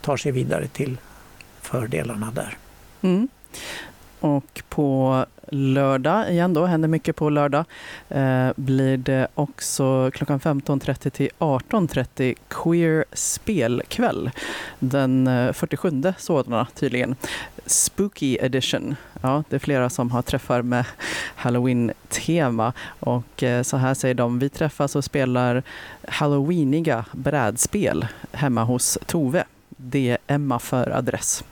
tar 0.00 0.16
sig 0.16 0.32
vidare 0.32 0.68
till 0.68 0.98
fördelarna 1.60 2.30
där. 2.30 2.58
Mm. 3.02 3.28
Och 4.20 4.62
på 4.68 5.24
lördag, 5.48 6.30
igen 6.30 6.54
då, 6.54 6.66
händer 6.66 6.88
mycket 6.88 7.16
på 7.16 7.30
lördag, 7.30 7.64
eh, 8.08 8.48
blir 8.56 8.96
det 8.96 9.28
också 9.34 10.10
klockan 10.14 10.40
15.30 10.40 11.10
till 11.10 11.30
18.30 11.38 12.34
Queer 12.48 13.04
spelkväll. 13.12 14.30
Den 14.78 15.26
eh, 15.26 15.52
47 15.52 16.02
sådana 16.18 16.66
tydligen. 16.74 17.16
Spooky 17.66 18.38
edition. 18.40 18.96
Ja, 19.22 19.44
det 19.48 19.56
är 19.56 19.60
flera 19.60 19.90
som 19.90 20.10
har 20.10 20.22
träffar 20.22 20.62
med 20.62 20.84
halloween-tema 21.34 22.72
och 23.00 23.42
eh, 23.42 23.62
så 23.62 23.76
här 23.76 23.94
säger 23.94 24.14
de, 24.14 24.38
vi 24.38 24.48
träffas 24.48 24.96
och 24.96 25.04
spelar 25.04 25.62
halloweeniga 26.08 27.04
brädspel 27.12 28.06
hemma 28.32 28.64
hos 28.64 28.98
Tove. 29.06 29.44
Det 29.68 30.10
är 30.10 30.18
Emma 30.26 30.58
för 30.58 30.90
adress. 30.90 31.44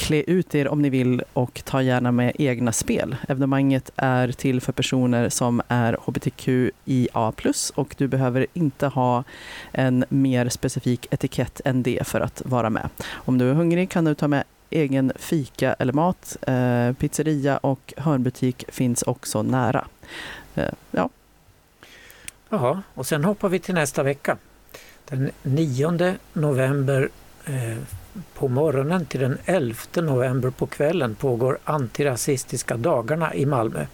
Klä 0.00 0.24
ut 0.26 0.54
er 0.54 0.68
om 0.68 0.82
ni 0.82 0.90
vill 0.90 1.22
och 1.32 1.62
ta 1.64 1.82
gärna 1.82 2.12
med 2.12 2.32
egna 2.38 2.72
spel. 2.72 3.16
Evenemanget 3.28 3.90
är 3.96 4.32
till 4.32 4.60
för 4.60 4.72
personer 4.72 5.28
som 5.28 5.62
är 5.68 5.96
hbtqia+, 6.04 7.32
och 7.74 7.94
du 7.98 8.08
behöver 8.08 8.46
inte 8.52 8.86
ha 8.86 9.24
en 9.72 10.04
mer 10.08 10.48
specifik 10.48 11.06
etikett 11.10 11.60
än 11.64 11.82
det 11.82 12.06
för 12.06 12.20
att 12.20 12.42
vara 12.44 12.70
med. 12.70 12.88
Om 13.10 13.38
du 13.38 13.50
är 13.50 13.54
hungrig 13.54 13.90
kan 13.90 14.04
du 14.04 14.14
ta 14.14 14.28
med 14.28 14.44
egen 14.70 15.12
fika 15.16 15.72
eller 15.72 15.92
mat. 15.92 16.36
Eh, 16.46 16.92
pizzeria 16.92 17.56
och 17.56 17.94
hörnbutik 17.96 18.64
finns 18.68 19.02
också 19.02 19.42
nära. 19.42 19.86
Eh, 20.54 20.72
ja, 20.90 21.08
Jaha, 22.48 22.82
och 22.94 23.06
sen 23.06 23.24
hoppar 23.24 23.48
vi 23.48 23.58
till 23.58 23.74
nästa 23.74 24.02
vecka. 24.02 24.36
Den 25.08 25.30
9 25.42 26.14
november 26.32 27.08
eh, 27.44 27.76
på 28.34 28.48
morgonen 28.48 29.06
till 29.06 29.20
den 29.20 29.38
11 29.44 29.76
november 29.94 30.50
på 30.50 30.66
kvällen 30.66 31.14
pågår 31.14 31.58
antirasistiska 31.64 32.76
dagarna 32.76 33.34
i 33.34 33.46
Malmö. 33.46 33.86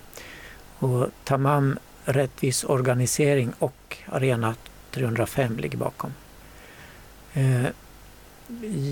Och 0.79 1.07
Tamam 1.25 1.79
Rättvis 2.05 2.64
Organisering 2.64 3.53
och 3.59 3.97
Arena 4.07 4.55
305 4.91 5.57
ligger 5.57 5.79
bakom. 5.79 6.12
Eh, 7.33 7.67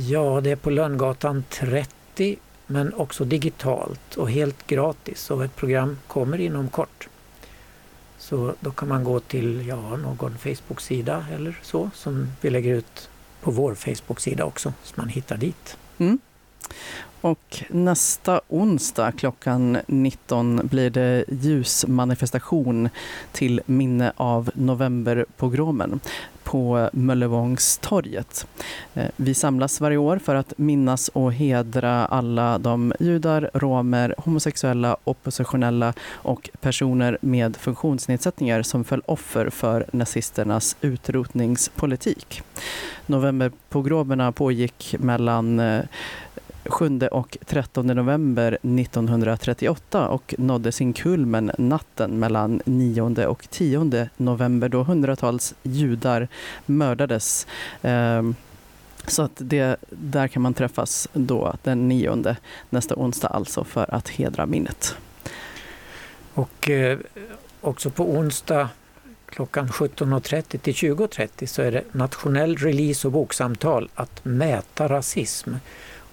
ja, 0.09 0.41
det 0.41 0.51
är 0.51 0.57
på 0.57 0.71
Lönngatan 0.71 1.45
30 1.49 2.37
men 2.67 2.95
också 2.95 3.25
digitalt 3.25 4.17
och 4.17 4.31
helt 4.31 4.67
gratis 4.67 5.31
och 5.31 5.45
ett 5.45 5.57
program 5.57 5.99
kommer 6.07 6.41
inom 6.41 6.69
kort. 6.69 7.09
Så 8.19 8.55
då 8.61 8.71
kan 8.71 8.89
man 8.89 9.05
gå 9.05 9.21
till 9.21 9.67
ja, 9.67 9.97
någon 9.97 10.39
Facebook-sida 10.39 11.27
eller 11.35 11.59
så 11.63 11.91
som 11.95 12.29
vi 12.41 12.51
lägger 12.51 12.75
ut 12.75 13.09
på 13.45 13.51
vår 13.51 13.75
Facebook-sida 13.75 14.45
också 14.45 14.73
så 14.83 14.95
man 14.97 15.09
hittar 15.09 15.37
dit. 15.37 15.77
Mm. 15.99 16.19
Och 17.21 17.65
nästa 17.71 18.41
onsdag 18.49 19.13
klockan 19.13 19.79
19 19.87 20.61
blir 20.65 20.91
det 20.91 21.25
ljusmanifestation 21.29 22.89
till 23.33 23.61
minne 23.67 24.13
av 24.17 24.51
novemberpogromen 24.55 26.01
på 26.55 26.91
Möllevångstorget. 26.93 28.47
Eh, 28.95 29.09
vi 29.17 29.35
samlas 29.35 29.81
varje 29.81 29.97
år 29.97 30.19
för 30.19 30.35
att 30.35 30.53
minnas 30.57 31.09
och 31.09 31.33
hedra 31.33 32.07
alla 32.07 32.59
de 32.59 32.93
judar, 33.01 33.51
romer, 33.55 34.15
homosexuella, 34.19 34.97
oppositionella 35.05 35.95
och 36.13 36.51
personer 36.61 37.19
med 37.21 37.57
funktionsnedsättningar 37.57 38.63
som 38.63 38.85
föll 38.85 39.03
offer 39.07 39.51
för 39.51 39.87
nazisternas 39.93 40.77
utrotningspolitik. 40.81 42.43
Novemberpogromerna 43.07 44.33
pågick 44.33 44.97
mellan 44.99 45.61
eh, 45.61 45.85
7 46.67 47.01
och 47.11 47.39
13 47.47 47.87
november 47.87 48.53
1938 48.53 50.09
och 50.09 50.35
nådde 50.39 50.73
sin 50.73 50.93
kulmen 50.93 51.53
natten 51.59 52.19
mellan 52.19 52.61
9 52.65 53.27
och 53.27 53.51
10 53.51 54.09
november 54.17 54.69
då 54.69 54.83
hundratals 54.83 55.55
judar 55.63 56.29
mördades. 56.67 57.47
Ehm, 57.83 58.35
så 59.07 59.23
att 59.23 59.33
det, 59.37 59.77
där 59.91 60.29
kan 60.29 60.43
man 60.43 60.55
träffas 60.55 61.09
då 61.13 61.55
den 61.63 61.89
9 61.89 62.37
nästa 62.71 62.95
onsdag 62.97 63.29
alltså 63.29 63.65
för 63.65 63.95
att 63.95 64.09
hedra 64.09 64.47
minnet. 64.47 64.97
Och 66.35 66.71
eh, 66.71 66.99
också 67.61 67.91
på 67.91 68.11
onsdag 68.11 68.69
klockan 69.27 69.69
17.30 69.69 70.59
till 70.59 70.75
20.30 70.75 71.47
så 71.47 71.63
är 71.63 71.73
det 71.73 71.83
nationell 71.93 72.57
release 72.57 73.09
och 73.09 73.13
boksamtal 73.13 73.89
att 73.95 74.25
mäta 74.25 74.89
rasism. 74.89 75.55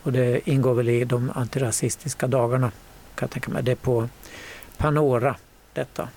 Och 0.03 0.11
det 0.11 0.49
ingår 0.49 0.73
väl 0.73 0.89
i 0.89 1.03
de 1.05 1.31
antirasistiska 1.35 2.27
dagarna 2.27 2.71
kan 3.15 3.25
jag 3.25 3.29
tänka 3.31 3.51
mig. 3.51 3.63
Det 3.63 3.71
är 3.71 3.75
på 3.75 4.09
Panora 4.77 5.35
detta. 5.73 6.09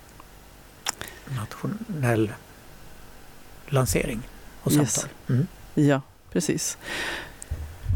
Nationell 1.36 2.32
lansering 3.66 4.20
och 4.62 4.72
Yes. 4.72 4.92
samtal. 4.94 5.10
Mm. 5.28 5.46
Ja, 5.74 6.00
precis. 6.32 6.78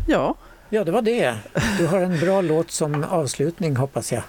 Ja, 0.07 0.35
Ja, 0.71 0.85
det 0.85 0.91
var 0.93 1.03
det. 1.03 1.37
Du 1.79 1.87
har 1.87 2.01
en 2.01 2.21
bra 2.21 2.41
låt 2.41 2.71
som 2.71 3.05
avslutning 3.05 3.77
hoppas 3.77 4.13
jag. 4.13 4.23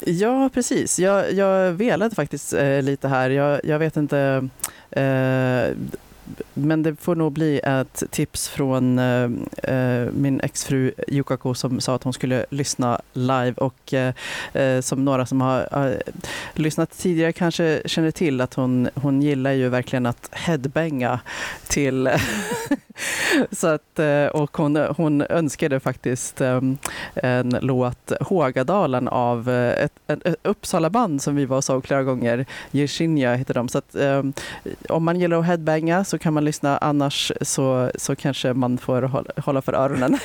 Ja, 0.00 0.50
precis. 0.54 0.98
Jag, 0.98 1.32
jag 1.32 1.72
velade 1.72 2.14
faktiskt 2.14 2.52
eh, 2.52 2.82
lite 2.82 3.08
här. 3.08 3.30
Jag, 3.30 3.60
jag 3.64 3.78
vet 3.78 3.96
inte. 3.96 4.48
Eh, 4.90 5.76
men 6.54 6.82
det 6.82 6.96
får 6.96 7.14
nog 7.14 7.32
bli 7.32 7.60
ett 7.64 8.02
tips 8.10 8.48
från 8.48 8.98
eh, 8.98 9.30
eh, 9.62 10.08
min 10.12 10.40
exfru 10.40 10.92
Yukako 11.08 11.54
som 11.54 11.80
sa 11.80 11.94
att 11.94 12.02
hon 12.02 12.12
skulle 12.12 12.46
lyssna 12.50 13.00
live 13.12 13.52
och 13.56 13.94
eh, 13.94 14.14
eh, 14.52 14.80
som 14.80 15.04
några 15.04 15.26
som 15.26 15.40
har 15.40 15.68
har 15.70 16.02
lyssnat 16.54 16.98
tidigare 16.98 17.32
kanske 17.32 17.82
känner 17.84 18.10
till 18.10 18.40
att 18.40 18.54
hon, 18.54 18.88
hon 18.94 19.22
gillar 19.22 19.52
ju 19.52 19.68
verkligen 19.68 20.06
att 20.06 20.28
headbanga 20.32 21.20
till 21.68 22.10
så 23.50 23.66
att, 23.66 23.98
eh, 23.98 24.26
och 24.26 24.56
hon, 24.56 24.76
hon 24.76 25.22
önskade 25.22 25.80
faktiskt 25.80 26.40
en 27.14 27.58
låt 27.60 28.12
Hågadalen 28.20 29.08
av 29.08 29.48
ett, 29.48 29.92
ett, 30.06 30.26
ett 30.26 30.36
Uppsala-band 30.42 31.22
som 31.22 31.36
vi 31.36 31.44
var 31.44 31.56
och 31.56 31.64
såg 31.64 31.86
flera 31.86 32.02
gånger. 32.02 32.46
Virginia 32.70 33.34
heter 33.34 33.54
de. 33.54 33.68
Så 33.68 33.78
att, 33.78 33.96
om 34.88 35.04
man 35.04 35.20
gillar 35.20 35.38
att 35.38 35.46
headbanga 35.46 36.04
så 36.04 36.18
kan 36.18 36.34
man 36.34 36.39
lyssna, 36.44 36.78
annars 36.78 37.32
så, 37.40 37.90
så 37.94 38.16
kanske 38.16 38.52
man 38.52 38.78
får 38.78 39.02
hålla, 39.40 39.62
för 39.62 39.72
öronen. 39.72 40.18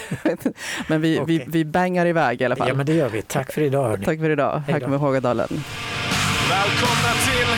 men 0.87 1.01
vi, 1.01 1.09
vi, 1.09 1.19
Okej. 1.19 1.45
vi 1.47 1.65
bangar 1.65 2.05
iväg 2.05 2.41
i 2.41 2.45
alla 2.45 2.55
fall. 2.55 2.67
Ja, 2.67 2.73
men 2.73 2.85
det 2.85 2.93
gör 2.93 3.09
vi. 3.09 3.21
Tack 3.21 3.53
för 3.53 3.61
idag. 3.61 3.89
Hörni. 3.89 4.05
Tack 4.05 4.19
för 4.19 4.29
idag. 4.29 4.61
Här 4.67 4.79
kommer 4.79 4.97
Hågadalen. 4.97 5.63
Välkomna 6.49 7.11
till 7.25 7.49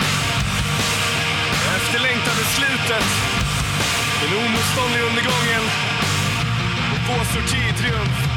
efterlängtade 1.76 2.44
slutet. 2.56 3.08
Den 4.22 4.38
omotståndliga 4.38 5.04
undergången. 5.04 5.64
Vår 7.08 7.24
sortitriumf. 7.26 8.37